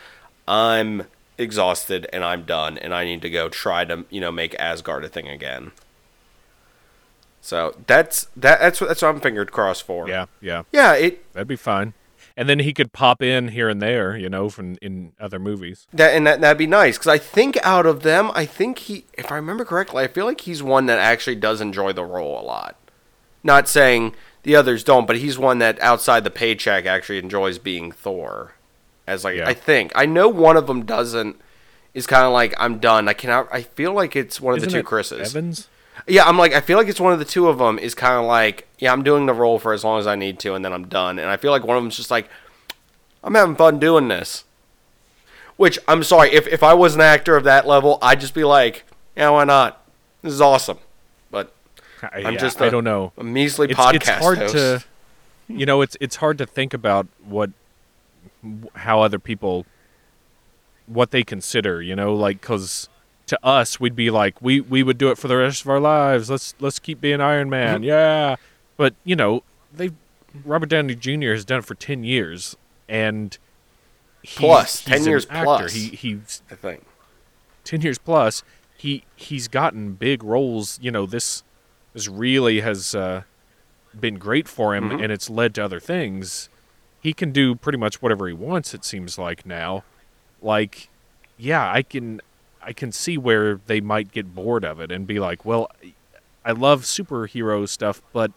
I'm 0.49 1.05
exhausted 1.39 2.07
and 2.13 2.25
I'm 2.25 2.45
done, 2.45 2.79
and 2.79 2.95
I 2.95 3.05
need 3.05 3.23
to 3.23 3.31
go 3.31 3.49
try 3.49 3.85
to 3.85 4.05
you 4.11 4.21
know 4.21 4.33
make 4.33 4.55
Asgard 4.59 5.05
a 5.05 5.09
thing 5.09 5.29
again. 5.29 5.73
So 7.41 7.77
that's 7.87 8.25
that. 8.37 8.61
That's 8.61 8.81
what 8.81 8.89
that's 8.89 9.03
what 9.03 9.09
I'm 9.09 9.21
fingered 9.21 9.53
crossed 9.53 9.83
for. 9.83 10.09
Yeah, 10.09 10.27
yeah, 10.41 10.63
yeah. 10.73 10.95
It 10.95 11.33
that'd 11.35 11.47
be 11.47 11.57
fine. 11.57 11.93
And 12.37 12.49
then 12.49 12.59
he 12.59 12.73
could 12.73 12.93
pop 12.93 13.23
in 13.23 13.49
here 13.49 13.69
and 13.69 13.81
there, 13.81 14.17
you 14.17 14.29
know, 14.29 14.49
from 14.49 14.77
in 14.83 15.13
other 15.21 15.39
movies. 15.39 15.87
That 15.93 16.15
and 16.15 16.27
that 16.27 16.41
that'd 16.41 16.59
be 16.59 16.67
nice 16.67 16.97
because 16.97 17.09
I 17.09 17.19
think 17.19 17.59
out 17.63 17.87
of 17.87 18.03
them, 18.03 18.33
I 18.35 18.45
think 18.45 18.79
he, 18.79 19.05
if 19.13 19.31
I 19.31 19.37
remember 19.37 19.65
correctly, 19.65 20.03
I 20.03 20.09
feel 20.09 20.25
like 20.25 20.41
he's 20.41 20.63
one 20.63 20.87
that 20.87 20.99
actually 20.99 21.37
does 21.37 21.61
enjoy 21.61 21.93
the 21.93 22.05
role 22.05 22.41
a 22.41 22.43
lot. 22.43 22.77
Not 23.45 23.69
saying 23.69 24.15
the 24.45 24.55
others 24.55 24.85
don't, 24.85 25.07
but 25.07 25.17
he's 25.17 25.39
one 25.39 25.59
that 25.59 25.81
outside 25.81 26.23
the 26.23 26.31
paycheck 26.31 26.87
actually 26.87 27.19
enjoys 27.19 27.59
being 27.59 27.91
Thor. 27.91 28.55
As 29.07 29.25
like 29.25 29.37
Yeah. 29.37 29.49
I 29.49 29.55
think 29.55 29.93
I 29.95 30.07
know 30.07 30.29
one 30.29 30.57
of 30.57 30.67
them 30.67 30.85
doesn't. 30.85 31.41
Is 31.93 32.07
kind 32.07 32.25
of 32.25 32.33
like 32.33 32.55
I'm 32.59 32.79
done. 32.79 33.09
I 33.09 33.13
cannot. 33.13 33.49
I 33.53 33.63
feel 33.63 33.93
like 33.93 34.17
it's 34.17 34.41
one 34.41 34.55
of 34.55 34.59
Isn't 34.59 34.71
the 34.71 34.79
two 34.79 34.83
Chris's. 34.83 35.35
Evans. 35.35 35.69
Yeah, 36.07 36.25
I'm 36.25 36.37
like 36.37 36.53
I 36.53 36.61
feel 36.61 36.77
like 36.77 36.89
it's 36.89 37.01
one 37.01 37.13
of 37.13 37.19
the 37.19 37.25
two 37.25 37.49
of 37.49 37.59
them 37.59 37.79
is 37.79 37.95
kind 37.95 38.19
of 38.19 38.25
like 38.25 38.67
yeah 38.79 38.93
I'm 38.93 39.03
doing 39.03 39.27
the 39.27 39.33
role 39.35 39.59
for 39.59 39.73
as 39.73 39.85
long 39.85 40.01
as 40.01 40.07
I 40.07 40.17
need 40.17 40.39
to 40.41 40.55
and 40.55 40.65
then 40.65 40.73
I'm 40.73 40.89
done 40.89 41.19
and 41.19 41.31
I 41.31 41.37
feel 41.37 41.51
like 41.51 41.65
one 41.65 41.77
of 41.77 41.83
them's 41.83 41.97
just 41.97 42.11
like 42.11 42.29
I'm 43.23 43.35
having 43.35 43.57
fun 43.57 43.79
doing 43.79 44.09
this. 44.09 44.45
Which 45.57 45.79
I'm 45.87 46.03
sorry 46.03 46.33
if 46.33 46.47
if 46.49 46.63
I 46.65 46.75
was 46.75 46.95
an 46.97 47.01
actor 47.01 47.37
of 47.37 47.45
that 47.45 47.67
level 47.67 47.99
I'd 48.03 48.21
just 48.21 48.35
be 48.35 48.45
like 48.45 48.85
yeah 49.17 49.31
why 49.31 49.45
not 49.45 49.87
this 50.21 50.33
is 50.33 50.41
awesome 50.41 50.79
I, 52.03 52.23
I'm 52.25 52.35
yeah, 52.35 52.41
just 52.41 52.61
I 52.61 52.67
a- 52.67 52.71
don't 52.71 52.85
know. 52.85 53.13
a 53.17 53.25
measly 53.25 53.69
It's, 53.71 53.79
podcast 53.79 53.95
it's 53.97 54.09
hard 54.09 54.39
host. 54.39 54.55
to, 54.55 54.85
you 55.49 55.67
know, 55.67 55.81
it's 55.83 55.97
it's 56.01 56.17
hard 56.17 56.39
to 56.39 56.47
think 56.47 56.75
about 56.75 57.07
what 57.25 57.51
how 58.75 59.01
other 59.03 59.19
people 59.19 59.67
what 60.87 61.11
they 61.11 61.23
consider, 61.23 61.81
you 61.81 61.97
know, 61.97 62.15
like 62.15 62.41
because 62.41 62.89
to 63.27 63.39
us 63.43 63.81
we'd 63.81 63.97
be 63.97 64.11
like 64.11 64.41
we 64.43 64.61
we 64.61 64.83
would 64.83 64.99
do 64.99 65.11
it 65.11 65.17
for 65.19 65.29
the 65.29 65.37
rest 65.37 65.63
of 65.63 65.69
our 65.71 65.81
lives. 65.81 66.29
Let's 66.31 66.55
let's 66.61 66.79
keep 66.79 67.01
being 67.01 67.21
Iron 67.21 67.49
Man, 67.49 67.77
Mm-hmm. 67.77 67.85
yeah. 67.85 68.37
but 68.77 68.95
you 69.05 69.17
know, 69.17 69.43
they 69.73 69.91
Robert 70.45 70.69
Downey 70.69 70.95
Jr. 70.95 71.31
has 71.33 71.45
done 71.45 71.61
it 71.61 71.65
for 71.65 71.75
ten 71.75 72.05
years, 72.05 72.57
and 72.89 73.37
he, 74.23 74.39
Plus, 74.45 74.81
he's 74.81 74.99
10 74.99 75.05
years 75.07 75.27
actor. 75.31 75.45
plus. 75.45 75.73
He 75.73 75.89
he's 75.89 76.43
I 76.51 76.55
think. 76.55 76.85
ten 77.65 77.81
years 77.81 77.99
plus. 77.99 78.43
He 78.77 79.05
he's 79.17 79.49
gotten 79.49 79.93
big 79.95 80.23
roles. 80.23 80.79
You 80.83 80.91
know, 80.91 81.07
this 81.07 81.43
this 81.95 82.09
really 82.09 82.61
has 82.61 82.95
uh, 82.95 83.23
been 83.99 84.17
great 84.17 84.47
for 84.49 84.75
him, 84.75 84.91
Mhm. 84.91 85.03
and 85.05 85.13
it's 85.13 85.31
led 85.31 85.55
to 85.55 85.65
other 85.65 85.81
things. 85.81 86.49
He 87.01 87.13
can 87.15 87.33
do 87.33 87.55
pretty 87.55 87.79
much 87.79 88.03
whatever 88.03 88.27
he 88.29 88.35
wants. 88.35 88.75
It 88.75 88.85
seems 88.85 89.17
like 89.19 89.47
now, 89.47 89.85
like, 90.43 90.89
yeah, 91.39 91.71
I 91.71 91.83
can 91.83 92.21
I 92.67 92.73
can 92.73 92.93
see 92.93 93.19
where 93.19 93.61
they 93.67 93.81
might 93.83 94.11
get 94.11 94.35
bored 94.35 94.65
of 94.65 94.81
it 94.81 94.91
and 94.91 95.07
be 95.07 95.19
like, 95.21 95.45
well, 95.45 95.71
I 96.47 96.53
love 96.53 96.83
superhero 96.85 97.69
stuff, 97.69 98.01
but 98.15 98.33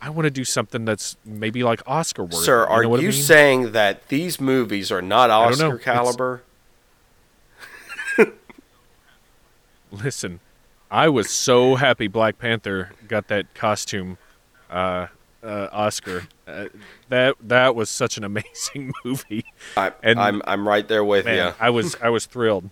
I 0.00 0.10
want 0.10 0.26
to 0.26 0.30
do 0.30 0.44
something 0.44 0.84
that's 0.84 1.16
maybe 1.24 1.62
like 1.62 1.80
Oscar 1.86 2.24
worthy. 2.24 2.36
Sir, 2.44 2.62
You 2.64 2.66
are 2.70 2.82
know 2.82 2.88
what 2.88 2.98
I 2.98 3.02
you 3.04 3.10
mean? 3.10 3.22
saying 3.22 3.70
that 3.72 4.08
these 4.08 4.40
movies 4.40 4.90
are 4.90 5.00
not 5.00 5.30
I 5.30 5.48
don't 5.50 5.58
know. 5.60 5.66
Oscar 5.68 5.78
caliber? 5.78 6.42
Listen, 9.92 10.40
I 10.92 11.08
was 11.08 11.30
so 11.30 11.76
happy 11.76 12.06
Black 12.06 12.38
Panther 12.38 12.90
got 13.08 13.28
that 13.28 13.54
costume 13.54 14.18
uh, 14.70 15.06
uh, 15.42 15.68
Oscar. 15.72 16.24
Uh, 16.46 16.66
that 17.08 17.36
that 17.40 17.74
was 17.74 17.88
such 17.88 18.18
an 18.18 18.24
amazing 18.24 18.92
movie. 19.04 19.46
I, 19.76 19.92
And- 20.02 20.20
I'm 20.20 20.42
I'm 20.46 20.68
right 20.68 20.86
there 20.86 21.02
with 21.02 21.24
Man, 21.24 21.48
you. 21.48 21.54
I 21.58 21.70
was 21.70 21.96
I 22.02 22.10
was 22.10 22.26
thrilled. 22.26 22.68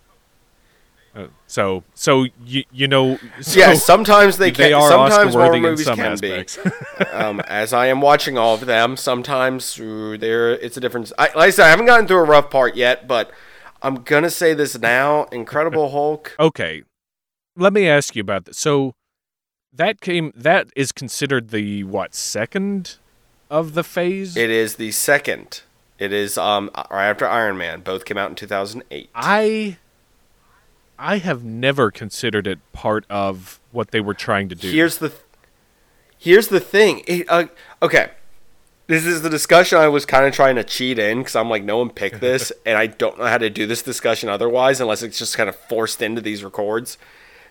Uh, 1.17 1.27
so 1.47 1.83
so 1.95 2.27
you 2.45 2.63
you 2.71 2.87
know 2.87 3.19
so 3.41 3.59
yeah, 3.59 3.75
sometimes 3.75 4.37
they 4.37 4.51
they 4.51 4.73
are 4.73 4.89
Sometimes 4.89 5.35
Oscar 5.35 5.39
horror 5.41 5.47
worthy 5.47 5.57
in 5.57 5.63
movies 5.65 5.85
some 5.87 5.97
can 5.97 6.13
aspects. 6.13 6.57
be. 6.59 7.05
um, 7.13 7.41
as 7.41 7.73
I 7.73 7.87
am 7.87 8.01
watching 8.03 8.37
all 8.39 8.55
of 8.55 8.67
them, 8.67 8.97
sometimes 8.97 9.75
there 9.77 10.53
it's 10.53 10.77
a 10.77 10.81
difference. 10.81 11.13
I, 11.19 11.25
like 11.25 11.37
I 11.37 11.51
said, 11.51 11.67
I 11.67 11.71
haven't 11.71 11.87
gotten 11.87 12.07
through 12.07 12.19
a 12.19 12.25
rough 12.25 12.49
part 12.51 12.77
yet, 12.77 13.09
but 13.09 13.33
I'm 13.83 13.97
gonna 14.03 14.31
say 14.31 14.55
this 14.55 14.79
now: 14.79 15.25
Incredible 15.33 15.91
Hulk. 15.91 16.37
okay, 16.39 16.85
let 17.57 17.73
me 17.73 17.89
ask 17.89 18.17
you 18.17 18.21
about 18.21 18.45
this. 18.45 18.59
So 18.59 18.95
that 19.73 20.01
came 20.01 20.33
that 20.35 20.69
is 20.75 20.93
considered 20.93 21.51
the 21.51 21.85
what 21.85 22.15
second 22.15 22.97
of 23.51 23.75
the 23.75 23.85
phase? 23.85 24.37
It 24.37 24.51
is 24.51 24.77
the 24.77 24.91
second. 24.93 25.63
It 25.99 26.13
is 26.13 26.39
um 26.39 26.71
right 26.91 27.09
after 27.09 27.27
Iron 27.27 27.57
Man. 27.57 27.81
Both 27.81 28.05
came 28.05 28.17
out 28.17 28.31
in 28.31 28.37
2008. 28.37 29.11
I 29.15 29.77
I 30.99 31.19
have 31.19 31.45
never 31.45 31.91
considered 31.91 32.47
it 32.47 32.59
part 32.73 33.05
of 33.09 33.61
what 33.73 33.91
they 33.91 34.01
were 34.01 34.15
trying 34.15 34.49
to 34.51 34.55
do. 34.55 34.71
Here's 34.71 34.99
the 34.99 35.09
th- 35.09 35.23
here's 36.19 36.49
the 36.49 36.61
thing. 36.61 37.03
It, 37.07 37.27
uh, 37.29 37.47
okay, 37.81 38.11
this 38.87 39.07
is 39.07 39.23
the 39.23 39.31
discussion 39.31 39.79
I 39.79 39.89
was 39.89 40.05
kind 40.05 40.27
of 40.27 40.35
trying 40.35 40.57
to 40.57 40.65
cheat 40.65 40.99
in 40.99 41.19
because 41.19 41.37
I'm 41.37 41.49
like, 41.49 41.65
no 41.65 41.79
one 41.79 41.91
picked 41.91 42.21
this, 42.21 42.53
and 42.67 42.77
I 42.77 42.87
don't 42.87 43.19
know 43.19 43.27
how 43.27 43.39
to 43.39 43.49
do 43.49 43.67
this 43.67 43.83
discussion 43.83 44.29
otherwise 44.29 44.81
unless 44.81 45.03
it's 45.03 45.19
just 45.19 45.37
kind 45.37 45.49
of 45.49 45.57
forced 45.57 46.03
into 46.03 46.21
these 46.21 46.45
records. 46.45 46.99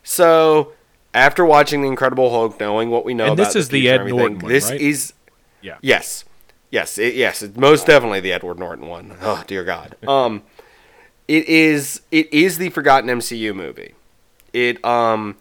So 0.09 0.73
after 1.13 1.45
watching 1.45 1.83
the 1.83 1.87
Incredible 1.87 2.31
Hulk, 2.31 2.59
knowing 2.59 2.89
what 2.89 3.05
we 3.05 3.13
know, 3.13 3.27
And 3.27 3.37
this 3.37 3.55
is 3.55 3.69
the 3.69 3.81
future 3.81 4.01
Ed 4.05 4.07
Norton 4.09 4.39
one, 4.39 4.51
This 4.51 4.71
right? 4.71 4.81
is 4.81 5.13
yeah. 5.61 5.77
Yes, 5.81 6.25
yes, 6.71 6.97
it, 6.97 7.13
yes. 7.13 7.43
It's 7.43 7.55
most 7.55 7.85
definitely 7.85 8.19
the 8.19 8.33
Edward 8.33 8.57
Norton 8.57 8.87
one. 8.87 9.15
Oh 9.21 9.43
dear 9.45 9.63
God. 9.63 9.95
Um, 10.07 10.41
it 11.27 11.47
is. 11.47 12.01
It 12.09 12.33
is 12.33 12.57
the 12.57 12.69
forgotten 12.71 13.07
MCU 13.07 13.53
movie. 13.55 13.93
It 14.51 14.83
um, 14.83 15.37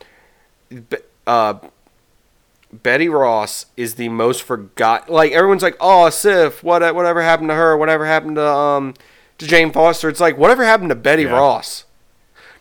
uh, 1.27 1.55
Betty 2.71 3.09
Ross 3.09 3.65
is 3.79 3.95
the 3.95 4.11
most 4.11 4.43
forgot. 4.43 5.09
Like 5.09 5.33
everyone's 5.33 5.63
like, 5.63 5.79
oh, 5.81 6.11
Sif, 6.11 6.63
what 6.63 6.83
whatever 6.95 7.23
happened 7.23 7.49
to 7.49 7.55
her? 7.55 7.75
Whatever 7.75 8.05
happened 8.05 8.37
to 8.37 8.47
um, 8.47 8.93
to 9.39 9.47
Jane 9.47 9.73
Foster? 9.73 10.11
It's 10.11 10.21
like 10.21 10.37
whatever 10.37 10.63
happened 10.63 10.91
to 10.91 10.95
Betty 10.95 11.23
Yeah. 11.23 11.31
Ross? 11.39 11.85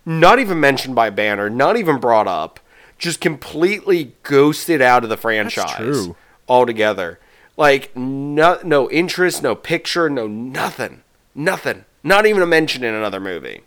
Not 0.08 0.40
even 0.40 0.62
mentioned 0.62 0.96
by 0.96 1.10
Banner. 1.10 1.50
Not 1.50 1.76
even 1.76 1.98
brought 1.98 2.30
up. 2.30 2.62
Just 2.98 3.20
completely 3.20 4.14
ghosted 4.24 4.82
out 4.82 5.04
of 5.04 5.10
the 5.10 5.18
franchise 5.18 6.08
altogether. 6.48 7.20
Like 7.58 7.94
no 7.96 8.58
no 8.64 8.90
interest, 8.90 9.44
no 9.44 9.54
picture, 9.54 10.10
no 10.10 10.26
nothing. 10.26 11.04
Nothing. 11.36 11.84
Not 12.04 12.26
even 12.26 12.42
a 12.42 12.46
mention 12.48 12.86
in 12.86 12.96
another 12.96 13.20
movie. 13.20 13.64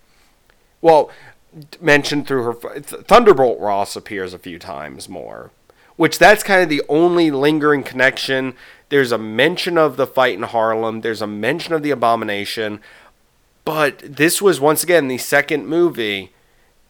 Well, 0.80 1.10
mentioned 1.78 2.26
through 2.26 2.44
her 2.44 2.80
Th- 2.80 3.04
Thunderbolt 3.04 3.60
Ross 3.60 3.94
appears 3.94 4.32
a 4.32 4.38
few 4.38 4.58
times 4.58 5.10
more. 5.10 5.50
Which 5.96 6.18
that's 6.18 6.42
kind 6.42 6.62
of 6.62 6.70
the 6.70 6.82
only 6.88 7.30
lingering 7.30 7.82
connection. 7.82 8.54
There's 8.88 9.12
a 9.12 9.18
mention 9.18 9.76
of 9.76 9.98
the 9.98 10.06
fight 10.06 10.36
in 10.36 10.44
Harlem, 10.44 11.02
there's 11.02 11.20
a 11.20 11.26
mention 11.26 11.74
of 11.74 11.82
the 11.82 11.90
abomination, 11.90 12.80
but 13.70 14.00
this 14.00 14.42
was 14.42 14.58
once 14.58 14.82
again 14.82 15.06
the 15.06 15.16
second 15.16 15.64
movie 15.64 16.32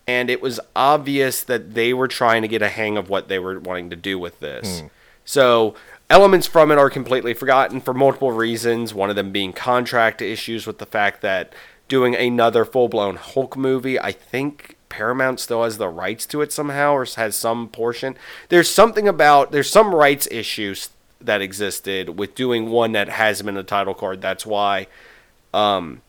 and 0.06 0.30
it 0.30 0.40
was 0.40 0.58
obvious 0.74 1.42
that 1.42 1.74
they 1.74 1.92
were 1.92 2.08
trying 2.08 2.40
to 2.40 2.48
get 2.48 2.62
a 2.62 2.70
hang 2.70 2.96
of 2.96 3.10
what 3.10 3.28
they 3.28 3.38
were 3.38 3.60
wanting 3.60 3.90
to 3.90 3.96
do 3.96 4.18
with 4.18 4.40
this. 4.40 4.78
So 5.26 5.74
elements 6.08 6.46
from 6.46 6.70
it 6.72 6.78
are 6.78 6.88
completely 6.88 7.34
forgotten 7.34 7.82
for 7.82 7.92
multiple 7.92 8.32
reasons. 8.32 8.94
One 8.94 9.10
of 9.10 9.16
them 9.16 9.30
being 9.30 9.52
contract 9.52 10.22
issues 10.22 10.66
with 10.66 10.78
the 10.78 10.86
fact 10.86 11.20
that 11.20 11.52
doing 11.88 12.14
another 12.16 12.64
full 12.64 12.88
blown 12.88 13.16
Hulk 13.16 13.58
movie, 13.58 14.00
I 14.00 14.12
think 14.12 14.78
Paramount 14.88 15.38
still 15.38 15.62
has 15.62 15.76
the 15.76 15.90
rights 15.90 16.24
to 16.28 16.40
it 16.40 16.50
somehow 16.50 16.94
or 16.94 17.04
has 17.04 17.36
some 17.36 17.68
portion. 17.68 18.16
There's 18.48 18.70
something 18.70 19.06
about 19.06 19.52
there's 19.52 19.68
some 19.68 19.94
rights 19.94 20.26
issues 20.30 20.88
that 21.20 21.42
existed 21.42 22.18
with 22.18 22.34
doing 22.34 22.70
one 22.70 22.92
that 22.92 23.10
has 23.10 23.38
him 23.38 23.50
in 23.50 23.54
the 23.54 23.62
title 23.62 23.92
card. 23.92 24.22
That's 24.22 24.46
why 24.46 24.86
um, 25.52 26.00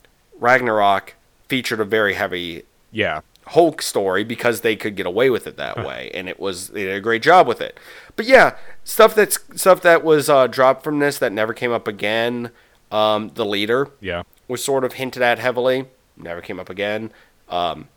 Ragnarok 0.41 1.13
featured 1.47 1.79
a 1.79 1.85
very 1.85 2.15
heavy 2.15 2.63
Yeah. 2.91 3.21
Hulk 3.47 3.81
story 3.81 4.23
because 4.23 4.61
they 4.61 4.75
could 4.75 4.95
get 4.95 5.05
away 5.05 5.29
with 5.29 5.47
it 5.47 5.57
that 5.57 5.83
way, 5.83 6.11
and 6.13 6.29
it 6.29 6.39
was 6.39 6.69
they 6.69 6.83
did 6.83 6.95
a 6.95 7.01
great 7.01 7.21
job 7.23 7.47
with 7.47 7.59
it. 7.61 7.79
But 8.15 8.25
yeah, 8.27 8.55
stuff 8.83 9.15
that's 9.15 9.39
stuff 9.55 9.81
that 9.81 10.03
was 10.03 10.29
uh, 10.29 10.47
dropped 10.47 10.83
from 10.83 10.99
this 10.99 11.17
that 11.19 11.31
never 11.31 11.53
came 11.53 11.71
up 11.71 11.87
again. 11.87 12.51
Um, 12.91 13.29
the 13.33 13.45
leader 13.45 13.89
Yeah. 13.99 14.23
was 14.47 14.63
sort 14.63 14.83
of 14.83 14.93
hinted 14.93 15.23
at 15.23 15.39
heavily, 15.39 15.85
never 16.17 16.39
came 16.41 16.59
up 16.59 16.69
again. 16.69 17.11
Um, 17.49 17.87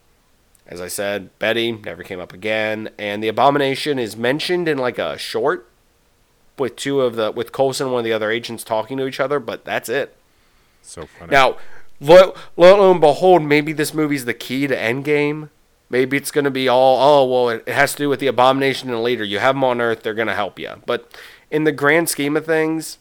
as 0.67 0.81
I 0.81 0.89
said, 0.89 1.37
Betty 1.39 1.73
never 1.73 2.03
came 2.03 2.21
up 2.21 2.33
again, 2.33 2.89
and 2.99 3.23
the 3.23 3.29
abomination 3.29 3.99
is 3.99 4.17
mentioned 4.17 4.67
in 4.67 4.79
like 4.79 4.99
a 4.99 5.19
short 5.19 5.69
with 6.59 6.75
two 6.77 7.03
of 7.03 7.17
the 7.17 7.31
with 7.33 7.53
Coulson 7.53 7.89
and 7.89 7.93
one 7.93 8.01
of 8.01 8.05
the 8.05 8.13
other 8.15 8.31
agents 8.31 8.65
talking 8.65 8.97
to 8.97 9.07
each 9.07 9.21
other, 9.21 9.39
but 9.39 9.65
that's 9.67 9.89
it. 9.91 10.17
So 10.81 11.07
funny. 11.07 11.33
Now, 11.33 11.57
lo, 12.01 12.35
lo 12.57 12.91
and 12.91 13.01
behold, 13.01 13.43
maybe 13.43 13.73
this 13.73 13.95
movie's 13.95 14.25
the 14.25 14.35
key 14.35 14.67
to 14.67 14.77
Endgame. 14.77 15.51
Maybe 15.91 16.17
it's 16.17 16.31
going 16.31 16.45
to 16.45 16.51
be 16.51 16.69
all, 16.69 16.99
oh, 17.01 17.31
well, 17.31 17.49
it, 17.51 17.69
has 17.69 17.93
to 17.93 17.99
do 17.99 18.09
with 18.09 18.19
the 18.19 18.27
abomination 18.27 18.89
and 18.89 18.99
the 18.99 19.03
leader. 19.03 19.23
You 19.23 19.39
have 19.39 19.55
them 19.55 19.65
on 19.65 19.81
Earth, 19.81 20.03
they're 20.03 20.15
going 20.15 20.29
to 20.29 20.35
help 20.35 20.59
you. 20.59 20.83
But 20.87 21.11
in 21.51 21.65
the 21.65 21.73
grand 21.73 22.09
scheme 22.09 22.37
of 22.37 22.47
things, 22.47 22.99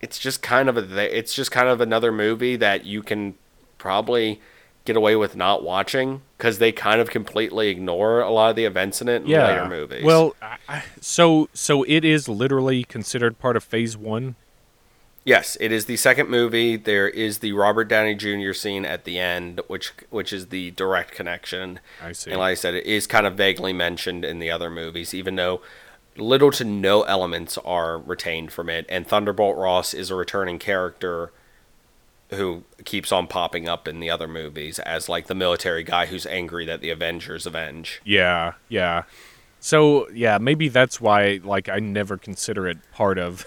it's 0.00 0.18
just 0.18 0.42
kind 0.42 0.68
of 0.68 0.76
a, 0.76 1.18
it's 1.18 1.32
just 1.32 1.50
kind 1.50 1.68
of 1.68 1.80
another 1.80 2.12
movie 2.12 2.56
that 2.56 2.84
you 2.84 3.02
can 3.02 3.34
probably 3.78 4.40
get 4.84 4.96
away 4.96 5.14
with 5.16 5.36
not 5.36 5.62
watching 5.62 6.22
because 6.36 6.58
they 6.58 6.72
kind 6.72 7.00
of 7.00 7.10
completely 7.10 7.68
ignore 7.68 8.20
a 8.20 8.30
lot 8.30 8.50
of 8.50 8.56
the 8.56 8.64
events 8.64 9.00
in 9.00 9.08
it 9.08 9.22
in 9.22 9.28
yeah. 9.28 9.46
later 9.46 9.68
movies. 9.68 10.04
Well, 10.04 10.34
I, 10.68 10.82
so 11.00 11.48
so 11.52 11.84
it 11.84 12.04
is 12.04 12.28
literally 12.28 12.84
considered 12.84 13.38
part 13.38 13.56
of 13.56 13.64
Phase 13.64 13.96
One. 13.96 14.36
Yes, 15.24 15.56
it 15.60 15.70
is 15.70 15.84
the 15.84 15.96
second 15.96 16.30
movie. 16.30 16.76
There 16.76 17.08
is 17.08 17.38
the 17.38 17.52
Robert 17.52 17.84
Downey 17.84 18.14
Jr. 18.14 18.52
scene 18.52 18.86
at 18.86 19.04
the 19.04 19.18
end, 19.18 19.60
which 19.66 19.92
which 20.08 20.32
is 20.32 20.46
the 20.46 20.70
direct 20.72 21.12
connection. 21.12 21.80
I 22.02 22.12
see. 22.12 22.30
And 22.30 22.40
like 22.40 22.52
I 22.52 22.54
said, 22.54 22.74
it 22.74 22.86
is 22.86 23.06
kind 23.06 23.26
of 23.26 23.34
vaguely 23.34 23.72
mentioned 23.72 24.24
in 24.24 24.38
the 24.38 24.50
other 24.50 24.70
movies, 24.70 25.12
even 25.12 25.36
though 25.36 25.60
little 26.16 26.50
to 26.52 26.64
no 26.64 27.02
elements 27.02 27.58
are 27.58 27.98
retained 27.98 28.52
from 28.52 28.68
it. 28.68 28.86
And 28.88 29.06
Thunderbolt 29.06 29.56
Ross 29.56 29.92
is 29.94 30.10
a 30.10 30.14
returning 30.14 30.58
character 30.58 31.32
who 32.30 32.64
keeps 32.84 33.12
on 33.12 33.26
popping 33.26 33.68
up 33.68 33.88
in 33.88 34.00
the 34.00 34.08
other 34.08 34.28
movies 34.28 34.78
as 34.80 35.08
like 35.08 35.26
the 35.26 35.34
military 35.34 35.82
guy 35.82 36.06
who's 36.06 36.26
angry 36.26 36.64
that 36.64 36.80
the 36.80 36.90
Avengers 36.90 37.46
avenge. 37.46 38.00
Yeah, 38.04 38.54
yeah. 38.68 39.02
So 39.58 40.08
yeah, 40.10 40.38
maybe 40.38 40.68
that's 40.68 41.00
why 41.00 41.40
like 41.44 41.68
I 41.68 41.78
never 41.78 42.16
consider 42.16 42.68
it 42.68 42.78
part 42.92 43.18
of 43.18 43.44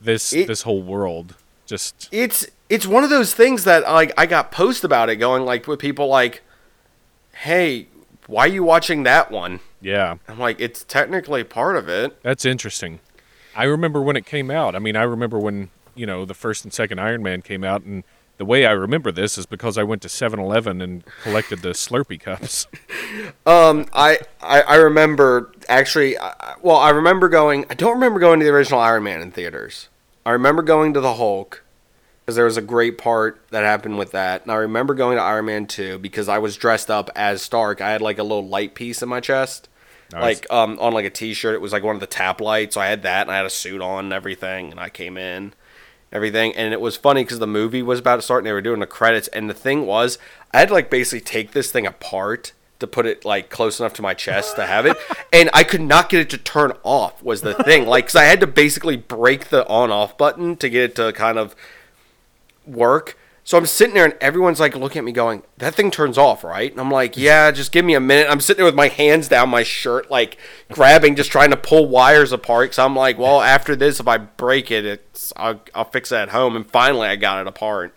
this 0.00 0.32
It- 0.32 0.46
this 0.46 0.62
whole 0.62 0.82
world. 0.82 1.34
Just 1.66 2.08
it's 2.10 2.46
it's 2.68 2.86
one 2.86 3.04
of 3.04 3.10
those 3.10 3.32
things 3.34 3.64
that 3.64 3.82
like 3.84 4.12
I 4.18 4.26
got 4.26 4.50
post 4.50 4.82
about 4.84 5.08
it 5.08 5.16
going 5.16 5.44
like 5.44 5.66
with 5.66 5.78
people 5.78 6.08
like, 6.08 6.42
hey, 7.34 7.86
why 8.26 8.44
are 8.44 8.48
you 8.48 8.62
watching 8.64 9.02
that 9.04 9.30
one? 9.30 9.60
yeah, 9.80 10.16
I'm 10.28 10.38
like, 10.38 10.60
it's 10.60 10.84
technically 10.84 11.42
part 11.44 11.76
of 11.76 11.88
it. 11.88 12.22
that's 12.22 12.44
interesting. 12.44 13.00
I 13.56 13.64
remember 13.64 14.02
when 14.02 14.14
it 14.16 14.26
came 14.26 14.50
out. 14.50 14.74
I 14.74 14.78
mean, 14.78 14.94
I 14.96 15.02
remember 15.02 15.38
when 15.38 15.70
you 15.94 16.06
know 16.06 16.24
the 16.24 16.34
first 16.34 16.64
and 16.64 16.72
second 16.72 16.98
Iron 17.00 17.22
Man 17.22 17.40
came 17.42 17.64
out, 17.64 17.82
and 17.82 18.04
the 18.40 18.46
way 18.46 18.64
I 18.64 18.72
remember 18.72 19.12
this 19.12 19.36
is 19.36 19.44
because 19.44 19.76
I 19.76 19.82
went 19.82 20.00
to 20.00 20.08
7-Eleven 20.08 20.80
and 20.80 21.04
collected 21.22 21.60
the 21.60 21.68
Slurpee 21.72 22.18
cups. 22.18 22.66
Um, 23.44 23.84
I, 23.92 24.18
I 24.40 24.62
I 24.62 24.74
remember 24.76 25.52
actually. 25.68 26.16
I, 26.18 26.54
well, 26.62 26.76
I 26.78 26.88
remember 26.88 27.28
going. 27.28 27.66
I 27.68 27.74
don't 27.74 27.92
remember 27.92 28.18
going 28.18 28.40
to 28.40 28.46
the 28.46 28.50
original 28.52 28.80
Iron 28.80 29.02
Man 29.02 29.20
in 29.20 29.30
theaters. 29.30 29.88
I 30.24 30.30
remember 30.30 30.62
going 30.62 30.94
to 30.94 31.00
the 31.02 31.14
Hulk 31.14 31.62
because 32.24 32.36
there 32.36 32.46
was 32.46 32.56
a 32.56 32.62
great 32.62 32.96
part 32.96 33.42
that 33.50 33.62
happened 33.62 33.98
with 33.98 34.12
that, 34.12 34.42
and 34.42 34.50
I 34.52 34.56
remember 34.56 34.94
going 34.94 35.18
to 35.18 35.22
Iron 35.22 35.44
Man 35.46 35.66
two 35.66 35.98
because 35.98 36.28
I 36.28 36.38
was 36.38 36.56
dressed 36.56 36.90
up 36.90 37.10
as 37.14 37.42
Stark. 37.42 37.82
I 37.82 37.90
had 37.90 38.00
like 38.00 38.18
a 38.18 38.22
little 38.22 38.46
light 38.48 38.74
piece 38.74 39.02
in 39.02 39.08
my 39.10 39.20
chest, 39.20 39.68
Nice. 40.12 40.22
like 40.22 40.46
um 40.50 40.78
on 40.80 40.94
like 40.94 41.04
a 41.04 41.10
T-shirt. 41.10 41.54
It 41.54 41.60
was 41.60 41.72
like 41.74 41.82
one 41.82 41.94
of 41.96 42.00
the 42.00 42.06
tap 42.06 42.40
lights. 42.40 42.74
So 42.74 42.80
I 42.80 42.86
had 42.86 43.02
that, 43.02 43.22
and 43.22 43.30
I 43.30 43.36
had 43.36 43.46
a 43.46 43.50
suit 43.50 43.82
on 43.82 44.06
and 44.06 44.12
everything, 44.14 44.70
and 44.70 44.80
I 44.80 44.88
came 44.88 45.18
in. 45.18 45.52
Everything. 46.12 46.54
And 46.56 46.72
it 46.72 46.80
was 46.80 46.96
funny 46.96 47.22
because 47.22 47.38
the 47.38 47.46
movie 47.46 47.82
was 47.82 48.00
about 48.00 48.16
to 48.16 48.22
start 48.22 48.40
and 48.40 48.46
they 48.46 48.52
were 48.52 48.60
doing 48.60 48.80
the 48.80 48.86
credits. 48.86 49.28
And 49.28 49.48
the 49.48 49.54
thing 49.54 49.86
was 49.86 50.18
I 50.52 50.58
had 50.58 50.68
to 50.68 50.74
like 50.74 50.90
basically 50.90 51.20
take 51.20 51.52
this 51.52 51.70
thing 51.70 51.86
apart 51.86 52.52
to 52.80 52.86
put 52.86 53.06
it 53.06 53.24
like 53.24 53.50
close 53.50 53.78
enough 53.78 53.92
to 53.94 54.02
my 54.02 54.14
chest 54.14 54.56
to 54.56 54.66
have 54.66 54.86
it. 54.86 54.96
And 55.32 55.48
I 55.54 55.62
could 55.62 55.80
not 55.80 56.08
get 56.08 56.20
it 56.20 56.30
to 56.30 56.38
turn 56.38 56.72
off 56.82 57.22
was 57.22 57.42
the 57.42 57.54
thing. 57.54 57.86
Like 57.86 58.06
because 58.06 58.16
I 58.16 58.24
had 58.24 58.40
to 58.40 58.48
basically 58.48 58.96
break 58.96 59.50
the 59.50 59.66
on 59.68 59.92
off 59.92 60.18
button 60.18 60.56
to 60.56 60.68
get 60.68 60.82
it 60.82 60.96
to 60.96 61.12
kind 61.12 61.38
of 61.38 61.54
work 62.66 63.16
so 63.50 63.58
I'm 63.58 63.66
sitting 63.66 63.94
there 63.94 64.04
and 64.04 64.14
everyone's 64.20 64.60
like 64.60 64.76
looking 64.76 65.00
at 65.00 65.04
me 65.04 65.10
going 65.10 65.42
that 65.58 65.74
thing 65.74 65.90
turns 65.90 66.16
off 66.16 66.44
right 66.44 66.70
and 66.70 66.80
I'm 66.80 66.88
like 66.90 67.16
yeah 67.16 67.50
just 67.50 67.72
give 67.72 67.84
me 67.84 67.94
a 67.94 68.00
minute 68.00 68.28
I'm 68.30 68.38
sitting 68.40 68.58
there 68.58 68.64
with 68.64 68.76
my 68.76 68.86
hands 68.86 69.26
down 69.26 69.48
my 69.48 69.64
shirt 69.64 70.08
like 70.08 70.36
grabbing 70.70 71.16
just 71.16 71.32
trying 71.32 71.50
to 71.50 71.56
pull 71.56 71.88
wires 71.88 72.30
apart 72.30 72.66
because 72.66 72.78
I'm 72.78 72.94
like 72.94 73.18
well 73.18 73.40
after 73.40 73.74
this 73.74 73.98
if 73.98 74.06
I 74.06 74.18
break 74.18 74.70
it 74.70 74.84
it's 74.84 75.32
I'll, 75.36 75.60
I'll 75.74 75.84
fix 75.90 76.12
it 76.12 76.16
at 76.16 76.28
home 76.28 76.54
and 76.54 76.64
finally 76.64 77.08
I 77.08 77.16
got 77.16 77.40
it 77.40 77.48
apart 77.48 77.92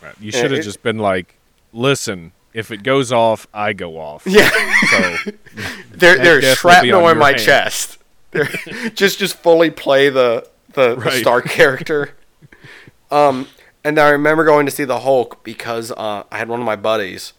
Right. 0.00 0.14
You 0.20 0.30
should 0.30 0.50
have 0.52 0.62
just 0.64 0.82
been 0.82 0.96
like, 0.98 1.34
"Listen, 1.74 2.32
if 2.54 2.70
it 2.70 2.82
goes 2.82 3.12
off, 3.12 3.46
I 3.52 3.74
go 3.74 3.98
off." 3.98 4.22
yeah 4.26 4.48
So 4.88 5.32
there, 5.90 6.16
there's 6.16 6.42
death 6.42 6.64
will 6.64 6.70
be 6.70 6.88
shrapnel 6.88 7.08
in 7.08 7.18
my 7.18 7.28
hand. 7.32 7.40
chest. 7.40 7.98
There- 8.30 8.44
just 8.94 9.18
just 9.18 9.36
fully 9.36 9.70
play 9.70 10.08
the 10.08 10.48
the, 10.72 10.94
the 10.94 11.00
Right. 11.02 11.20
Stark 11.20 11.46
character. 11.46 12.14
Um, 13.10 13.48
and 13.84 13.98
I 13.98 14.10
remember 14.10 14.44
going 14.44 14.66
to 14.66 14.72
see 14.72 14.84
the 14.84 15.00
Hulk 15.00 15.42
because 15.42 15.90
uh, 15.92 16.24
I 16.30 16.38
had 16.38 16.48
one 16.48 16.60
of 16.60 16.66
my 16.66 16.76
buddies 16.76 17.32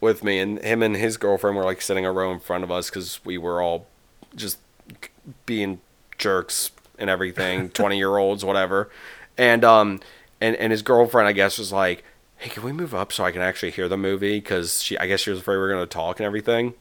with 0.00 0.22
me, 0.24 0.38
and 0.38 0.58
him 0.60 0.82
and 0.82 0.96
his 0.96 1.16
girlfriend 1.16 1.56
were 1.56 1.64
like 1.64 1.82
sitting 1.82 2.06
a 2.06 2.12
row 2.12 2.32
in 2.32 2.40
front 2.40 2.64
of 2.64 2.70
us 2.70 2.88
because 2.90 3.24
we 3.24 3.38
were 3.38 3.60
all 3.60 3.86
just 4.34 4.58
being 5.46 5.80
jerks 6.18 6.70
and 6.98 7.10
everything, 7.10 7.68
twenty 7.74 7.96
year 7.98 8.16
olds, 8.16 8.44
whatever. 8.44 8.90
And 9.36 9.64
um, 9.64 10.00
and 10.40 10.56
and 10.56 10.70
his 10.72 10.82
girlfriend, 10.82 11.28
I 11.28 11.32
guess, 11.32 11.58
was 11.58 11.72
like, 11.72 12.04
"Hey, 12.36 12.50
can 12.50 12.62
we 12.62 12.72
move 12.72 12.94
up 12.94 13.12
so 13.12 13.24
I 13.24 13.32
can 13.32 13.42
actually 13.42 13.72
hear 13.72 13.88
the 13.88 13.96
movie?" 13.96 14.38
Because 14.38 14.82
she, 14.82 14.96
I 14.98 15.06
guess, 15.06 15.20
she 15.20 15.30
was 15.30 15.40
afraid 15.40 15.56
we 15.56 15.62
were 15.62 15.70
gonna 15.70 15.86
talk 15.86 16.20
and 16.20 16.26
everything. 16.26 16.74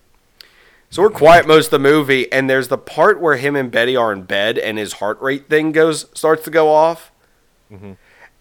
So 0.91 1.03
we're 1.03 1.11
quiet 1.11 1.47
most 1.47 1.65
of 1.65 1.71
the 1.71 1.79
movie, 1.79 2.31
and 2.31 2.49
there's 2.49 2.67
the 2.67 2.77
part 2.77 3.19
where 3.21 3.37
him 3.37 3.55
and 3.55 3.69
Betty 3.69 3.95
are 3.95 4.11
in 4.11 4.23
bed, 4.23 4.57
and 4.57 4.79
his 4.79 4.93
heart 4.93 5.21
rate 5.21 5.47
thing 5.47 5.71
goes 5.71 6.07
starts 6.15 6.43
to 6.45 6.51
go 6.51 6.69
off, 6.69 7.11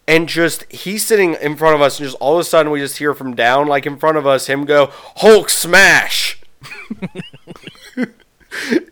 and 0.09 0.27
just 0.27 0.65
he's 0.73 1.07
sitting 1.07 1.35
in 1.35 1.55
front 1.55 1.77
of 1.77 1.83
us, 1.83 2.01
and 2.01 2.09
just 2.09 2.17
all 2.19 2.35
of 2.35 2.41
a 2.41 2.45
sudden 2.45 2.73
we 2.73 2.81
just 2.81 2.97
hear 2.97 3.13
from 3.15 3.37
down, 3.37 3.69
like 3.69 3.85
in 3.85 3.99
front 3.99 4.17
of 4.17 4.27
us, 4.27 4.47
him 4.47 4.65
go 4.65 4.91
Hulk 5.17 5.51
smash, 5.51 6.41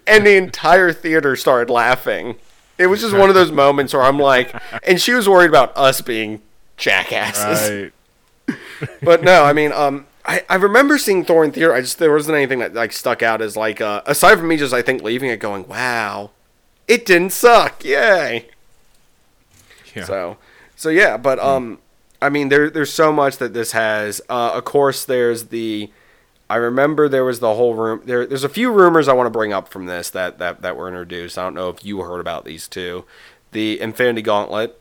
and 0.06 0.26
the 0.26 0.36
entire 0.36 0.92
theater 0.92 1.34
started 1.34 1.72
laughing. 1.72 2.36
It 2.78 2.88
was 2.88 3.00
just 3.00 3.16
one 3.16 3.30
of 3.30 3.34
those 3.34 3.50
moments 3.50 3.94
where 3.94 4.02
I'm 4.02 4.18
like, 4.18 4.54
and 4.86 5.00
she 5.00 5.14
was 5.14 5.26
worried 5.26 5.48
about 5.48 5.74
us 5.74 6.02
being 6.02 6.42
jackasses 6.76 7.90
right. 8.46 8.58
but 9.02 9.22
no, 9.24 9.44
I 9.44 9.54
mean, 9.54 9.72
um, 9.72 10.06
I, 10.26 10.44
I 10.50 10.56
remember 10.56 10.98
seeing 10.98 11.24
Thor 11.24 11.42
in 11.42 11.52
theater. 11.52 11.72
I 11.72 11.80
just 11.80 11.98
there 11.98 12.12
wasn't 12.12 12.36
anything 12.36 12.58
that 12.58 12.74
like 12.74 12.92
stuck 12.92 13.22
out 13.22 13.40
as 13.40 13.56
like 13.56 13.80
uh, 13.80 14.02
aside 14.04 14.36
from 14.38 14.48
me 14.48 14.58
just 14.58 14.74
I 14.74 14.82
think 14.82 15.02
leaving 15.02 15.30
it 15.30 15.40
going, 15.40 15.66
wow, 15.66 16.32
it 16.86 17.06
didn't 17.06 17.30
suck, 17.30 17.82
yay. 17.82 18.50
Yeah. 19.94 20.04
So, 20.04 20.36
so 20.76 20.88
yeah, 20.90 21.16
but 21.16 21.38
um, 21.40 21.78
I 22.22 22.28
mean, 22.28 22.48
there 22.48 22.70
there's 22.70 22.92
so 22.92 23.12
much 23.12 23.38
that 23.38 23.52
this 23.54 23.72
has. 23.72 24.20
Uh, 24.28 24.52
of 24.54 24.64
course, 24.64 25.04
there's 25.04 25.46
the. 25.46 25.90
I 26.48 26.56
remember 26.56 27.08
there 27.08 27.24
was 27.24 27.40
the 27.40 27.54
whole 27.54 27.74
room. 27.74 28.02
There, 28.04 28.24
there's 28.24 28.44
a 28.44 28.48
few 28.48 28.70
rumors 28.70 29.08
I 29.08 29.14
want 29.14 29.26
to 29.26 29.30
bring 29.30 29.52
up 29.52 29.66
from 29.68 29.86
this 29.86 30.10
that 30.10 30.38
that 30.38 30.62
that 30.62 30.76
were 30.76 30.86
introduced. 30.86 31.36
I 31.38 31.42
don't 31.42 31.54
know 31.54 31.68
if 31.70 31.84
you 31.84 32.00
heard 32.02 32.20
about 32.20 32.44
these 32.44 32.68
two. 32.68 33.04
The 33.52 33.80
Infinity 33.80 34.22
Gauntlet 34.22 34.78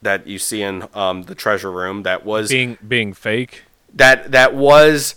that 0.00 0.26
you 0.28 0.38
see 0.38 0.62
in 0.62 0.86
um, 0.94 1.24
the 1.24 1.34
treasure 1.34 1.72
room 1.72 2.04
that 2.04 2.24
was 2.24 2.48
being 2.50 2.78
being 2.86 3.12
fake. 3.12 3.62
that 3.94 4.30
that 4.30 4.54
was 4.54 5.16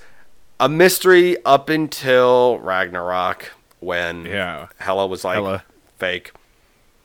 a 0.59 0.67
mystery 0.67 1.37
up 1.45 1.69
until 1.69 2.57
Ragnarok 2.59 3.51
when 3.79 4.25
Yeah. 4.25 4.67
Hela 4.79 5.05
was 5.07 5.23
like 5.23 5.35
Hela. 5.35 5.63
fake. 5.97 6.31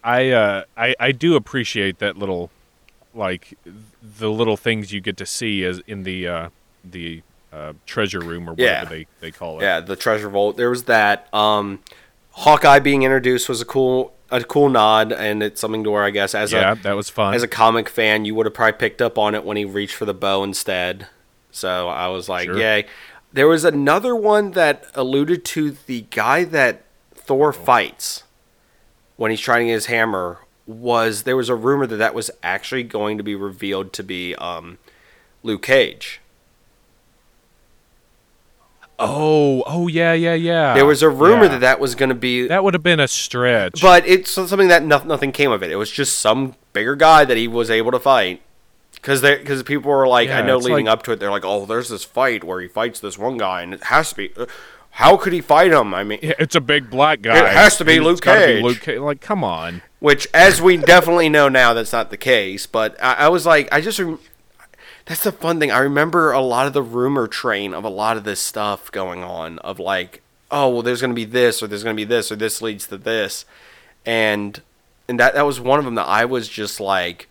I 0.07 0.31
uh 0.31 0.65
I 0.77 0.95
I 1.01 1.13
do 1.13 1.35
appreciate 1.37 1.99
that 1.99 2.17
little 2.17 2.51
like 3.15 3.59
the 4.19 4.31
little 4.31 4.57
things 4.57 4.93
you 4.93 5.01
get 5.01 5.17
to 5.19 5.27
see 5.27 5.65
as 5.65 5.81
in 5.87 6.05
the 6.05 6.29
uh 6.29 6.49
the 6.85 7.23
uh 7.53 7.73
treasure 7.87 8.21
room 8.21 8.49
or 8.49 8.55
Yeah. 8.57 8.81
whatever 8.85 8.91
they 8.95 9.07
they 9.21 9.31
call 9.33 9.59
it. 9.59 9.63
Yeah, 9.65 9.81
the 9.81 9.97
treasure 9.97 10.29
vault. 10.29 10.57
There 10.57 10.71
was 10.71 10.85
that. 10.85 11.33
Um, 11.35 11.81
Hawkeye 12.31 12.79
being 12.81 13.03
introduced 13.03 13.49
was 13.49 13.61
a 13.61 13.65
cool 13.65 14.13
a 14.31 14.43
cool 14.45 14.69
nod, 14.69 15.13
and 15.13 15.43
it's 15.43 15.61
something 15.61 15.83
to 15.85 15.91
where 15.91 16.05
I 16.05 16.11
guess 16.11 16.35
as 16.35 16.53
Yeah, 16.53 16.73
a 16.73 16.75
that 16.77 16.95
was 16.97 17.09
fun. 17.09 17.35
as 17.35 17.43
a 17.43 17.49
comic 17.49 17.89
fan 17.89 18.25
you 18.25 18.35
would 18.35 18.47
have 18.47 18.55
probably 18.55 18.79
picked 18.79 19.01
up 19.03 19.19
on 19.19 19.35
it 19.35 19.45
when 19.45 19.57
he 19.57 19.65
reached 19.65 19.95
for 19.95 20.05
the 20.05 20.15
bow 20.15 20.43
instead. 20.45 21.09
So 21.51 21.89
I 21.89 22.09
was 22.09 22.29
like, 22.29 22.47
Sure. 22.47 22.59
yay. 22.59 22.87
There 23.33 23.49
was 23.49 23.65
another 23.65 24.15
one 24.15 24.53
that 24.53 24.85
alluded 24.95 25.45
to 25.47 25.71
the 25.73 26.03
guy 26.11 26.45
that 26.45 26.83
Thor 27.15 27.53
fights 27.53 28.23
when 29.17 29.31
he's 29.31 29.41
trying 29.41 29.61
to 29.61 29.67
get 29.67 29.75
his 29.75 29.87
hammer. 29.87 30.39
Was 30.67 31.23
there 31.23 31.37
was 31.37 31.49
a 31.49 31.55
rumor 31.55 31.87
that 31.87 31.97
that 31.97 32.13
was 32.15 32.29
actually 32.43 32.83
going 32.83 33.19
to 33.19 33.23
be 33.23 33.37
revealed 33.37 33.93
to 33.95 34.03
be 34.03 34.35
um, 34.35 34.79
Luke 35.45 35.63
Cage? 35.63 36.21
oh, 38.99 39.63
oh 39.67 39.89
yeah, 39.89 40.13
yeah, 40.13 40.35
yeah. 40.35 40.75
There 40.75 40.87
was 40.87 41.03
a 41.03 41.11
rumor 41.11 41.45
Yeah. 41.45 41.49
that 41.49 41.61
that 41.61 41.81
was 41.81 41.95
going 41.95 42.09
to 42.09 42.15
be 42.15 42.49
that 42.49 42.65
would 42.65 42.75
have 42.75 42.83
been 42.83 43.01
a 43.01 43.09
stretch. 43.09 43.81
But 43.83 44.07
it's 44.07 44.31
something 44.31 44.69
that 44.69 44.83
no, 44.83 45.03
nothing 45.05 45.33
came 45.33 45.51
of 45.53 45.63
it. 45.63 45.71
It 45.71 45.77
was 45.77 45.91
just 45.91 46.19
some 46.19 46.55
bigger 46.73 46.97
guy 46.97 47.25
that 47.25 47.37
he 47.37 47.49
was 47.49 47.71
able 47.71 47.91
to 47.93 47.99
fight. 47.99 48.43
Because 48.95 49.21
because 49.21 49.63
people 49.63 49.91
were 49.91 50.09
like, 50.09 50.31
I 50.31 50.41
know 50.41 50.57
leading 50.57 50.87
like- 50.87 50.93
up 50.93 51.03
to 51.05 51.13
it, 51.13 51.21
they're 51.21 51.31
like, 51.31 51.45
oh, 51.45 51.67
there's 51.67 51.91
this 51.91 52.05
fight 52.05 52.43
where 52.43 52.61
he 52.61 52.69
fights 52.69 52.99
this 52.99 53.19
one 53.19 53.37
guy, 53.37 53.63
and 53.63 53.75
it 53.75 53.85
has 53.85 54.11
to 54.11 54.17
be. 54.17 54.33
How 54.97 55.19
could 55.19 55.35
he 55.35 55.43
fight 55.43 55.73
him? 55.73 55.93
I 55.93 56.05
mean, 56.05 56.21
it's 56.23 56.55
a 56.55 56.61
big 56.61 56.89
black 56.89 57.21
guy. 57.21 57.37
It 57.37 57.53
has 57.53 57.77
to 57.77 57.85
be 57.85 58.01
Luke 58.01 58.23
gotta 58.23 58.41
be 58.41 58.47
Cage. 58.47 58.63
Luke 58.63 58.81
Cage. 58.81 58.99
Like, 58.99 59.21
come 59.21 59.45
on. 59.45 59.83
which, 60.01 60.27
as 60.33 60.63
we 60.63 60.79
definitely 60.79 61.29
know 61.29 61.51
now, 61.51 61.75
that's 61.75 61.93
not 61.93 62.09
the 62.09 62.17
case. 62.17 62.67
But 62.67 62.97
I, 63.03 63.13
I 63.13 63.29
was 63.29 63.45
like, 63.45 63.69
I 63.71 63.83
just. 63.83 63.99
Rem- 63.99 64.21
that's 65.05 65.23
the 65.23 65.33
fun 65.33 65.61
thing. 65.61 65.71
I 65.71 65.81
remember 65.81 66.33
a 66.33 66.41
lot 66.41 66.67
of 66.67 66.73
the 66.73 66.83
rumor 66.83 67.29
train 67.29 67.75
of 67.75 67.85
a 67.85 67.91
lot 67.91 68.17
of 68.17 68.25
this 68.25 68.41
stuff 68.41 68.91
going 68.91 69.23
on. 69.23 69.59
Of 69.59 69.79
like, 69.79 70.23
oh, 70.51 70.71
well, 70.71 70.81
there's 70.83 71.03
going 71.03 71.11
to 71.11 71.15
be 71.15 71.27
this, 71.27 71.63
or 71.63 71.67
there's 71.67 71.85
going 71.85 71.95
to 71.95 72.01
be 72.01 72.05
this, 72.05 72.33
or 72.33 72.37
this 72.37 72.63
leads 72.63 72.87
to 72.87 72.97
this, 72.97 73.45
and 74.07 74.63
and 75.11 75.21
that 75.21 75.35
that 75.35 75.45
was 75.45 75.61
one 75.61 75.79
of 75.79 75.85
them 75.85 75.97
that 75.97 76.09
I 76.09 76.25
was 76.25 76.49
just 76.49 76.81
like, 76.81 77.29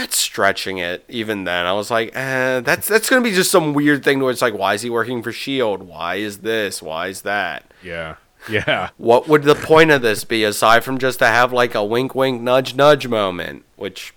that's 0.00 0.16
stretching 0.16 0.78
it. 0.78 1.04
Even 1.08 1.44
then, 1.44 1.66
I 1.66 1.72
was 1.72 1.90
like, 1.90 2.14
eh, 2.16 2.60
that's 2.60 2.88
that's 2.88 3.08
to 3.08 3.20
be 3.20 3.32
just 3.32 3.50
some 3.50 3.74
weird 3.74 4.02
thing 4.02 4.20
where 4.20 4.30
it's 4.30 4.42
like, 4.42 4.54
why 4.54 4.74
is 4.74 4.82
he 4.82 4.90
working 4.90 5.22
for 5.22 5.32
Shield? 5.32 5.82
Why 5.82 6.16
is 6.16 6.38
this? 6.38 6.80
Why 6.80 7.08
is 7.08 7.22
that? 7.22 7.64
Yeah, 7.82 8.16
yeah. 8.48 8.90
What 8.96 9.28
would 9.28 9.42
the 9.42 9.54
point 9.54 9.90
of 9.90 10.02
this 10.02 10.24
be 10.24 10.42
aside 10.44 10.84
from 10.84 10.98
just 10.98 11.18
to 11.18 11.26
have 11.26 11.52
like 11.52 11.74
a 11.74 11.84
wink, 11.84 12.14
wink, 12.14 12.40
nudge, 12.40 12.74
nudge 12.74 13.08
moment? 13.08 13.64
Which 13.76 14.14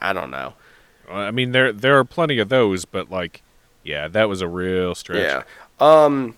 I 0.00 0.12
don't 0.12 0.30
know. 0.30 0.54
I 1.08 1.30
mean, 1.30 1.52
there 1.52 1.72
there 1.72 1.96
are 1.98 2.04
plenty 2.04 2.38
of 2.38 2.48
those, 2.48 2.84
but 2.84 3.10
like, 3.10 3.42
yeah, 3.84 4.08
that 4.08 4.28
was 4.28 4.40
a 4.40 4.48
real 4.48 4.94
stretch. 4.96 5.22
Yeah. 5.22 5.42
Um, 5.78 6.36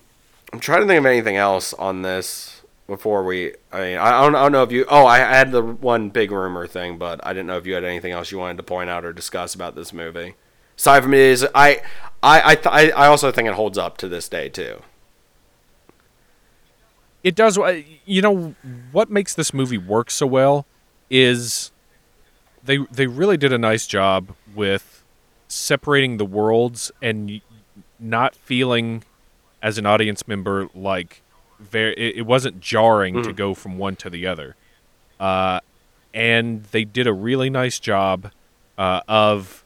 I'm 0.53 0.59
trying 0.59 0.81
to 0.81 0.87
think 0.87 0.99
of 0.99 1.05
anything 1.07 1.35
else 1.35 1.73
on 1.73 2.03
this 2.03 2.58
before 2.89 3.23
we. 3.23 3.53
I 3.71 3.79
mean, 3.79 3.97
I 3.97 4.21
don't, 4.21 4.35
I 4.35 4.41
don't 4.43 4.51
know 4.51 4.63
if 4.63 4.71
you. 4.73 4.85
Oh, 4.89 5.05
I 5.05 5.19
had 5.19 5.51
the 5.53 5.61
one 5.63 6.09
big 6.09 6.31
rumor 6.31 6.67
thing, 6.67 6.97
but 6.97 7.25
I 7.25 7.31
didn't 7.31 7.47
know 7.47 7.57
if 7.57 7.65
you 7.65 7.73
had 7.75 7.85
anything 7.85 8.11
else 8.11 8.31
you 8.31 8.37
wanted 8.37 8.57
to 8.57 8.63
point 8.63 8.89
out 8.89 9.05
or 9.05 9.13
discuss 9.13 9.55
about 9.55 9.75
this 9.75 9.93
movie. 9.93 10.35
Aside 10.77 11.03
from 11.03 11.13
it 11.13 11.19
is, 11.21 11.47
I, 11.55 11.81
I, 12.23 12.51
I, 12.51 12.55
th- 12.55 12.93
I 12.93 13.07
also 13.07 13.31
think 13.31 13.47
it 13.47 13.53
holds 13.53 13.77
up 13.77 13.97
to 13.99 14.07
this 14.09 14.27
day 14.29 14.49
too. 14.49 14.81
It 17.23 17.35
does. 17.35 17.57
uh, 17.57 17.81
You 18.05 18.21
know 18.21 18.55
what 18.91 19.09
makes 19.09 19.33
this 19.33 19.53
movie 19.53 19.77
work 19.77 20.09
so 20.11 20.25
well 20.25 20.65
is 21.09 21.71
they 22.63 22.77
they 22.91 23.07
really 23.07 23.37
did 23.37 23.51
a 23.51 23.57
nice 23.57 23.87
job 23.87 24.33
with 24.55 25.03
separating 25.47 26.17
the 26.17 26.25
worlds 26.25 26.91
and 27.01 27.41
not 27.99 28.35
feeling 28.35 29.03
as 29.61 29.77
an 29.77 29.85
audience 29.85 30.27
member 30.27 30.69
like 30.73 31.21
very 31.59 31.93
it, 31.95 32.17
it 32.17 32.21
wasn't 32.25 32.59
jarring 32.61 33.23
to 33.23 33.33
go 33.33 33.53
from 33.53 33.77
one 33.77 33.95
to 33.97 34.09
the 34.09 34.25
other. 34.27 34.55
Uh, 35.19 35.59
and 36.13 36.63
they 36.71 36.83
did 36.85 37.05
a 37.07 37.13
really 37.13 37.49
nice 37.49 37.79
job 37.79 38.31
uh, 38.77 39.01
of 39.07 39.63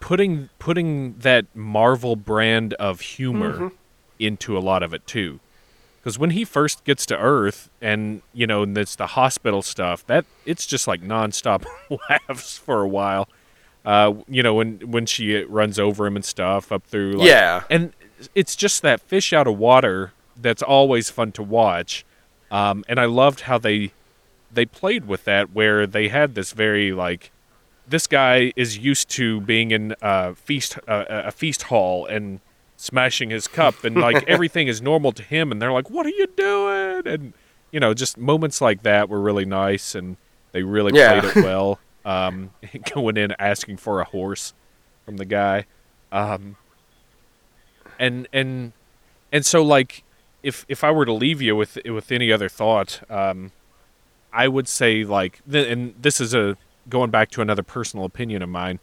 putting 0.00 0.48
putting 0.58 1.14
that 1.18 1.46
Marvel 1.54 2.16
brand 2.16 2.74
of 2.74 3.00
humor 3.00 3.72
into 4.18 4.56
a 4.56 4.60
lot 4.60 4.82
of 4.82 4.92
it 4.94 5.06
too. 5.06 5.40
Because 6.00 6.18
when 6.18 6.30
he 6.30 6.44
first 6.44 6.84
gets 6.84 7.06
to 7.06 7.18
Earth, 7.18 7.70
and 7.80 8.20
you 8.34 8.46
know, 8.46 8.62
and 8.62 8.76
it's 8.76 8.94
the 8.96 9.08
hospital 9.08 9.62
stuff, 9.62 10.06
that 10.06 10.26
it's 10.44 10.66
just 10.66 10.86
like 10.86 11.02
nonstop 11.02 11.64
laughs 12.10 12.58
for 12.58 12.82
a 12.82 12.88
while. 12.88 13.28
Uh, 13.84 14.14
you 14.28 14.42
know, 14.42 14.54
when 14.54 14.78
when 14.90 15.06
she 15.06 15.42
runs 15.44 15.78
over 15.78 16.06
him 16.06 16.16
and 16.16 16.24
stuff 16.24 16.70
up 16.72 16.84
through, 16.84 17.12
like, 17.14 17.28
Yeah. 17.28 17.64
and 17.70 17.92
it's 18.34 18.54
just 18.56 18.82
that 18.82 19.00
fish 19.00 19.32
out 19.32 19.46
of 19.46 19.58
water 19.58 20.12
that's 20.36 20.62
always 20.62 21.10
fun 21.10 21.32
to 21.32 21.42
watch. 21.42 22.04
Um, 22.50 22.84
and 22.88 22.98
I 22.98 23.06
loved 23.06 23.40
how 23.42 23.58
they 23.58 23.92
they 24.50 24.66
played 24.66 25.06
with 25.06 25.24
that, 25.24 25.50
where 25.52 25.86
they 25.86 26.08
had 26.08 26.34
this 26.34 26.52
very 26.52 26.92
like 26.92 27.32
this 27.86 28.06
guy 28.06 28.52
is 28.56 28.78
used 28.78 29.08
to 29.10 29.40
being 29.42 29.70
in 29.70 29.94
a 30.00 30.34
feast 30.34 30.78
uh, 30.88 31.04
a 31.08 31.32
feast 31.32 31.64
hall 31.64 32.06
and 32.06 32.40
smashing 32.76 33.30
his 33.30 33.46
cup 33.46 33.84
and 33.84 33.96
like 33.96 34.22
everything 34.28 34.68
is 34.68 34.80
normal 34.82 35.12
to 35.12 35.22
him 35.22 35.52
and 35.52 35.60
they're 35.62 35.72
like 35.72 35.88
what 35.90 36.04
are 36.06 36.10
you 36.10 36.26
doing 36.36 37.06
and 37.06 37.34
you 37.70 37.78
know 37.78 37.94
just 37.94 38.16
moments 38.18 38.60
like 38.60 38.82
that 38.82 39.08
were 39.08 39.20
really 39.20 39.44
nice 39.44 39.94
and 39.94 40.16
they 40.52 40.62
really 40.62 40.92
Yeah. 40.92 41.20
played 41.20 41.36
it 41.36 41.42
well 41.44 41.78
um, 42.04 42.50
going 42.94 43.16
in 43.16 43.32
asking 43.38 43.76
for 43.76 44.00
a 44.00 44.04
horse 44.04 44.54
from 45.04 45.16
the 45.18 45.24
guy 45.24 45.66
um, 46.10 46.56
and 47.98 48.28
and 48.32 48.72
and 49.32 49.44
so 49.46 49.62
like 49.62 50.03
if 50.44 50.64
if 50.68 50.84
I 50.84 50.90
were 50.90 51.04
to 51.04 51.12
leave 51.12 51.40
you 51.42 51.56
with 51.56 51.78
with 51.86 52.12
any 52.12 52.30
other 52.32 52.48
thought 52.48 53.00
um, 53.10 53.50
I 54.32 54.46
would 54.48 54.68
say 54.68 55.04
like 55.04 55.40
th- 55.50 55.68
and 55.68 55.94
this 56.00 56.20
is 56.20 56.34
a 56.34 56.56
going 56.88 57.10
back 57.10 57.30
to 57.30 57.40
another 57.42 57.62
personal 57.62 58.04
opinion 58.04 58.42
of 58.42 58.48
mine 58.48 58.78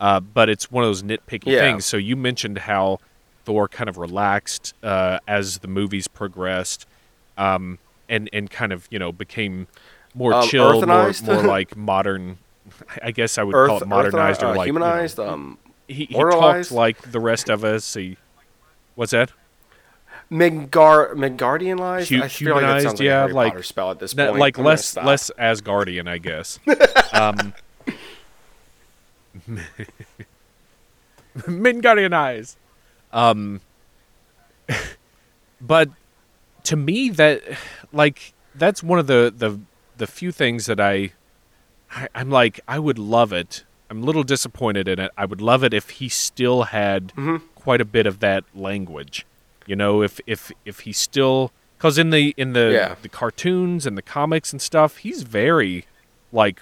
uh, 0.00 0.20
but 0.20 0.48
it's 0.48 0.70
one 0.70 0.82
of 0.84 0.88
those 0.88 1.02
nitpicky 1.02 1.46
Yeah. 1.46 1.60
things 1.60 1.84
so 1.86 1.96
you 1.96 2.16
mentioned 2.16 2.58
how 2.58 2.98
Thor 3.44 3.68
kind 3.68 3.88
of 3.88 3.96
relaxed 3.98 4.74
uh, 4.82 5.18
as 5.28 5.58
the 5.58 5.68
movies 5.68 6.08
progressed 6.08 6.86
um, 7.38 7.78
and 8.08 8.28
and 8.32 8.50
kind 8.50 8.72
of 8.72 8.86
you 8.90 8.98
know 8.98 9.12
became 9.12 9.66
more 10.14 10.32
Um, 10.34 10.48
chill 10.48 10.64
more, 10.64 10.82
earthenized? 10.82 11.24
more 11.24 11.42
like 11.56 11.76
modern 11.76 12.38
I 13.02 13.10
guess 13.10 13.36
I 13.38 13.42
would 13.42 13.54
call 13.54 13.78
it 13.82 13.86
modernized 13.86 14.42
or 14.42 14.46
uh, 14.46 14.56
like 14.56 14.66
you 14.68 14.72
know, 14.72 14.78
humanized. 14.80 15.20
um, 15.20 15.58
he, 15.86 16.06
he 16.06 16.14
talked 16.14 16.72
like 16.72 17.12
the 17.12 17.20
rest 17.20 17.50
of 17.50 17.62
us. 17.62 17.92
He, 17.92 18.16
what's 18.94 19.12
that? 19.12 19.30
Midgar 20.34 21.14
Midgardianized. 21.14 22.08
Hu- 22.08 22.22
I 22.22 22.28
feel 22.28 22.54
like 22.54 22.62
that 22.62 22.66
humanized, 22.80 22.84
sounds 22.86 22.98
like 23.00 23.06
yeah, 23.06 23.18
a 23.18 23.20
Harry 23.20 23.32
like- 23.32 23.52
Potter 23.52 23.62
spell 23.62 23.90
at 23.92 23.98
this 24.00 24.12
That- 24.14 24.30
point. 24.30 24.40
like 24.40 24.58
I'm 24.58 24.64
less 24.64 24.84
stop. 24.86 25.04
less 25.04 25.30
Asgardian, 25.38 26.08
I 26.08 26.18
guess. 26.18 26.58
um, 27.12 27.54
Midgardianized. 31.36 32.56
Um, 33.12 33.60
but 35.60 35.90
to 36.64 36.76
me, 36.76 37.10
that 37.10 37.42
like 37.92 38.32
that's 38.54 38.82
one 38.82 38.98
of 38.98 39.06
the 39.06 39.32
the 39.36 39.58
the 39.96 40.06
few 40.06 40.32
things 40.32 40.66
that 40.66 40.80
I, 40.80 41.12
I 41.90 42.08
I'm 42.14 42.30
like 42.30 42.60
I 42.68 42.78
would 42.78 42.98
love 42.98 43.32
it. 43.32 43.64
I'm 43.90 44.02
a 44.02 44.06
little 44.06 44.24
disappointed 44.24 44.88
in 44.88 44.98
it. 44.98 45.10
I 45.16 45.24
would 45.26 45.40
love 45.40 45.62
it 45.62 45.74
if 45.74 45.90
he 45.90 46.08
still 46.08 46.64
had 46.64 47.08
Mm-hmm. 47.08 47.36
quite 47.54 47.80
a 47.80 47.84
bit 47.84 48.06
of 48.06 48.20
that 48.20 48.44
language. 48.54 49.26
You 49.66 49.76
know, 49.76 50.02
if 50.02 50.20
if 50.26 50.52
if 50.64 50.80
he 50.80 50.92
still 50.92 51.52
because 51.78 51.98
in 51.98 52.10
the 52.10 52.34
in 52.36 52.52
the 52.52 52.70
Yeah. 52.72 52.94
the 53.00 53.08
cartoons 53.08 53.86
and 53.86 53.96
the 53.98 54.02
comics 54.02 54.52
and 54.52 54.60
stuff, 54.60 54.98
he's 54.98 55.22
very 55.22 55.86
like 56.32 56.60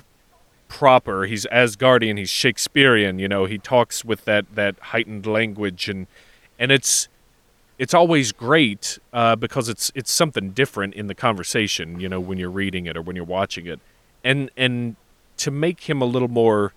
proper. 0.69 1.25
He's 1.27 1.47
Asgardian. 1.47 2.19
He's 2.19 2.31
Shakespearean. 2.31 3.19
You 3.19 3.29
know, 3.29 3.45
he 3.45 3.59
talks 3.59 4.05
with 4.05 4.25
that 4.25 4.47
that 4.55 4.77
heightened 4.81 5.27
language 5.27 5.89
and 5.89 6.07
and 6.59 6.71
it's 6.73 7.09
it's 7.79 7.95
always 7.95 8.31
great 8.33 8.99
uh, 9.13 9.35
because 9.35 9.69
it's 9.69 9.91
it's 9.95 10.13
something 10.13 10.51
different 10.51 10.95
in 10.95 11.09
the 11.09 11.15
conversation. 11.15 11.99
You 12.01 12.09
know, 12.09 12.21
when 12.21 12.39
you're 12.39 12.51
reading 12.51 12.87
it 12.87 12.97
or 12.97 13.03
when 13.03 13.17
you're 13.17 13.25
watching 13.25 13.67
it, 13.67 13.81
and 14.23 14.51
and 14.57 14.97
to 15.39 15.51
make 15.51 15.81
him 15.91 16.01
a 16.01 16.05
little 16.05 16.29
more 16.29 16.73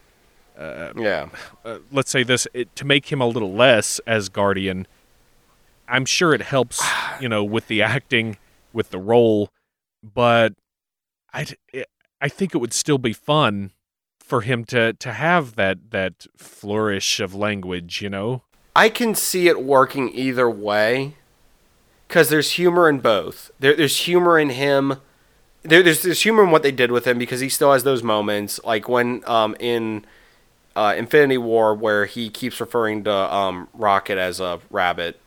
Yeah. 0.57 1.27
uh, 1.63 1.77
let's 1.91 2.09
say 2.09 2.23
this 2.23 2.47
it, 2.53 2.73
to 2.77 2.85
make 2.85 3.11
him 3.11 3.21
a 3.21 3.27
little 3.27 3.53
less 3.53 3.99
Asgardian 4.07 4.85
i'm 5.87 6.05
sure 6.05 6.33
it 6.33 6.41
helps 6.41 6.83
you 7.19 7.29
know 7.29 7.43
with 7.43 7.67
the 7.67 7.81
acting 7.81 8.37
with 8.73 8.89
the 8.89 8.99
role 8.99 9.49
but 10.03 10.53
i 11.33 11.45
i 12.21 12.27
think 12.27 12.53
it 12.53 12.59
would 12.59 12.73
still 12.73 12.97
be 12.97 13.13
fun 13.13 13.71
for 14.19 14.41
him 14.41 14.65
to 14.65 14.93
to 14.93 15.13
have 15.13 15.55
that 15.55 15.91
that 15.91 16.25
flourish 16.37 17.19
of 17.19 17.35
language 17.35 18.01
you 18.01 18.09
know 18.09 18.41
I 18.75 18.89
can 18.89 19.15
see 19.15 19.47
it 19.47 19.63
working 19.63 20.09
either 20.13 20.49
way 20.49 21.15
because 22.07 22.27
there's 22.27 22.51
humor 22.51 22.89
in 22.89 22.99
both. 22.99 23.49
There, 23.59 23.73
there's 23.73 23.97
humor 23.99 24.37
in 24.37 24.49
him. 24.49 24.97
There, 25.63 25.81
there's 25.81 26.03
there's 26.03 26.23
humor 26.23 26.43
in 26.43 26.51
what 26.51 26.61
they 26.61 26.71
did 26.71 26.91
with 26.91 27.07
him 27.07 27.17
because 27.17 27.39
he 27.39 27.47
still 27.47 27.71
has 27.71 27.83
those 27.83 28.03
moments, 28.03 28.59
like 28.65 28.89
when 28.89 29.23
um 29.25 29.55
in 29.59 30.05
uh, 30.75 30.93
Infinity 30.97 31.37
War 31.37 31.73
where 31.73 32.05
he 32.05 32.29
keeps 32.29 32.59
referring 32.59 33.05
to 33.05 33.13
um 33.13 33.69
Rocket 33.73 34.17
as 34.17 34.41
a 34.41 34.59
rabbit. 34.69 35.19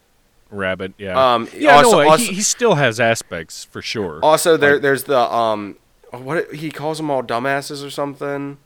Rabbit 0.51 0.93
yeah 0.99 1.35
Um, 1.35 1.49
yeah 1.55 1.77
also- 1.77 2.03
no, 2.03 2.09
also- 2.11 2.25
he, 2.25 2.35
he 2.37 2.43
still 2.43 2.75
has 2.77 2.99
aspects 3.01 3.65
for 3.65 3.83
sure 3.83 4.21
Also, 4.23 4.57
there 4.57 4.75
Like- 4.75 4.83
there's 4.83 5.05
the 5.05 5.19
um 5.19 5.77
what 6.11 6.55
he 6.55 6.71
calls 6.71 6.97
them 6.99 7.11
all 7.11 7.23
dumbasses 7.23 7.85
or 7.85 7.91
something. 7.91 8.57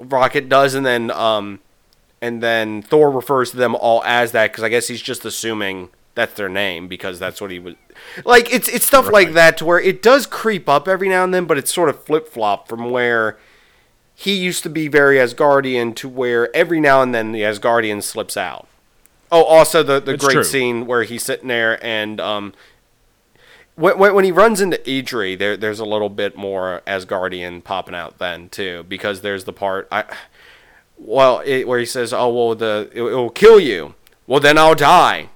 Rocket 0.00 0.48
does, 0.48 0.74
and 0.74 0.84
then 0.84 1.10
um 1.10 1.60
and 2.20 2.42
then 2.42 2.82
Thor 2.82 3.10
refers 3.10 3.50
to 3.52 3.56
them 3.56 3.74
all 3.74 4.02
as 4.04 4.32
that 4.32 4.50
because 4.52 4.62
I 4.62 4.68
guess 4.68 4.88
he's 4.88 5.00
just 5.02 5.24
assuming 5.24 5.88
that's 6.14 6.34
their 6.34 6.48
name 6.50 6.88
because 6.88 7.18
that's 7.18 7.40
what 7.40 7.50
he 7.50 7.58
was 7.58 7.74
like. 8.26 8.52
It's 8.52 8.68
it's 8.68 8.86
stuff 8.86 9.10
like 9.10 9.32
that 9.32 9.56
to 9.58 9.64
where 9.64 9.80
it 9.80 10.02
does 10.02 10.26
creep 10.26 10.68
up 10.68 10.86
every 10.86 11.08
now 11.08 11.24
and 11.24 11.32
then, 11.32 11.46
but 11.46 11.56
it's 11.56 11.72
sort 11.72 11.88
of 11.88 12.04
flip 12.04 12.28
flop 12.28 12.68
from 12.68 12.90
where 12.90 13.38
he 14.14 14.34
used 14.34 14.62
to 14.64 14.68
be 14.68 14.86
very 14.88 15.16
Asgardian 15.16 15.96
to 15.96 16.08
where 16.08 16.54
every 16.54 16.78
now 16.80 17.00
and 17.00 17.14
then 17.14 17.32
the 17.32 17.40
Asgardian 17.40 18.02
slips 18.02 18.36
out. 18.36 18.68
Oh, 19.32 19.42
also 19.44 19.82
the 19.82 19.98
the 19.98 20.12
It's 20.12 20.24
great 20.24 20.34
true. 20.34 20.44
scene 20.44 20.86
where 20.86 21.02
he's 21.02 21.24
sitting 21.24 21.48
there 21.48 21.84
and 21.84 22.20
um 22.20 22.52
when, 23.74 23.98
when, 23.98 24.24
he 24.24 24.30
runs 24.30 24.60
into 24.60 24.76
Eitri, 24.78 25.36
there 25.38 25.56
there's 25.56 25.80
a 25.80 25.86
little 25.86 26.10
bit 26.10 26.36
more 26.36 26.82
Asgardian 26.86 27.64
popping 27.64 27.94
out 27.94 28.18
then 28.18 28.50
too, 28.50 28.84
because 28.86 29.22
there's 29.22 29.44
the 29.44 29.52
part 29.52 29.88
I, 29.90 30.04
well, 30.98 31.40
it, 31.44 31.66
where 31.66 31.78
he 31.78 31.86
says, 31.86 32.12
"Oh 32.12 32.28
well, 32.32 32.54
the 32.54 32.90
it, 32.92 33.00
will 33.00 33.30
kill 33.30 33.58
you." 33.58 33.94
Well, 34.26 34.40
then 34.40 34.58
I'll 34.58 34.74
die. 34.74 35.30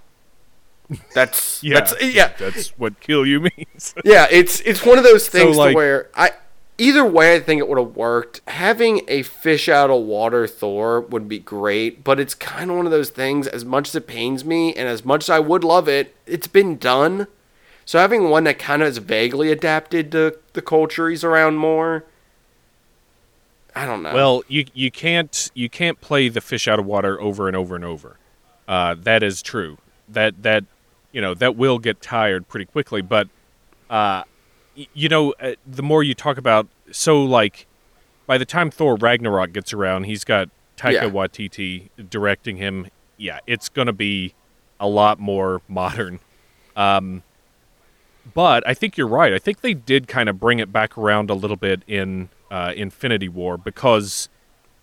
That's 1.15 1.63
yeah 1.65 1.75
that's 1.81 2.03
yeah 2.03 2.33
that's 2.39 2.69
what 2.79 3.01
kill 3.01 3.27
you 3.27 3.41
means 3.57 3.95
yeah. 4.05 4.27
It's 4.31 4.61
it's 4.61 4.85
one 4.85 4.99
of 4.99 5.05
those 5.05 5.29
things 5.29 5.57
like- 5.57 5.71
to 5.73 5.77
where 5.77 6.11
I 6.15 6.33
either 6.79 7.05
way 7.05 7.35
I 7.37 7.41
think 7.41 7.59
it 7.59 7.69
would 7.69 7.79
have 7.79 7.97
worked. 7.97 8.41
Having 8.49 9.03
a 9.09 9.23
fish 9.23 9.69
out 9.69 9.91
of 9.91 10.03
water 10.03 10.47
Thor 10.47 11.01
would 11.01 11.29
be 11.29 11.39
great, 11.39 12.05
but 12.05 12.21
it's 12.21 12.35
kind 12.35 12.71
of 12.71 12.77
one 12.77 12.87
of 12.87 12.93
those 12.93 13.11
things. 13.11 13.47
As 13.47 13.65
much 13.65 13.89
as 13.89 13.95
it 13.95 14.07
pains 14.07 14.45
me, 14.45 14.75
and 14.75 14.89
as 14.89 15.05
much 15.05 15.25
as 15.25 15.31
I 15.31 15.39
would 15.39 15.65
love 15.65 15.89
it, 15.89 16.15
it's 16.27 16.47
been 16.47 16.77
done. 16.77 17.27
So 17.85 17.99
having 17.99 18.29
one 18.31 18.45
that 18.45 18.59
kind 18.59 18.83
of 18.83 18.89
is 18.89 18.99
vaguely 18.99 19.53
adapted 19.53 20.11
to 20.13 20.37
the 20.55 20.63
culture 20.63 21.09
he's 21.09 21.23
around 21.23 21.57
more, 21.57 22.05
I 23.77 23.85
don't 23.85 24.03
know. 24.03 24.15
Well, 24.15 24.43
you 24.49 24.65
you 24.73 24.91
can't 24.91 25.51
you 25.53 25.69
can't 25.69 26.01
play 26.01 26.31
the 26.31 26.41
fish 26.41 26.67
out 26.67 26.79
of 26.79 26.87
water 26.87 27.21
over 27.21 27.47
and 27.47 27.55
over 27.55 27.77
and 27.77 27.85
over. 27.85 28.17
Uh, 28.67 28.97
that 29.03 29.23
is 29.23 29.43
true. 29.43 29.77
That 30.09 30.43
that 30.43 30.65
you 31.13 31.21
know 31.21 31.35
that 31.35 31.57
will 31.57 31.79
get 31.79 32.01
tired 32.01 32.49
pretty 32.49 32.65
quickly. 32.65 33.03
But 33.03 33.29
uh, 33.91 34.23
you 34.95 35.09
know, 35.09 35.33
uh, 35.41 35.53
the 35.67 35.83
more 35.83 36.03
you 36.03 36.15
talk 36.15 36.37
about, 36.39 36.67
so 36.91 37.23
like 37.23 37.67
by 38.27 38.39
the 38.39 38.45
time 38.45 38.71
Thor 38.71 38.97
Ragnarok 38.97 39.53
gets 39.53 39.73
around, 39.73 40.05
he's 40.05 40.25
got 40.25 40.49
Taika 40.77 40.93
Yeah. 40.93 41.05
Waititi 41.11 41.89
directing 42.11 42.57
him. 42.59 42.89
Yeah, 43.17 43.39
it's 43.47 43.69
gonna 43.69 43.93
be 43.93 44.35
a 44.79 44.89
lot 44.89 45.19
more 45.19 45.63
modern. 45.69 46.21
Um, 46.77 47.23
but 48.35 48.67
I 48.67 48.75
think 48.75 48.97
you're 48.97 49.07
right. 49.07 49.33
I 49.33 49.39
think 49.39 49.61
they 49.61 49.73
did 49.75 50.09
kind 50.09 50.29
of 50.29 50.39
bring 50.41 50.59
it 50.59 50.73
back 50.73 50.99
around 50.99 51.31
a 51.31 51.35
little 51.35 51.57
bit 51.57 51.83
in 51.87 52.29
uh, 52.51 52.73
Infinity 52.77 53.29
War 53.29 53.57
because 53.57 54.29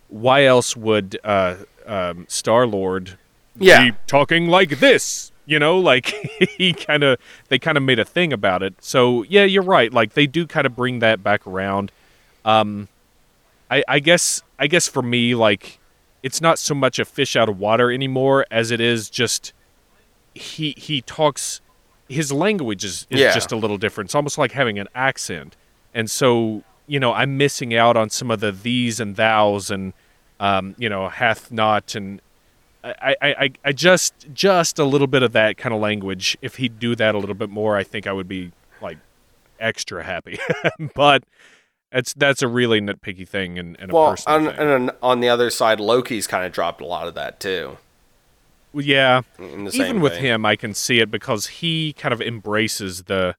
why 0.07 0.45
else 0.45 0.75
would 0.75 1.19
uh, 1.23 1.55
um, 1.85 2.25
Star 2.29 2.65
Lord 2.65 3.17
Yeah. 3.59 3.91
be 3.91 3.97
talking 4.07 4.47
like 4.47 4.79
this? 4.79 5.31
You 5.45 5.59
know, 5.59 5.77
like 5.79 6.07
he 6.57 6.73
kind 6.73 7.03
of 7.03 7.19
they 7.49 7.59
kind 7.59 7.77
of 7.77 7.83
made 7.83 7.99
a 7.99 8.05
thing 8.05 8.31
about 8.33 8.63
it. 8.63 8.75
So 8.79 9.23
yeah, 9.23 9.43
you're 9.43 9.63
right. 9.63 9.91
Like 9.93 10.13
they 10.13 10.27
do 10.27 10.47
kind 10.47 10.65
of 10.65 10.75
bring 10.75 10.99
that 10.99 11.21
back 11.23 11.45
around. 11.45 11.91
Um, 12.45 12.87
I, 13.69 13.83
I 13.87 13.99
guess 13.99 14.41
I 14.59 14.67
guess 14.67 14.87
for 14.87 15.01
me, 15.01 15.35
like 15.35 15.79
it's 16.21 16.39
not 16.39 16.57
so 16.59 16.73
much 16.73 16.99
a 16.99 17.05
fish 17.05 17.35
out 17.35 17.49
of 17.49 17.59
water 17.59 17.91
anymore 17.91 18.45
as 18.49 18.71
it 18.71 18.79
is 18.79 19.09
just 19.09 19.51
he 20.33 20.73
he 20.77 21.01
talks 21.01 21.59
his 22.07 22.31
language 22.31 22.83
is, 22.85 23.07
is 23.09 23.19
Yeah. 23.19 23.33
just 23.33 23.51
a 23.51 23.55
little 23.55 23.77
different. 23.77 24.07
It's 24.09 24.15
almost 24.15 24.37
like 24.37 24.51
having 24.51 24.77
an 24.79 24.87
accent. 24.95 25.55
And 25.93 26.09
so, 26.11 26.63
you 26.87 26.99
know, 26.99 27.13
I'm 27.13 27.37
missing 27.37 27.75
out 27.75 27.95
on 27.97 28.09
some 28.09 28.29
of 28.31 28.39
the 28.39 28.51
these 28.51 28.99
and 28.99 29.15
thous 29.15 29.69
and 29.69 29.93
um, 30.39 30.75
you 30.77 30.89
know, 30.89 31.07
hath 31.09 31.51
not, 31.51 31.95
and 31.95 32.21
I, 32.83 33.15
I, 33.21 33.27
I, 33.27 33.49
I 33.65 33.71
just 33.71 34.13
just 34.33 34.77
a 34.77 34.83
little 34.83 35.07
bit 35.07 35.23
of 35.23 35.31
that 35.33 35.57
kind 35.57 35.73
of 35.73 35.79
language. 35.81 36.37
If 36.41 36.55
he'd 36.55 36.79
do 36.79 36.95
that 36.95 37.15
a 37.15 37.17
little 37.17 37.35
bit 37.35 37.49
more, 37.49 37.77
I 37.77 37.83
think 37.83 38.07
I 38.07 38.11
would 38.11 38.27
be 38.27 38.51
like 38.81 38.97
extra 39.59 40.03
happy. 40.03 40.39
but 40.95 41.23
that's 41.91 42.13
that's 42.13 42.41
a 42.41 42.47
really 42.47 42.81
nitpicky 42.81 43.27
thing 43.27 43.57
and, 43.57 43.79
and 43.79 43.91
a 43.91 43.95
Well, 43.95 44.11
personal 44.11 44.37
on, 44.49 44.55
thing. 44.55 44.69
and 44.69 44.91
on, 45.01 45.19
the 45.21 45.29
other 45.29 45.49
side, 45.49 45.79
Loki's 45.79 46.27
kind 46.27 46.45
of 46.45 46.51
dropped 46.51 46.81
a 46.81 46.85
lot 46.85 47.07
of 47.07 47.13
that 47.15 47.39
too. 47.39 47.77
Yeah, 48.73 49.21
In 49.37 49.65
the 49.65 49.71
same 49.71 49.81
even 49.81 50.01
with 50.01 50.13
him, 50.17 50.47
I 50.47 50.55
can 50.55 50.73
see 50.73 50.99
it 50.99 51.11
because 51.11 51.45
he 51.47 51.93
kind 51.93 52.11
of 52.11 52.21
embraces 52.21 53.03
the. 53.03 53.35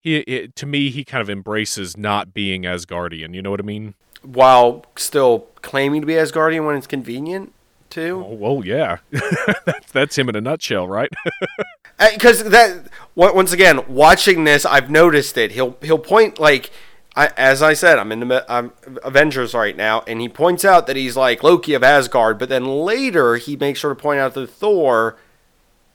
He 0.00 0.16
it, 0.18 0.56
to 0.56 0.66
me, 0.66 0.88
he 0.88 1.04
kind 1.04 1.20
of 1.20 1.28
embraces 1.28 1.96
not 1.96 2.32
being 2.32 2.62
Asgardian. 2.62 3.34
You 3.34 3.42
know 3.42 3.50
what 3.50 3.60
I 3.60 3.64
mean? 3.64 3.94
while 4.22 4.84
still 4.96 5.46
claiming 5.62 6.00
to 6.00 6.06
be 6.06 6.14
Asgardian 6.14 6.66
when 6.66 6.74
it's 6.76 6.86
convenient 6.86 7.52
too. 7.90 8.24
Oh, 8.26 8.34
well, 8.34 8.64
yeah, 8.64 8.98
that's, 9.10 9.92
that's 9.92 10.18
him 10.18 10.28
in 10.28 10.36
a 10.36 10.40
nutshell, 10.40 10.86
right? 10.86 11.12
because 12.12 12.44
that 12.44 12.88
once 13.14 13.52
again 13.52 13.80
watching 13.88 14.44
this 14.44 14.66
i've 14.66 14.90
noticed 14.90 15.38
it. 15.38 15.52
He'll 15.52 15.78
he'll 15.80 15.98
point 15.98 16.38
like 16.38 16.70
I, 17.14 17.28
as 17.38 17.62
i 17.62 17.72
said 17.72 17.98
i'm 17.98 18.12
in 18.12 18.20
the 18.20 18.44
I'm 18.52 18.72
avengers 19.02 19.54
right 19.54 19.74
now 19.74 20.02
and 20.06 20.20
he 20.20 20.28
points 20.28 20.62
out 20.62 20.86
that 20.88 20.96
he's 20.96 21.16
like 21.16 21.42
loki 21.42 21.72
of 21.72 21.82
asgard 21.82 22.38
but 22.38 22.50
then 22.50 22.66
later 22.66 23.36
he 23.36 23.56
makes 23.56 23.78
sure 23.80 23.94
to 23.94 23.96
point 23.98 24.20
out 24.20 24.34
to 24.34 24.46
thor 24.46 25.16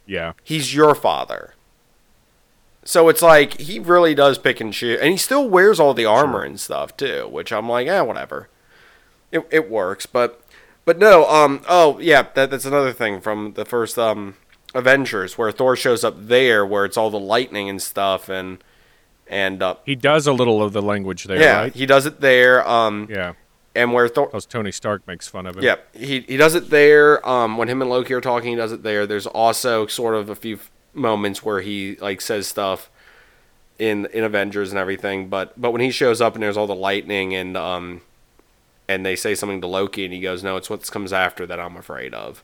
yeah, 0.05 0.33
he's 0.43 0.73
your 0.73 0.95
father. 0.95 1.53
So 2.83 3.07
it's 3.07 3.21
like 3.21 3.59
he 3.59 3.79
really 3.79 4.15
does 4.15 4.37
pick 4.37 4.59
and 4.59 4.73
choose 4.73 4.99
and 4.99 5.11
he 5.11 5.17
still 5.17 5.47
wears 5.47 5.79
all 5.79 5.93
the 5.93 6.05
armor 6.05 6.43
and 6.43 6.59
stuff 6.59 6.97
too 6.97 7.27
which 7.29 7.53
i'm 7.53 7.69
like 7.69 7.87
eh 7.87 8.01
whatever. 8.01 8.49
It, 9.31 9.47
it 9.51 9.69
works 9.69 10.05
but 10.05 10.43
but 10.85 10.97
no 10.97 11.25
um 11.29 11.61
oh 11.69 11.99
yeah 11.99 12.23
that, 12.33 12.49
that's 12.49 12.65
another 12.65 12.93
thing 12.93 13.21
from 13.21 13.53
the 13.53 13.65
first 13.65 13.97
um 13.97 14.35
avengers 14.73 15.37
where 15.37 15.51
thor 15.51 15.75
shows 15.75 16.03
up 16.03 16.15
there 16.17 16.65
where 16.65 16.85
it's 16.85 16.97
all 16.97 17.09
the 17.09 17.19
lightning 17.19 17.69
and 17.69 17.81
stuff 17.81 18.29
and 18.29 18.63
and 19.27 19.61
uh 19.61 19.75
he 19.85 19.95
does 19.95 20.27
a 20.27 20.33
little 20.33 20.61
of 20.63 20.73
the 20.73 20.81
language 20.81 21.25
there, 21.25 21.39
yeah 21.39 21.57
right? 21.61 21.73
he 21.75 21.85
does 21.85 22.05
it 22.05 22.19
there 22.21 22.67
um 22.67 23.07
Yeah, 23.09 23.33
and 23.75 23.93
where 23.93 24.07
thor 24.07 24.27
because 24.27 24.45
Tony 24.45 24.71
Stark 24.71 25.05
makes 25.07 25.27
fun 25.27 25.45
of 25.45 25.57
him. 25.57 25.63
yeah, 25.63 25.75
he 25.93 26.21
he 26.21 26.35
does 26.37 26.55
it 26.55 26.69
there. 26.69 27.25
Um, 27.27 27.57
when 27.57 27.67
him 27.69 27.81
and 27.81 27.89
Loki 27.89 28.13
are 28.13 28.19
talking, 28.21 28.49
he 28.49 28.55
does 28.55 28.73
it 28.73 28.83
there. 28.83 29.07
There's 29.07 29.25
also 29.27 29.87
sort 29.87 30.15
of 30.15 30.29
a 30.29 30.35
few 30.35 30.55
f- 30.55 30.69
moments 30.93 31.43
where 31.43 31.61
he 31.61 31.95
like 32.01 32.19
says 32.19 32.47
stuff 32.47 32.89
in 33.79 34.07
in 34.07 34.25
Avengers 34.25 34.71
and 34.71 34.79
everything. 34.79 35.29
But 35.29 35.59
but 35.59 35.71
when 35.71 35.79
he 35.81 35.91
shows 35.91 36.19
up 36.19 36.33
and 36.33 36.43
there's 36.43 36.57
all 36.57 36.67
the 36.67 36.75
lightning 36.75 37.33
and 37.33 37.55
um 37.55 38.01
and 38.93 39.05
they 39.05 39.15
say 39.15 39.35
something 39.35 39.61
to 39.61 39.67
Loki 39.67 40.05
and 40.05 40.13
he 40.13 40.19
goes, 40.19 40.43
"No, 40.43 40.57
it's 40.57 40.69
what 40.69 40.89
comes 40.91 41.13
after 41.13 41.45
that 41.45 41.59
I'm 41.59 41.77
afraid 41.77 42.13
of." 42.13 42.43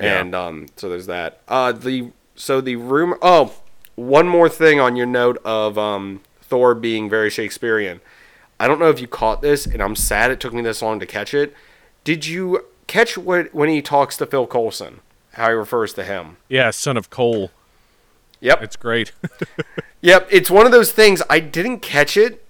Yeah. 0.00 0.20
And 0.20 0.34
um, 0.34 0.66
so 0.76 0.88
there's 0.88 1.06
that. 1.06 1.40
Uh, 1.48 1.72
the 1.72 2.10
so 2.34 2.60
the 2.60 2.76
rumor. 2.76 3.18
Oh, 3.22 3.54
one 3.94 4.26
more 4.28 4.48
thing 4.48 4.80
on 4.80 4.96
your 4.96 5.06
note 5.06 5.38
of 5.44 5.78
um 5.78 6.20
Thor 6.42 6.74
being 6.74 7.08
very 7.08 7.30
Shakespearean. 7.30 8.00
I 8.58 8.68
don't 8.68 8.78
know 8.78 8.90
if 8.90 9.00
you 9.00 9.06
caught 9.08 9.42
this, 9.42 9.66
and 9.66 9.82
I'm 9.82 9.96
sad 9.96 10.30
it 10.30 10.40
took 10.40 10.52
me 10.52 10.62
this 10.62 10.82
long 10.82 11.00
to 11.00 11.06
catch 11.06 11.34
it. 11.34 11.54
Did 12.04 12.26
you 12.26 12.64
catch 12.86 13.16
what 13.16 13.54
when 13.54 13.68
he 13.68 13.82
talks 13.82 14.16
to 14.18 14.26
Phil 14.26 14.46
Coulson? 14.46 15.00
How 15.32 15.48
he 15.48 15.54
refers 15.54 15.92
to 15.94 16.04
him? 16.04 16.36
yeah, 16.48 16.70
son 16.70 16.96
of 16.96 17.10
Cole. 17.10 17.50
Yep, 18.40 18.62
It's 18.62 18.76
great. 18.76 19.12
yep. 20.02 20.28
It's 20.30 20.50
one 20.50 20.66
of 20.66 20.72
those 20.72 20.92
things 20.92 21.22
I 21.30 21.40
didn't 21.40 21.80
catch 21.80 22.16
it 22.16 22.43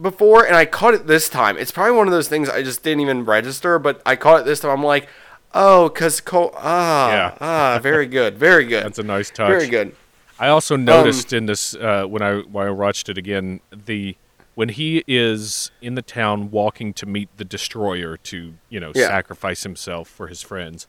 before, 0.00 0.44
and 0.46 0.56
I 0.56 0.64
caught 0.64 0.94
it 0.94 1.06
this 1.06 1.28
time. 1.28 1.56
It's 1.58 1.70
probably 1.70 1.96
one 1.96 2.06
of 2.06 2.12
those 2.12 2.28
things 2.28 2.48
I 2.48 2.62
just 2.62 2.82
didn't 2.82 3.00
even 3.00 3.24
register, 3.24 3.78
but 3.78 4.00
I 4.06 4.16
caught 4.16 4.40
it 4.40 4.44
this 4.46 4.60
time. 4.60 4.70
I'm 4.70 4.82
like, 4.84 5.08
oh, 5.54 5.90
cause 5.94 6.20
Cole. 6.20 6.52
Ah, 6.56 7.10
Yeah. 7.10 7.34
ah, 7.40 7.78
very 7.82 8.06
good, 8.06 8.36
very 8.38 8.64
good, 8.64 8.84
That's 8.84 8.98
a 8.98 9.02
nice 9.02 9.30
touch. 9.30 9.48
very 9.48 9.66
good. 9.68 9.94
I 10.38 10.48
also 10.48 10.76
noticed 10.76 11.32
in 11.34 11.46
this 11.46 11.74
uh, 11.74 12.04
when 12.06 12.22
I 12.22 12.38
when 12.40 12.66
I 12.66 12.70
watched 12.70 13.08
it 13.10 13.18
again 13.18 13.60
the 13.70 14.16
when 14.54 14.70
he 14.70 15.04
is 15.06 15.70
in 15.82 15.94
the 15.96 16.02
town 16.02 16.50
walking 16.50 16.92
to 16.94 17.06
meet 17.06 17.28
the 17.36 17.44
destroyer 17.44 18.16
to 18.16 18.54
you 18.70 18.80
know 18.80 18.92
Yeah. 18.94 19.08
sacrifice 19.08 19.62
himself 19.64 20.08
for 20.08 20.28
his 20.28 20.40
friends. 20.42 20.86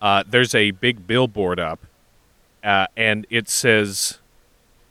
Uh, 0.00 0.22
there's 0.28 0.54
a 0.54 0.70
big 0.70 1.06
billboard 1.06 1.58
up, 1.58 1.80
uh, 2.62 2.86
and 2.96 3.26
it 3.28 3.48
says 3.48 4.18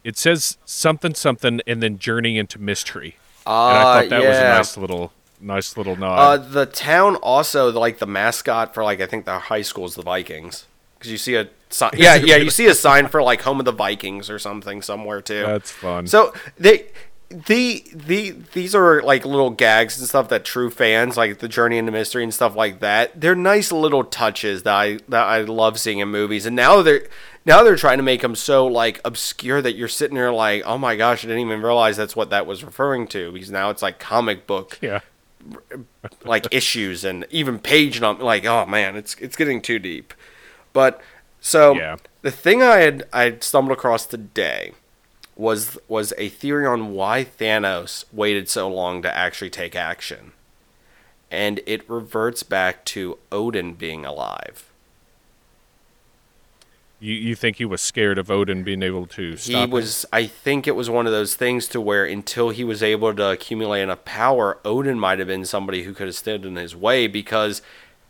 it 0.04 0.18
says 0.18 0.58
something 0.66 1.14
something 1.16 1.62
and 1.66 1.82
then 1.82 1.98
journey 1.98 2.38
into 2.38 2.60
mystery. 2.60 3.16
And 3.46 3.54
I 3.56 3.82
Uh, 3.82 3.84
thought 4.02 4.10
that 4.10 4.20
was 4.24 4.38
a 4.38 4.42
nice 4.58 4.78
little 4.78 5.12
nice 5.42 5.78
little 5.78 5.94
Uh, 5.94 6.38
nod. 6.38 6.52
the 6.52 6.66
town 6.66 7.16
also 7.18 7.72
like 7.72 8.00
the 8.00 8.08
mascot 8.08 8.74
for 8.74 8.84
like 8.84 9.02
I 9.02 9.06
think 9.06 9.26
the 9.26 9.40
high 9.40 9.62
school 9.62 9.86
is 9.86 9.96
the 9.96 10.02
Vikings 10.02 10.66
because 10.98 11.12
you 11.12 11.18
see 11.18 11.36
a 11.36 11.48
sign. 11.70 11.92
Yeah, 11.98 12.16
yeah, 12.24 12.38
you 12.38 12.50
see 12.50 12.68
a 12.68 12.74
sign 12.76 13.08
for 13.08 13.22
like 13.22 13.42
home 13.42 13.60
of 13.60 13.66
the 13.66 13.72
Vikings 13.72 14.30
or 14.30 14.40
something 14.40 14.82
somewhere 14.82 15.22
too. 15.22 15.42
That's 15.46 15.72
fun. 15.72 16.08
So 16.08 16.34
they. 16.58 16.86
The 17.28 17.84
the 17.92 18.36
these 18.54 18.76
are 18.76 19.02
like 19.02 19.26
little 19.26 19.50
gags 19.50 19.98
and 19.98 20.08
stuff 20.08 20.30
that 20.30 20.46
true 20.46 20.70
fans 20.70 21.18
like 21.18 21.40
the 21.40 21.48
journey 21.48 21.80
into 21.80 21.92
mystery 21.92 22.24
and 22.24 22.32
stuff 22.32 22.56
like 22.56 22.82
that. 22.82 23.20
They're 23.20 23.36
nice 23.36 23.72
little 23.72 24.04
touches 24.04 24.62
that 24.62 24.74
I 24.76 25.00
that 25.10 25.26
I 25.26 25.42
love 25.42 25.80
seeing 25.80 25.98
in 26.00 26.08
movies. 26.10 26.46
And 26.46 26.56
now 26.56 26.84
they're 26.84 27.02
now 27.46 27.64
they're 27.64 27.76
trying 27.76 27.98
to 27.98 28.04
make 28.04 28.22
them 28.22 28.36
so 28.36 28.66
like 28.68 29.00
obscure 29.06 29.62
that 29.62 29.76
you're 29.76 29.88
sitting 29.88 30.16
there 30.16 30.32
like, 30.32 30.64
oh 30.66 30.78
my 30.78 30.96
gosh, 30.96 31.24
I 31.24 31.28
didn't 31.28 31.46
even 31.46 31.62
realize 31.62 31.96
that's 31.98 32.16
what 32.16 32.30
that 32.32 32.46
was 32.48 32.64
referring 32.64 33.08
to. 33.10 33.32
Because 33.32 33.52
now 33.52 33.70
it's 33.70 33.82
like 33.82 34.00
comic 34.00 34.48
book 34.48 34.80
yeah, 34.82 35.02
like 36.24 36.48
issues 36.52 37.04
and 37.04 37.26
even 37.30 37.60
page 37.60 38.02
number. 38.02 38.24
like 38.24 38.46
oh 38.46 38.66
man 38.66 38.96
it's 38.96 39.14
it's 39.16 39.36
getting 39.36 39.62
too 39.62 39.78
deep 39.78 40.14
but 40.74 41.00
so 41.40 41.76
Yeah. 41.76 41.98
the 42.24 42.32
thing 42.32 42.64
i 42.64 42.78
had 42.78 43.04
i 43.14 43.38
stumbled 43.42 43.78
across 43.78 44.08
today 44.08 44.72
was 45.36 45.78
was 45.88 46.14
a 46.18 46.30
theory 46.30 46.66
on 46.66 46.94
why 46.94 47.24
thanos 47.26 48.06
waited 48.12 48.50
so 48.50 48.68
long 48.68 49.04
to 49.04 49.16
actually 49.16 49.52
take 49.52 49.76
action 49.76 50.32
and 51.30 51.60
it 51.68 51.88
reverts 51.88 52.42
back 52.42 52.84
to 52.86 53.20
odin 53.32 53.74
being 53.76 54.04
alive 54.04 54.72
you 57.06 57.16
you 57.16 57.36
think 57.36 57.58
he 57.58 57.66
was 57.66 57.82
scared 57.82 58.18
of 58.18 58.32
Odin 58.32 58.64
being 58.64 58.84
able 58.84 59.06
to 59.08 59.38
stop 59.38 59.70
he 59.70 59.76
him? 59.76 59.76
was 59.76 60.06
i 60.12 60.26
think 60.26 60.68
it 60.68 60.76
was 60.76 60.90
one 60.90 61.06
of 61.06 61.12
those 61.12 61.36
things 61.36 61.68
to 61.68 61.80
where 61.82 62.06
until 62.06 62.50
he 62.50 62.64
was 62.64 62.82
able 62.84 63.14
to 63.14 63.32
accumulate 63.32 63.82
enough 63.82 64.04
power 64.06 64.60
odin 64.66 65.00
might 65.00 65.20
have 65.20 65.28
been 65.28 65.46
somebody 65.46 65.84
who 65.84 65.94
could 65.94 66.08
have 66.08 66.16
stood 66.16 66.46
in 66.46 66.56
his 66.56 66.76
way 66.76 67.08
because 67.08 67.62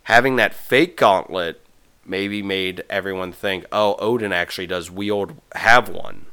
having 0.04 0.36
that 0.38 0.54
fake 0.54 0.98
gauntlet 0.98 1.62
maybe 2.06 2.42
made 2.42 2.84
everyone 2.90 3.32
think 3.32 3.66
oh 3.72 3.96
odin 4.00 4.32
actually 4.32 4.68
does 4.68 4.90
wield 4.92 5.36
have 5.56 5.90
one. 5.90 6.26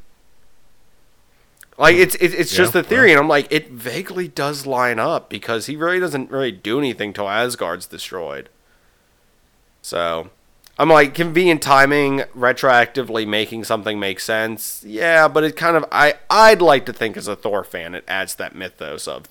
Like 1.79 1.97
it's 1.97 2.15
it's, 2.17 2.35
it's 2.35 2.55
just 2.55 2.75
Yeah, 2.75 2.81
a 2.81 2.83
theory 2.83 3.11
and 3.13 3.19
i'm 3.19 3.29
like 3.29 3.49
it 3.51 3.71
vaguely 3.71 4.29
does 4.29 4.67
line 4.67 4.99
up 4.99 5.31
because 5.31 5.67
he 5.67 5.75
really 5.77 5.99
doesn't 5.99 6.31
really 6.31 6.53
do 6.53 6.79
anything 6.79 7.13
till 7.13 7.29
asgard's 7.29 7.87
destroyed. 7.87 8.49
So 9.81 10.31
I'm 10.83 10.89
like 10.89 11.15
convenient 11.15 11.63
timing, 11.63 12.25
retroactively 12.37 13.25
making 13.25 13.63
something 13.63 14.01
make 14.01 14.19
sense. 14.19 14.83
Yeah, 14.85 15.29
but 15.29 15.45
it 15.45 15.55
kind 15.55 15.77
of 15.77 15.85
I 15.93 16.15
I'd 16.29 16.61
like 16.61 16.87
to 16.87 16.93
think 16.93 17.17
as 17.17 17.29
a 17.29 17.37
Thor 17.37 17.63
fan 17.63 17.95
it 17.95 18.03
adds 18.09 18.35
that 18.35 18.57
mythos 18.57 19.07
of 19.07 19.27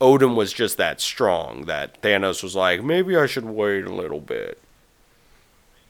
Odin 0.00 0.34
was 0.34 0.50
just 0.54 0.78
that 0.78 0.98
strong 1.02 1.66
that 1.66 2.00
Thanos 2.00 2.42
was 2.42 2.56
like 2.56 2.82
maybe 2.82 3.16
I 3.18 3.26
should 3.26 3.44
wait 3.44 3.84
a 3.84 3.92
little 3.92 4.20
bit. 4.22 4.58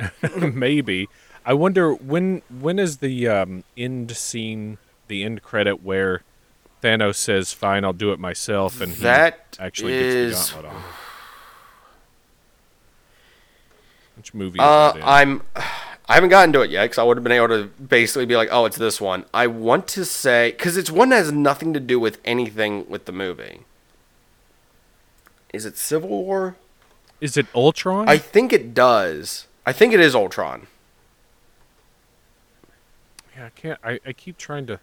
Maybe. 0.36 1.09
I 1.46 1.55
wonder 1.55 1.92
when 1.94 2.42
when 2.61 2.80
is 2.80 2.96
the 2.99 3.28
um, 3.28 3.62
end 3.76 4.16
scene, 4.16 4.78
the 5.07 5.22
end 5.22 5.42
credit 5.42 5.82
where 5.82 6.22
Thanos 6.82 7.16
says, 7.16 7.53
"Fine, 7.53 7.84
I'll 7.84 7.92
do 7.92 8.11
it 8.12 8.18
myself," 8.18 8.80
and 8.80 8.92
he 8.92 9.03
That 9.03 9.57
actually 9.61 9.94
is- 9.94 10.34
gets 10.34 10.49
the 10.51 10.55
gauntlet 10.62 10.74
on. 10.74 10.82
Which 14.29 14.35
movie 14.35 14.59
Uh? 14.61 14.93
I'm 15.03 15.43
I 16.11 16.14
haven't 16.14 16.31
gotten 16.31 16.55
to 16.55 16.62
it 16.62 16.70
yet 16.70 16.85
because 16.85 16.97
I 16.99 17.03
would 17.03 17.18
have 17.18 17.24
been 17.24 17.33
able 17.33 17.49
to 17.49 17.64
basically 17.66 18.24
be 18.24 18.35
like, 18.35 18.49
oh, 18.51 18.64
it's 18.64 18.79
this 18.79 18.99
one. 18.99 19.26
I 19.35 19.47
want 19.47 19.87
to 19.89 20.07
say 20.07 20.53
because 20.53 20.79
it's 20.79 20.91
one 20.91 21.11
that 21.11 21.16
has 21.16 21.33
nothing 21.33 21.74
to 21.74 21.81
do 21.81 22.01
with 22.01 22.18
anything 22.24 22.89
with 22.89 23.05
the 23.05 23.12
movie. 23.12 23.61
Is 25.53 25.66
it 25.66 25.76
Civil 25.76 26.09
War? 26.09 26.57
is 27.20 27.37
it 27.37 27.47
Ultron? 27.55 28.09
I 28.09 28.16
think 28.16 28.53
it 28.53 28.72
does. 28.74 29.49
I 29.66 29.72
think 29.72 29.93
it 29.93 30.01
is 30.01 30.14
Ultron. 30.14 30.66
yeah, 33.37 33.47
I 33.47 33.51
can't. 33.51 33.81
I, 33.85 34.01
I 34.07 34.12
keep 34.12 34.39
trying 34.39 34.66
to. 34.66 34.81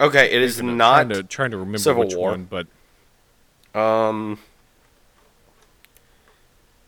Okay, 0.00 0.30
it 0.30 0.40
is 0.42 0.62
not. 0.62 0.94
trying 0.94 1.08
to, 1.10 1.22
trying 1.24 1.50
to 1.50 1.56
remember 1.58 1.78
Civil 1.78 2.04
which 2.04 2.14
War. 2.14 2.30
one, 2.30 2.48
but 2.48 2.66
Um, 3.78 4.38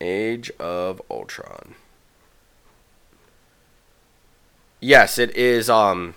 Age 0.02 0.50
of 0.58 1.00
Ultron. 1.10 1.74
Yes, 4.80 5.18
it 5.18 5.34
is. 5.36 5.70
Um, 5.70 6.14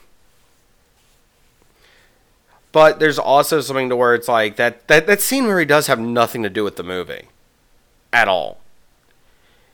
but 2.71 2.99
there's 2.99 3.19
also 3.19 3.61
something 3.61 3.89
to 3.89 3.95
where 3.95 4.13
it's 4.15 4.27
like 4.27 4.55
that 4.57 4.87
that 4.87 5.07
that 5.07 5.21
scene 5.21 5.47
where 5.47 5.59
he 5.59 5.65
does 5.65 5.87
have 5.87 5.99
nothing 5.99 6.43
to 6.43 6.49
do 6.49 6.63
with 6.63 6.75
the 6.75 6.83
movie. 6.83 7.27
at 8.13 8.27
all. 8.29 8.59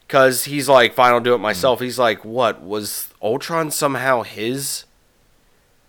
Cause 0.07 0.45
he's 0.45 0.67
like, 0.67 0.93
fine, 0.93 1.13
I'll 1.13 1.19
do 1.21 1.35
it 1.35 1.37
myself. 1.37 1.79
He's 1.79 1.99
like, 1.99 2.25
what 2.25 2.61
was 2.61 3.09
Ultron 3.21 3.71
somehow 3.71 4.23
his 4.23 4.85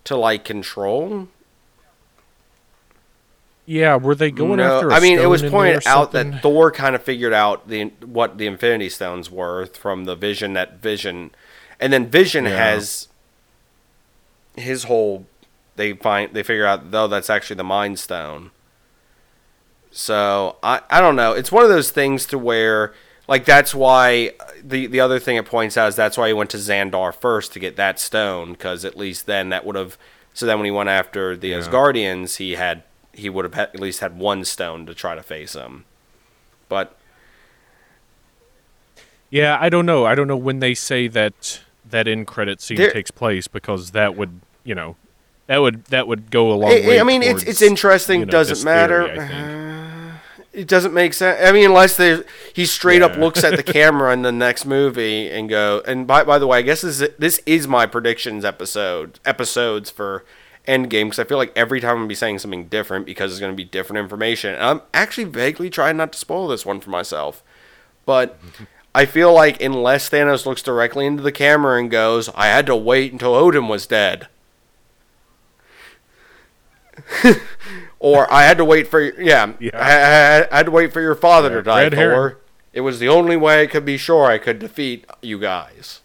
to 0.05 0.17
like 0.17 0.45
control? 0.45 1.29
Yeah, 3.73 3.97
were 3.97 4.15
they 4.15 4.31
going 4.31 4.59
No, 4.59 4.77
after? 4.77 4.93
I 4.93 4.97
I 4.97 5.01
mean, 5.01 5.19
it 5.19 5.27
was 5.31 5.43
pointed 5.43 5.77
out 5.87 6.13
something? 6.13 6.33
that 6.33 6.43
Thor 6.43 6.71
kind 6.71 6.95
of 6.95 7.03
figured 7.03 7.33
out 7.33 7.69
the 7.69 7.85
what 8.05 8.37
the 8.39 8.47
Infinity 8.47 8.89
Stones 8.91 9.31
were 9.31 9.67
from 9.67 10.05
the 10.05 10.15
Vision 10.15 10.53
that 10.53 10.81
Vision, 10.83 11.31
and 11.81 11.93
then 11.93 12.07
Vision 12.09 12.45
Yeah. 12.45 12.51
has 12.57 13.09
his 14.57 14.85
whole. 14.85 15.27
They 15.77 15.95
find 15.95 16.35
they 16.35 16.43
figure 16.43 16.67
out 16.67 16.91
though 16.91 17.09
that's 17.09 17.31
actually 17.31 17.57
the 17.57 17.65
Mind 17.65 17.99
Stone. 17.99 18.51
So 19.91 20.57
I 20.63 20.81
I 20.91 21.01
don't 21.01 21.17
know. 21.17 21.33
It's 21.33 21.53
one 21.53 21.63
of 21.63 21.69
those 21.71 21.91
things 21.91 22.27
to 22.27 22.39
where 22.39 22.93
like 23.29 23.45
that's 23.45 23.75
why 23.75 24.33
the 24.63 24.87
the 24.87 25.01
other 25.01 25.19
thing 25.19 25.37
it 25.37 25.47
points 25.47 25.77
out 25.77 25.89
is 25.89 25.97
that's 25.97 26.17
why 26.19 26.29
he 26.29 26.35
went 26.35 26.51
to 26.51 26.57
Xandar 26.59 27.15
first 27.15 27.53
to 27.55 27.59
get 27.59 27.77
that 27.77 27.99
stone 27.99 28.53
because 28.53 28.85
at 28.85 28.97
least 28.97 29.27
then 29.27 29.49
that 29.51 29.65
would 29.65 29.77
have 29.77 29.97
so 30.35 30.47
then 30.47 30.59
when 30.59 30.65
he 30.67 30.71
went 30.71 30.89
after 30.89 31.37
the 31.37 31.49
Yeah. 31.49 31.59
Asgardians 31.61 32.37
he 32.37 32.53
had 32.53 32.83
he 33.13 33.29
would 33.29 33.45
have 33.45 33.55
at 33.59 33.79
least 33.81 34.01
had 34.01 34.19
one 34.19 34.45
stone 34.45 34.87
to 34.87 34.95
try 34.95 35.15
to 35.15 35.23
face 35.23 35.55
him. 35.55 35.85
But 36.69 36.97
Yeah, 39.31 39.57
I 39.61 39.69
don't 39.69 39.87
know. 39.87 40.05
I 40.05 40.15
don't 40.15 40.29
know 40.29 40.37
when 40.37 40.61
they 40.61 40.75
say 40.75 41.09
that 41.09 41.61
that 41.89 42.07
end 42.07 42.27
credit 42.27 42.61
scene 42.61 42.77
There- 42.77 42.91
takes 42.91 43.11
place 43.11 43.49
because 43.49 43.91
that 43.93 44.17
would, 44.17 44.41
you 44.65 44.75
know, 44.75 44.97
that 45.47 45.59
would 45.59 45.85
that 45.87 46.07
would 46.07 46.31
go 46.31 46.51
a 46.53 46.55
long 46.55 46.71
I- 46.71 46.87
way. 46.87 47.01
I 47.01 47.03
mean, 47.03 47.23
it's 47.23 47.43
towards, 47.43 47.45
it's 47.45 47.63
interesting. 47.63 48.21
you 48.21 48.27
know, 48.27 48.33
doesn't 48.33 48.65
matter. 48.65 49.05
theory, 49.07 49.19
I. 49.21 49.59
Uh, 49.59 50.13
it 50.53 50.69
doesn't 50.69 50.93
make 50.93 51.15
sense. 51.15 51.41
I 51.43 51.51
mean, 51.53 51.65
unless 51.67 51.97
they 51.97 52.23
he 52.55 52.67
straight 52.67 53.01
up 53.01 53.17
looks 53.17 53.43
at 53.43 53.57
the 53.57 53.63
camera 53.79 54.13
in 54.13 54.21
the 54.23 54.33
next 54.33 54.67
movie 54.67 55.31
and 55.31 55.49
go. 55.49 55.83
And 55.87 56.07
by 56.07 56.25
by 56.25 56.39
the 56.39 56.47
way, 56.47 56.59
I 56.59 56.63
guess 56.63 56.83
this 56.83 57.01
is, 57.01 57.09
this 57.19 57.41
is 57.47 57.67
my 57.67 57.87
predictions 57.87 58.45
episode 58.45 59.19
episodes 59.25 59.89
for 59.91 60.25
Endgame 60.69 61.05
because 61.07 61.19
I 61.19 61.25
feel 61.25 61.39
like 61.39 61.53
every 61.57 61.81
time 61.81 61.91
I'm 61.91 61.97
gonna 61.99 62.07
be 62.09 62.15
saying 62.15 62.39
something 62.39 62.67
different 62.69 63.05
because 63.07 63.33
it's 63.33 63.41
going 63.41 63.53
to 63.53 63.57
be 63.57 63.65
different 63.65 63.99
information. 64.01 64.55
And 64.55 64.63
I'm 64.65 64.83
actually 64.95 65.25
vaguely 65.25 65.69
trying 65.71 65.97
not 65.97 66.13
to 66.13 66.19
spoil 66.19 66.49
this 66.49 66.65
one 66.67 66.81
for 66.81 66.91
myself, 66.91 67.43
but. 68.07 68.39
I 68.95 69.07
feel 69.07 69.33
like 69.33 69.63
unless 69.63 70.11
Thanos 70.11 70.45
looks 70.45 70.63
directly 70.63 71.07
into 71.07 71.23
the 71.23 71.33
camera 71.33 71.81
and 71.81 71.91
goes, 71.91 72.29
"I 72.35 72.49
had 72.49 72.67
to 72.67 72.77
wait 72.77 73.11
until 73.11 73.35
Odin 73.35 73.67
was 73.67 73.87
dead," 73.87 74.29
or 77.99 78.31
I 78.33 78.43
had 78.43 78.59
to 78.59 78.65
wait 78.65 78.89
for 78.89 79.01
yeah, 79.01 79.53
Yeah. 79.59 79.71
I, 79.75 80.43
I, 80.43 80.49
I 80.53 80.57
had 80.59 80.67
to 80.67 80.73
wait 80.73 80.93
for 80.93 81.01
your 81.01 81.15
father 81.15 81.49
Yeah, 81.49 81.55
to 81.57 81.63
die. 81.63 81.95
herring. 81.95 82.37
It 82.73 82.83
was 82.83 82.99
the 82.99 83.09
only 83.09 83.37
way 83.37 83.63
I 83.63 83.67
could 83.67 83.85
be 83.85 83.97
sure 83.97 84.27
I 84.27 84.39
could 84.39 84.59
defeat 84.59 85.07
you 85.21 85.39
guys. 85.39 86.01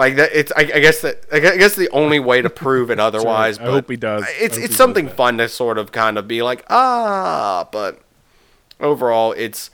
Like 0.00 0.16
that, 0.16 0.30
it's 0.32 0.50
I, 0.56 0.60
I 0.62 0.80
guess 0.80 1.02
that 1.02 1.26
I 1.30 1.40
guess 1.40 1.76
the 1.76 1.90
only 1.90 2.18
way 2.20 2.40
to 2.40 2.48
prove 2.48 2.90
it 2.90 2.98
otherwise. 3.08 3.58
I 3.58 3.64
but 3.66 3.70
hope 3.72 3.90
he 3.90 3.96
does. 3.96 4.24
It's 4.40 4.56
it's 4.56 4.74
something 4.74 5.08
fun 5.08 5.36
to 5.36 5.46
sort 5.48 5.76
of 5.76 5.92
kind 5.92 6.16
of 6.16 6.26
be 6.26 6.40
like 6.40 6.64
ah, 6.70 7.68
but 7.70 8.00
overall 8.80 9.32
it's 9.32 9.70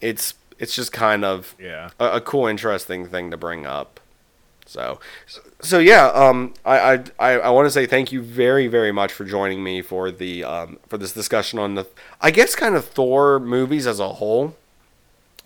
it's 0.00 0.32
it's 0.58 0.74
just 0.74 0.92
kind 0.92 1.26
of 1.26 1.54
Yeah. 1.58 1.90
a, 2.00 2.12
a 2.12 2.20
cool, 2.22 2.46
interesting 2.46 3.06
thing 3.06 3.30
to 3.30 3.36
bring 3.36 3.66
up. 3.66 4.00
So, 4.66 4.98
so 5.60 5.78
yeah, 5.78 6.06
um, 6.06 6.54
I 6.64 6.78
I, 6.78 7.04
I, 7.18 7.30
I 7.40 7.50
want 7.50 7.66
to 7.66 7.70
say 7.70 7.84
thank 7.84 8.12
you 8.12 8.22
very 8.22 8.66
very 8.66 8.92
much 8.92 9.12
for 9.12 9.24
joining 9.26 9.62
me 9.62 9.82
for 9.82 10.10
the 10.10 10.42
um, 10.42 10.78
for 10.88 10.96
this 10.96 11.12
discussion 11.12 11.58
on 11.58 11.74
the 11.74 11.86
I 12.22 12.30
guess 12.30 12.54
kind 12.54 12.74
of 12.76 12.86
Thor 12.86 13.38
movies 13.40 13.86
as 13.86 14.00
a 14.00 14.08
whole, 14.14 14.56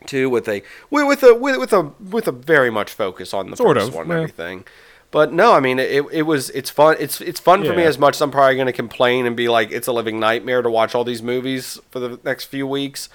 too, 0.06 0.28
with 0.30 0.48
a 0.48 0.62
with, 0.90 1.06
with 1.06 1.22
a 1.22 1.34
with, 1.34 1.58
with 1.58 1.72
a 1.72 1.82
with 2.00 2.28
a 2.28 2.32
very 2.32 2.70
much 2.70 2.90
focus 2.92 3.32
on 3.34 3.50
the 3.50 3.56
Sort 3.56 3.76
first 3.76 3.88
of, 3.88 3.94
one 3.94 4.04
and 4.10 4.12
everything. 4.12 4.64
But 5.10 5.32
no, 5.32 5.52
I 5.52 5.60
mean 5.60 5.78
it, 5.78 6.04
it 6.12 6.22
was 6.22 6.50
it's 6.50 6.70
fun 6.70 6.96
it's 6.98 7.20
it's 7.20 7.38
fun 7.38 7.64
for 7.64 7.72
me 7.72 7.84
as 7.84 7.98
much 7.98 8.16
as 8.16 8.20
I'm 8.20 8.30
probably 8.32 8.56
going 8.56 8.66
to 8.66 8.72
complain 8.72 9.26
and 9.26 9.36
be 9.36 9.48
like 9.48 9.70
it's 9.70 9.86
a 9.86 9.92
living 9.92 10.18
nightmare 10.18 10.60
to 10.62 10.68
watch 10.70 10.94
all 10.94 11.04
these 11.04 11.22
movies 11.22 11.78
for 11.90 12.00
the 12.00 12.18
next 12.24 12.46
few 12.46 12.66
weeks. 12.66 13.08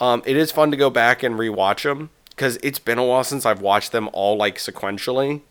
Um, 0.00 0.22
it 0.26 0.36
is 0.36 0.50
fun 0.50 0.72
to 0.72 0.76
go 0.76 0.90
back 0.90 1.22
and 1.22 1.36
rewatch 1.36 1.84
them 1.84 2.10
because 2.30 2.58
it's 2.62 2.80
been 2.80 2.98
a 2.98 3.04
while 3.04 3.22
since 3.22 3.46
I've 3.46 3.60
watched 3.60 3.92
them 3.92 4.10
all 4.12 4.36
like 4.36 4.56
sequentially. 4.56 5.42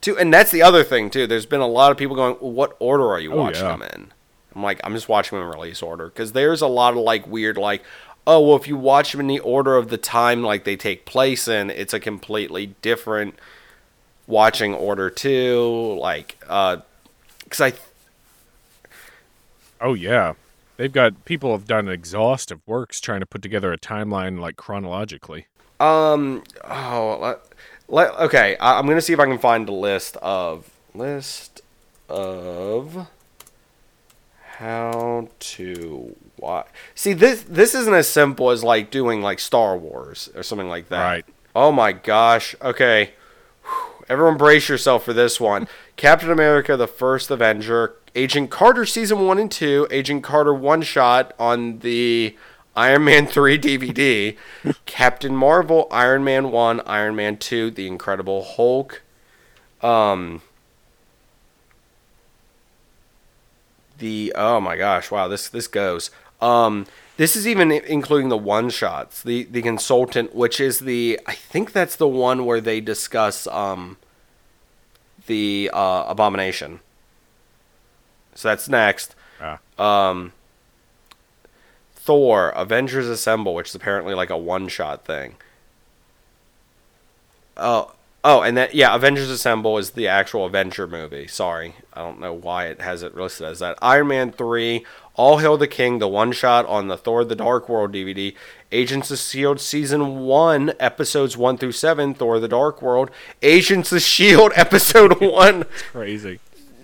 Too, 0.00 0.18
and 0.18 0.34
that's 0.34 0.50
the 0.50 0.60
other 0.60 0.82
thing 0.82 1.08
too. 1.08 1.28
There's 1.28 1.46
been 1.46 1.60
a 1.60 1.68
lot 1.68 1.92
of 1.92 1.96
people 1.96 2.16
going, 2.16 2.36
well, 2.40 2.50
"What 2.50 2.76
order 2.80 3.06
are 3.12 3.20
you 3.20 3.32
Oh, 3.32 3.36
watching 3.36 3.64
yeah. 3.64 3.76
them 3.76 3.82
in?" 3.94 4.12
I'm 4.56 4.62
like, 4.62 4.80
I'm 4.84 4.92
just 4.94 5.08
watching 5.08 5.38
them 5.38 5.46
in 5.48 5.52
release 5.54 5.82
order 5.82 6.06
because 6.08 6.32
there's 6.32 6.60
a 6.62 6.66
lot 6.66 6.94
of 6.94 6.98
like 7.00 7.26
weird 7.28 7.56
like, 7.56 7.82
oh 8.26 8.40
well, 8.40 8.56
if 8.56 8.68
you 8.68 8.76
watch 8.76 9.12
them 9.12 9.20
in 9.20 9.26
the 9.26 9.40
order 9.40 9.76
of 9.76 9.88
the 9.88 9.98
time 9.98 10.42
like 10.42 10.64
they 10.64 10.76
take 10.76 11.04
place 11.04 11.48
in, 11.48 11.70
it's 11.70 11.94
a 11.94 12.00
completely 12.00 12.74
different 12.82 13.34
watching 14.26 14.74
order 14.74 15.10
too. 15.10 15.96
Like, 16.00 16.42
uh, 16.48 16.78
because 17.44 17.60
I 17.60 17.72
Oh 19.84 19.92
yeah, 19.92 20.32
they've 20.78 20.90
got 20.90 21.26
people 21.26 21.52
have 21.52 21.66
done 21.66 21.88
exhaustive 21.88 22.60
works 22.66 23.00
trying 23.00 23.20
to 23.20 23.26
put 23.26 23.42
together 23.42 23.70
a 23.70 23.78
timeline 23.78 24.40
like 24.40 24.56
chronologically. 24.56 25.46
Um. 25.78 26.42
Oh. 26.64 27.18
Let, 27.20 27.40
let, 27.88 28.18
okay. 28.20 28.56
I, 28.56 28.78
I'm 28.78 28.86
gonna 28.86 29.02
see 29.02 29.12
if 29.12 29.20
I 29.20 29.26
can 29.26 29.38
find 29.38 29.68
a 29.68 29.72
list 29.72 30.16
of 30.22 30.70
list 30.94 31.60
of 32.08 33.08
how 34.58 35.28
to 35.38 36.16
watch. 36.38 36.66
See 36.94 37.12
this. 37.12 37.42
This 37.42 37.74
isn't 37.74 37.94
as 37.94 38.08
simple 38.08 38.50
as 38.50 38.64
like 38.64 38.90
doing 38.90 39.22
like 39.22 39.40
Star 39.40 39.76
Wars 39.76 40.30
or 40.34 40.42
something 40.42 40.68
like 40.68 40.88
that. 40.88 41.04
Right. 41.04 41.24
Oh 41.54 41.72
my 41.72 41.92
gosh. 41.92 42.54
Okay. 42.62 43.12
Whew. 43.62 44.04
Everyone 44.08 44.36
brace 44.36 44.68
yourself 44.68 45.04
for 45.04 45.12
this 45.12 45.40
one. 45.40 45.68
Captain 45.96 46.30
America: 46.30 46.76
The 46.76 46.86
First 46.86 47.30
Avenger, 47.30 47.94
Agent 48.14 48.50
Carter 48.50 48.84
season 48.84 49.26
one 49.26 49.38
and 49.38 49.50
two, 49.50 49.86
Agent 49.90 50.22
Carter 50.22 50.54
one 50.54 50.82
shot 50.82 51.32
on 51.38 51.80
the 51.80 52.36
Iron 52.76 53.04
Man 53.04 53.26
3 53.26 53.58
DVD, 53.60 54.36
Captain 54.86 55.34
Marvel, 55.34 55.86
Iron 55.90 56.24
Man 56.24 56.50
1, 56.50 56.80
Iron 56.86 57.16
Man 57.16 57.36
2, 57.36 57.70
The 57.70 57.86
Incredible 57.86 58.42
Hulk, 58.44 59.02
um 59.80 60.42
the 63.98 64.32
oh 64.36 64.60
my 64.60 64.76
gosh, 64.76 65.10
wow, 65.10 65.28
this 65.28 65.48
this 65.48 65.66
goes. 65.66 66.10
Um 66.40 66.86
this 67.16 67.36
is 67.36 67.46
even 67.46 67.70
including 67.70 68.28
the 68.28 68.36
one 68.36 68.70
shots. 68.70 69.22
The 69.22 69.44
the 69.44 69.62
consultant, 69.62 70.34
which 70.34 70.60
is 70.60 70.80
the 70.80 71.20
I 71.26 71.34
think 71.34 71.72
that's 71.72 71.96
the 71.96 72.08
one 72.08 72.44
where 72.44 72.60
they 72.60 72.80
discuss 72.80 73.46
um 73.46 73.96
the 75.26 75.70
uh 75.72 76.04
abomination. 76.08 76.80
So 78.34 78.48
that's 78.48 78.68
next. 78.68 79.14
Ah. 79.40 79.58
Um 79.78 80.32
Thor, 81.94 82.50
Avengers 82.50 83.08
Assemble, 83.08 83.54
which 83.54 83.70
is 83.70 83.74
apparently 83.74 84.12
like 84.14 84.28
a 84.28 84.36
one 84.36 84.68
shot 84.68 85.06
thing. 85.06 85.36
Oh, 87.56 87.92
oh, 88.24 88.40
and 88.40 88.56
that 88.56 88.74
yeah, 88.74 88.94
Avengers 88.94 89.30
Assemble 89.30 89.78
is 89.78 89.90
the 89.90 90.08
actual 90.08 90.46
Avenger 90.46 90.86
movie. 90.86 91.26
Sorry, 91.28 91.74
I 91.92 92.00
don't 92.00 92.18
know 92.18 92.32
why 92.32 92.66
it 92.66 92.80
has 92.80 93.02
it 93.02 93.14
listed 93.14 93.46
as 93.46 93.60
that. 93.60 93.78
Iron 93.80 94.08
Man 94.08 94.32
three, 94.32 94.84
All 95.14 95.38
Hail 95.38 95.56
the 95.56 95.68
King, 95.68 95.98
the 95.98 96.08
one 96.08 96.32
shot 96.32 96.66
on 96.66 96.88
the 96.88 96.96
Thor: 96.96 97.24
The 97.24 97.36
Dark 97.36 97.68
World 97.68 97.92
DVD. 97.92 98.34
Agents 98.72 99.12
of 99.12 99.18
Shield 99.18 99.60
season 99.60 100.20
one, 100.20 100.72
episodes 100.80 101.36
one 101.36 101.58
through 101.58 101.72
seven. 101.72 102.14
Thor: 102.14 102.40
The 102.40 102.48
Dark 102.48 102.82
World. 102.82 103.10
Agents 103.42 103.92
of 103.92 104.02
Shield 104.02 104.52
episode 104.56 105.20
one. 105.20 105.64
Crazy. 105.92 106.40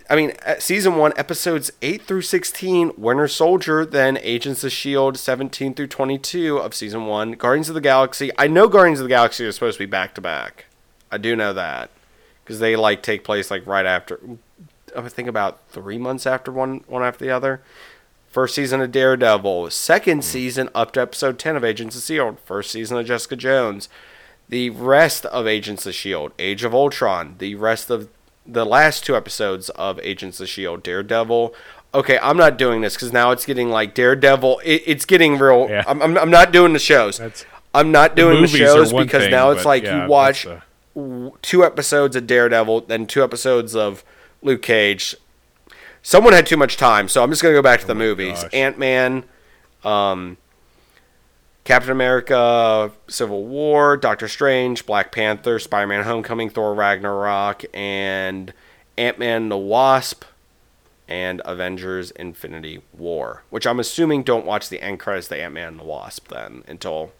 I 0.09 0.16
mean, 0.16 0.32
uh, 0.45 0.57
season 0.59 0.97
one, 0.97 1.12
episodes 1.16 1.70
8 1.82 2.03
through 2.03 2.22
16, 2.22 2.95
Winter 2.97 3.28
Soldier, 3.28 3.86
then 3.86 4.18
Agents 4.22 4.64
of 4.64 4.72
S.H.I.E.L.D., 4.72 5.16
17 5.16 5.72
through 5.72 5.86
22 5.86 6.57
of 6.57 6.74
season 6.74 7.07
one, 7.07 7.32
Guardians 7.34 7.68
of 7.68 7.76
the 7.76 7.80
Galaxy. 7.80 8.32
I 8.36 8.49
know 8.49 8.66
Guardians 8.66 8.99
of 8.99 9.05
the 9.05 9.09
Galaxy 9.09 9.47
are 9.47 9.53
supposed 9.53 9.78
to 9.78 9.86
be 9.86 9.88
back 9.88 10.16
to 10.16 10.20
back. 10.20 10.64
I 11.11 11.18
do 11.18 11.36
know 11.36 11.52
that. 11.52 11.90
Because 12.44 12.58
they, 12.61 12.76
like, 12.76 13.02
take 13.02 13.22
place, 13.22 13.50
like, 13.50 13.66
right 13.66 13.86
after, 13.86 14.18
I 14.96 15.08
think 15.08 15.28
about 15.28 15.61
three 15.68 15.98
months 15.98 16.26
after 16.26 16.50
one, 16.50 16.84
one 16.86 17.02
after 17.02 17.24
the 17.24 17.30
other. 17.30 17.61
First 18.28 18.54
season 18.54 18.80
of 18.80 18.92
Daredevil. 18.92 19.70
Second 19.70 20.20
mm. 20.20 20.24
season 20.24 20.68
up 20.74 20.92
to 20.92 21.00
episode 21.00 21.38
10 21.38 21.56
of 21.56 21.64
Agents 21.64 21.96
of 21.96 22.00
S.H.I.E.L.D. 22.00 22.38
First 22.44 22.70
season 22.70 22.96
of 22.96 23.06
Jessica 23.06 23.36
Jones. 23.36 23.88
The 24.48 24.70
rest 24.70 25.26
of 25.26 25.46
Agents 25.46 25.86
of 25.86 25.90
S.H.I.E.L.D. 25.90 26.34
Age 26.38 26.64
of 26.64 26.74
Ultron. 26.74 27.36
The 27.38 27.54
rest 27.56 27.90
of 27.90 28.08
the 28.46 28.64
last 28.64 29.04
two 29.04 29.16
episodes 29.16 29.68
of 29.70 30.00
Agents 30.00 30.40
of 30.40 30.48
Shield, 30.48 30.82
Daredevil. 30.82 31.54
Okay, 31.92 32.18
I'm 32.20 32.36
not 32.36 32.56
doing 32.56 32.80
this 32.80 32.94
because 32.94 33.12
now 33.12 33.32
it's 33.32 33.44
getting 33.44 33.70
like 33.70 33.94
Daredevil. 33.94 34.61
It, 34.64 34.82
it's 34.86 35.04
getting 35.04 35.38
real. 35.38 35.68
Yeah. 35.68 35.84
I'm, 35.86 36.00
I'm, 36.02 36.16
I'm 36.16 36.30
not 36.30 36.52
doing 36.52 36.72
the 36.72 36.78
shows. 36.78 37.18
That's- 37.18 37.44
I'm 37.72 37.92
not 37.92 38.16
doing 38.16 38.38
the, 38.38 38.44
are 38.44 38.48
shows 38.48 38.92
because 38.92 39.22
thing, 39.22 39.30
now 39.30 39.50
it's 39.50 39.64
like 39.64 39.84
yeah, 39.84 40.02
you 40.02 40.11
watch 40.11 40.44
the- 40.44 40.62
two 41.43 41.64
episodes 41.64 42.16
of 42.16 42.26
Daredevil, 42.26 42.82
then 42.82 43.07
two 43.07 43.22
episodes 43.22 43.74
of 43.76 44.05
Luke 44.43 44.62
Cage. 44.62 45.14
Someone 46.03 46.32
had 46.32 46.47
too 46.47 46.57
much 46.57 46.76
time, 46.76 47.09
so 47.09 47.22
I'm 47.22 47.30
just 47.30 47.43
gonna 47.43 47.55
go 47.55 47.62
back 47.62 47.80
to 47.80 47.86
the 47.86 47.95
movies. 47.95 48.43
Ant 48.53 48.78
Man, 48.78 49.24
um, 49.84 50.36
Captain 51.64 51.91
America, 51.91 52.91
Civil 53.09 53.45
War, 53.45 53.97
Doctor 53.97 54.26
Strange, 54.26 54.86
Black 54.86 55.12
Panther, 55.12 55.59
Spider 55.59 55.86
Man 55.86 56.05
Homecoming, 56.05 56.49
Thor 56.51 56.74
Ragnarok, 56.74 57.64
and 57.74 58.53
Ant 58.97 59.18
Man 59.18 59.49
the 59.51 59.59
Wasp, 59.59 60.24
and 61.07 61.43
Avengers 61.45 62.11
Infinity 62.12 62.82
War. 62.97 63.43
Which 63.51 63.66
I'm 63.66 63.78
assuming 63.78 64.22
don't 64.22 64.47
watch 64.47 64.68
the 64.70 64.80
end 64.80 65.01
credits 65.01 65.28
to 65.28 65.41
Ant 65.41 65.55
Man 65.55 65.68
and 65.68 65.78
the 65.80 65.84
Wasp 65.84 66.28
then 66.28 66.64
until. 66.66 67.12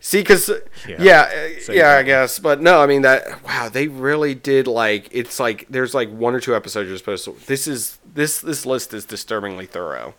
See, 0.00 0.20
because 0.20 0.50
yeah, 0.88 0.96
yeah, 1.00 1.48
uh, 1.68 1.72
yeah 1.72 1.90
I 1.92 2.02
guess, 2.02 2.38
but 2.38 2.60
no, 2.60 2.80
I 2.80 2.86
mean 2.86 3.02
that. 3.02 3.44
Wow, 3.44 3.68
they 3.68 3.88
really 3.88 4.34
did 4.34 4.66
like. 4.66 5.08
It's 5.12 5.38
like 5.38 5.66
there's 5.68 5.94
like 5.94 6.10
one 6.10 6.34
or 6.34 6.40
two 6.40 6.54
episodes 6.54 6.88
you're 6.88 6.98
supposed 6.98 7.24
to. 7.26 7.36
This 7.46 7.66
is 7.66 7.98
this 8.04 8.40
this 8.40 8.66
list 8.66 8.92
is 8.92 9.04
disturbingly 9.04 9.66
thorough. 9.66 10.14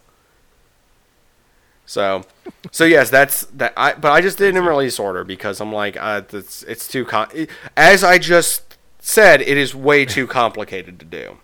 So, 1.86 2.24
so 2.72 2.86
yes, 2.86 3.10
that's 3.10 3.46
that. 3.46 3.74
I 3.76 3.94
but 3.94 4.12
I 4.12 4.22
just 4.22 4.38
did 4.38 4.56
in 4.56 4.64
release 4.64 5.00
order 5.00 5.24
because 5.24 5.60
I'm 5.60 5.74
like, 5.74 5.98
uh, 5.98 6.22
it's 6.32 6.64
it's 6.64 6.88
too 6.88 7.04
con. 7.04 7.30
As 7.76 8.04
I 8.04 8.18
just 8.18 8.78
said, 9.00 9.42
it 9.42 9.58
is 9.58 9.74
way 9.74 10.06
too 10.06 10.28
complicated 10.42 11.00
to 11.00 11.06
do. 11.06 11.40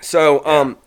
So, 0.00 0.44
um, 0.44 0.78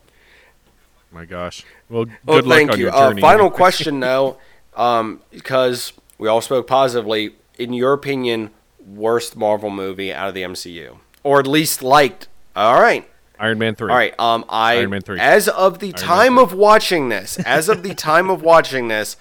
my 1.11 1.25
gosh. 1.25 1.65
Well, 1.89 2.05
good 2.05 2.17
well, 2.25 2.43
luck 2.43 2.57
thank 2.57 2.71
on 2.71 2.77
you. 2.79 2.85
your 2.85 2.95
uh, 2.95 3.09
journey. 3.09 3.21
Uh, 3.21 3.25
final 3.25 3.49
question 3.61 3.99
though, 3.99 4.37
um, 4.75 5.21
because 5.31 5.93
we 6.17 6.27
all 6.27 6.41
spoke 6.41 6.67
positively. 6.67 7.35
In 7.57 7.73
your 7.73 7.93
opinion, 7.93 8.51
worst 8.85 9.35
Marvel 9.35 9.69
movie 9.69 10.11
out 10.13 10.29
of 10.29 10.33
the 10.33 10.41
MCU, 10.41 10.97
or 11.23 11.39
at 11.39 11.47
least 11.47 11.83
liked? 11.83 12.27
All 12.55 12.79
right, 12.79 13.07
Iron 13.39 13.59
Man 13.59 13.75
three. 13.75 13.91
All 13.91 13.97
right. 13.97 14.19
Um, 14.19 14.45
I 14.49 14.75
Iron 14.75 14.89
Man 14.89 15.01
three. 15.01 15.19
As 15.19 15.47
of 15.47 15.79
the 15.79 15.87
Iron 15.87 15.95
time 15.95 16.39
of 16.39 16.53
watching 16.53 17.09
this, 17.09 17.37
as 17.39 17.69
of 17.69 17.83
the 17.83 17.93
time 17.93 18.29
of 18.29 18.41
watching 18.41 18.87
this, 18.87 19.17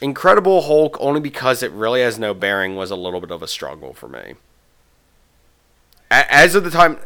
Incredible 0.00 0.62
Hulk 0.62 0.96
only 1.00 1.20
because 1.20 1.62
it 1.62 1.70
really 1.72 2.02
has 2.02 2.18
no 2.18 2.34
bearing 2.34 2.76
was 2.76 2.90
a 2.90 2.96
little 2.96 3.20
bit 3.20 3.30
of 3.30 3.42
a 3.42 3.48
struggle 3.48 3.94
for 3.94 4.08
me. 4.08 4.34
As 6.10 6.54
of 6.54 6.64
the 6.64 6.70
time. 6.70 6.98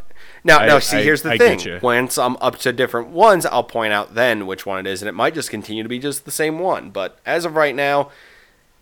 Now, 0.43 0.59
I, 0.59 0.67
now, 0.67 0.79
see, 0.79 0.99
I, 0.99 1.03
here's 1.03 1.23
the 1.23 1.33
I 1.33 1.39
thing. 1.39 1.81
Once 1.83 2.17
I'm 2.17 2.37
up 2.37 2.57
to 2.59 2.73
different 2.73 3.09
ones, 3.09 3.45
I'll 3.45 3.63
point 3.63 3.93
out 3.93 4.15
then 4.15 4.47
which 4.47 4.65
one 4.65 4.79
it 4.79 4.91
is, 4.91 5.03
and 5.03 5.09
it 5.09 5.13
might 5.13 5.35
just 5.35 5.51
continue 5.51 5.83
to 5.83 5.89
be 5.89 5.99
just 5.99 6.25
the 6.25 6.31
same 6.31 6.59
one. 6.59 6.91
But 6.91 7.19
as 7.27 7.45
of 7.45 7.57
right 7.57 7.75
now, 7.75 8.11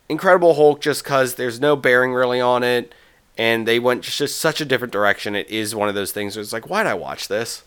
Incredible 0.09 0.55
Hulk, 0.55 0.81
just 0.81 1.05
because 1.05 1.35
there's 1.35 1.61
no 1.61 1.77
bearing 1.77 2.15
really 2.15 2.41
on 2.41 2.63
it 2.63 2.95
and 3.39 3.69
they 3.69 3.79
went 3.79 4.03
just 4.03 4.37
such 4.37 4.61
a 4.61 4.65
different 4.65 4.93
direction. 4.93 5.37
It 5.37 5.49
is 5.49 5.75
one 5.75 5.89
of 5.89 5.95
those 5.95 6.11
things 6.11 6.35
where 6.35 6.43
it's 6.43 6.53
like, 6.53 6.69
why'd 6.69 6.87
I 6.87 6.95
watch 6.95 7.29
this? 7.29 7.63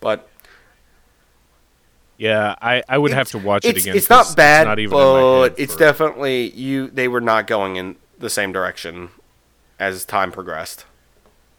But 0.00 0.28
yeah, 2.16 2.56
I, 2.62 2.82
I 2.88 2.96
would 2.96 3.12
have 3.12 3.30
to 3.32 3.38
watch 3.38 3.66
it 3.66 3.76
again. 3.76 3.94
It's 3.94 4.08
not 4.08 4.34
bad, 4.34 4.78
it's 4.78 4.90
not 4.90 4.96
but 4.96 5.58
it's 5.58 5.74
for... 5.74 5.78
definitely 5.78 6.50
you. 6.50 6.88
They 6.88 7.06
were 7.06 7.20
not 7.20 7.46
going 7.46 7.76
in 7.76 7.96
the 8.18 8.30
same 8.30 8.50
direction 8.50 9.10
as 9.78 10.04
time 10.04 10.32
progressed. 10.32 10.86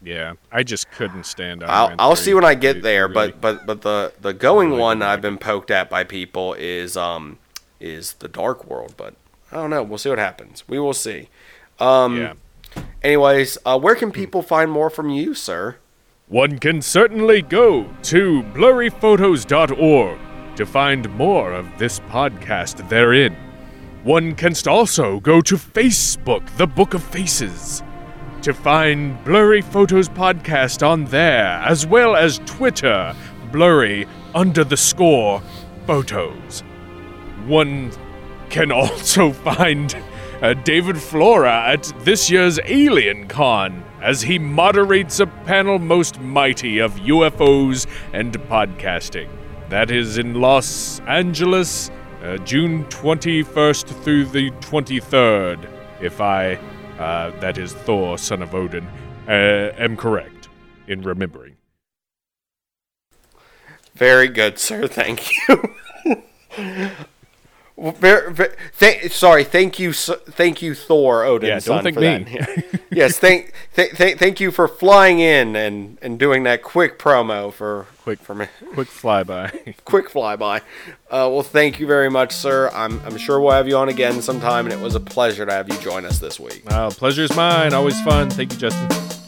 Yeah, 0.02 0.34
I 0.50 0.62
just 0.62 0.90
couldn't 0.90 1.26
stand. 1.26 1.62
Iron 1.62 1.92
I'll, 1.98 2.10
I'll 2.10 2.16
see 2.16 2.32
when 2.32 2.44
I 2.44 2.54
get 2.54 2.82
there, 2.82 3.06
really, 3.06 3.32
but 3.32 3.40
but 3.40 3.66
but 3.66 3.82
the 3.82 4.12
the 4.20 4.32
going 4.32 4.70
really 4.70 4.80
one 4.80 5.02
I've 5.02 5.20
been 5.20 5.38
poked 5.38 5.70
at 5.70 5.90
by 5.90 6.04
people 6.04 6.54
is 6.54 6.96
um 6.96 7.38
is 7.80 8.14
the 8.14 8.28
Dark 8.28 8.64
World, 8.64 8.94
but 8.96 9.14
I 9.52 9.56
don't 9.56 9.70
know. 9.70 9.82
We'll 9.82 9.98
see 9.98 10.08
what 10.08 10.18
happens. 10.18 10.64
We 10.68 10.78
will 10.78 10.94
see. 10.94 11.28
Um, 11.78 12.16
yeah. 12.16 12.34
Anyways, 13.02 13.58
uh, 13.64 13.78
where 13.78 13.94
can 13.94 14.12
people 14.12 14.42
find 14.42 14.70
more 14.70 14.90
from 14.90 15.10
you, 15.10 15.34
sir? 15.34 15.76
One 16.28 16.58
can 16.58 16.80
certainly 16.80 17.42
go 17.42 17.88
to 18.04 18.42
blurryphotos.org 18.54 20.18
to 20.56 20.66
find 20.66 21.10
more 21.16 21.52
of 21.52 21.66
this 21.78 21.98
podcast 22.00 22.88
therein. 22.88 23.34
One 24.04 24.34
can 24.34 24.54
also 24.68 25.18
go 25.20 25.40
to 25.40 25.56
Facebook, 25.56 26.46
the 26.56 26.66
Book 26.66 26.94
of 26.94 27.02
Faces, 27.02 27.82
to 28.42 28.54
find 28.54 29.22
Blurry 29.24 29.60
Photos 29.60 30.08
Podcast 30.08 30.86
on 30.86 31.04
there, 31.06 31.62
as 31.66 31.86
well 31.86 32.16
as 32.16 32.38
Twitter, 32.46 33.14
Blurry 33.52 34.06
under 34.34 34.64
the 34.64 34.76
score 34.76 35.42
photos. 35.86 36.60
One 37.46 37.90
can 38.48 38.72
also 38.80 39.32
find 39.32 39.94
uh, 40.40 40.54
David 40.54 40.98
Flora 40.98 41.68
at 41.68 41.92
this 42.00 42.30
year's 42.30 42.58
AlienCon 42.60 43.82
as 44.00 44.22
he 44.22 44.38
moderates 44.38 45.20
a 45.20 45.26
panel 45.26 45.78
most 45.78 46.18
mighty 46.20 46.78
of 46.78 46.94
UFOs 46.94 47.86
and 48.12 48.32
podcasting. 48.48 49.28
That 49.68 49.90
is 49.90 50.16
in 50.16 50.34
Los 50.34 51.00
Angeles, 51.00 51.90
uh, 52.22 52.38
June 52.38 52.84
21st 52.86 54.02
through 54.02 54.24
the 54.26 54.50
23rd, 54.52 55.68
if 56.00 56.20
I, 56.20 56.58
uh, 57.00 57.30
that 57.40 57.58
is 57.58 57.72
Thor, 57.72 58.18
son 58.18 58.42
of 58.42 58.54
Odin, 58.54 58.86
uh, 59.26 59.72
am 59.78 59.96
correct 59.96 60.48
in 60.86 61.02
remembering. 61.02 61.56
Very 63.94 64.28
good, 64.28 64.58
sir. 64.58 64.86
Thank 64.88 65.30
you. 65.48 66.90
Very, 67.80 68.30
very, 68.32 68.54
th- 68.78 69.10
sorry, 69.10 69.42
thank 69.42 69.78
you, 69.78 69.94
thank 69.94 70.60
you, 70.60 70.74
Thor 70.74 71.24
Odin. 71.24 71.48
Yeah, 71.48 71.60
don't 71.60 71.82
thank 71.82 71.96
me. 71.96 72.38
yes, 72.90 73.18
thank, 73.18 73.54
th- 73.74 73.96
th- 73.96 74.18
thank 74.18 74.38
you 74.38 74.50
for 74.50 74.68
flying 74.68 75.18
in 75.18 75.56
and, 75.56 75.96
and 76.02 76.18
doing 76.18 76.42
that 76.42 76.62
quick 76.62 76.98
promo 76.98 77.50
for 77.50 77.86
quick 78.02 78.18
for 78.18 78.34
me. 78.34 78.46
Quick 78.74 78.88
flyby. 78.88 79.74
quick 79.84 80.10
flyby. 80.10 80.60
Uh, 81.10 81.28
well, 81.30 81.42
thank 81.42 81.80
you 81.80 81.86
very 81.86 82.10
much, 82.10 82.32
sir. 82.32 82.70
I'm 82.72 83.00
I'm 83.00 83.16
sure 83.16 83.40
we'll 83.40 83.52
have 83.52 83.66
you 83.66 83.76
on 83.76 83.88
again 83.88 84.20
sometime, 84.20 84.66
and 84.66 84.72
it 84.72 84.80
was 84.82 84.94
a 84.94 85.00
pleasure 85.00 85.46
to 85.46 85.52
have 85.52 85.68
you 85.68 85.78
join 85.78 86.04
us 86.04 86.18
this 86.18 86.38
week. 86.38 86.62
Uh, 86.66 86.90
pleasure's 86.90 87.34
mine. 87.34 87.72
Always 87.72 88.00
fun. 88.02 88.28
Thank 88.30 88.52
you, 88.52 88.58
Justin. 88.58 89.19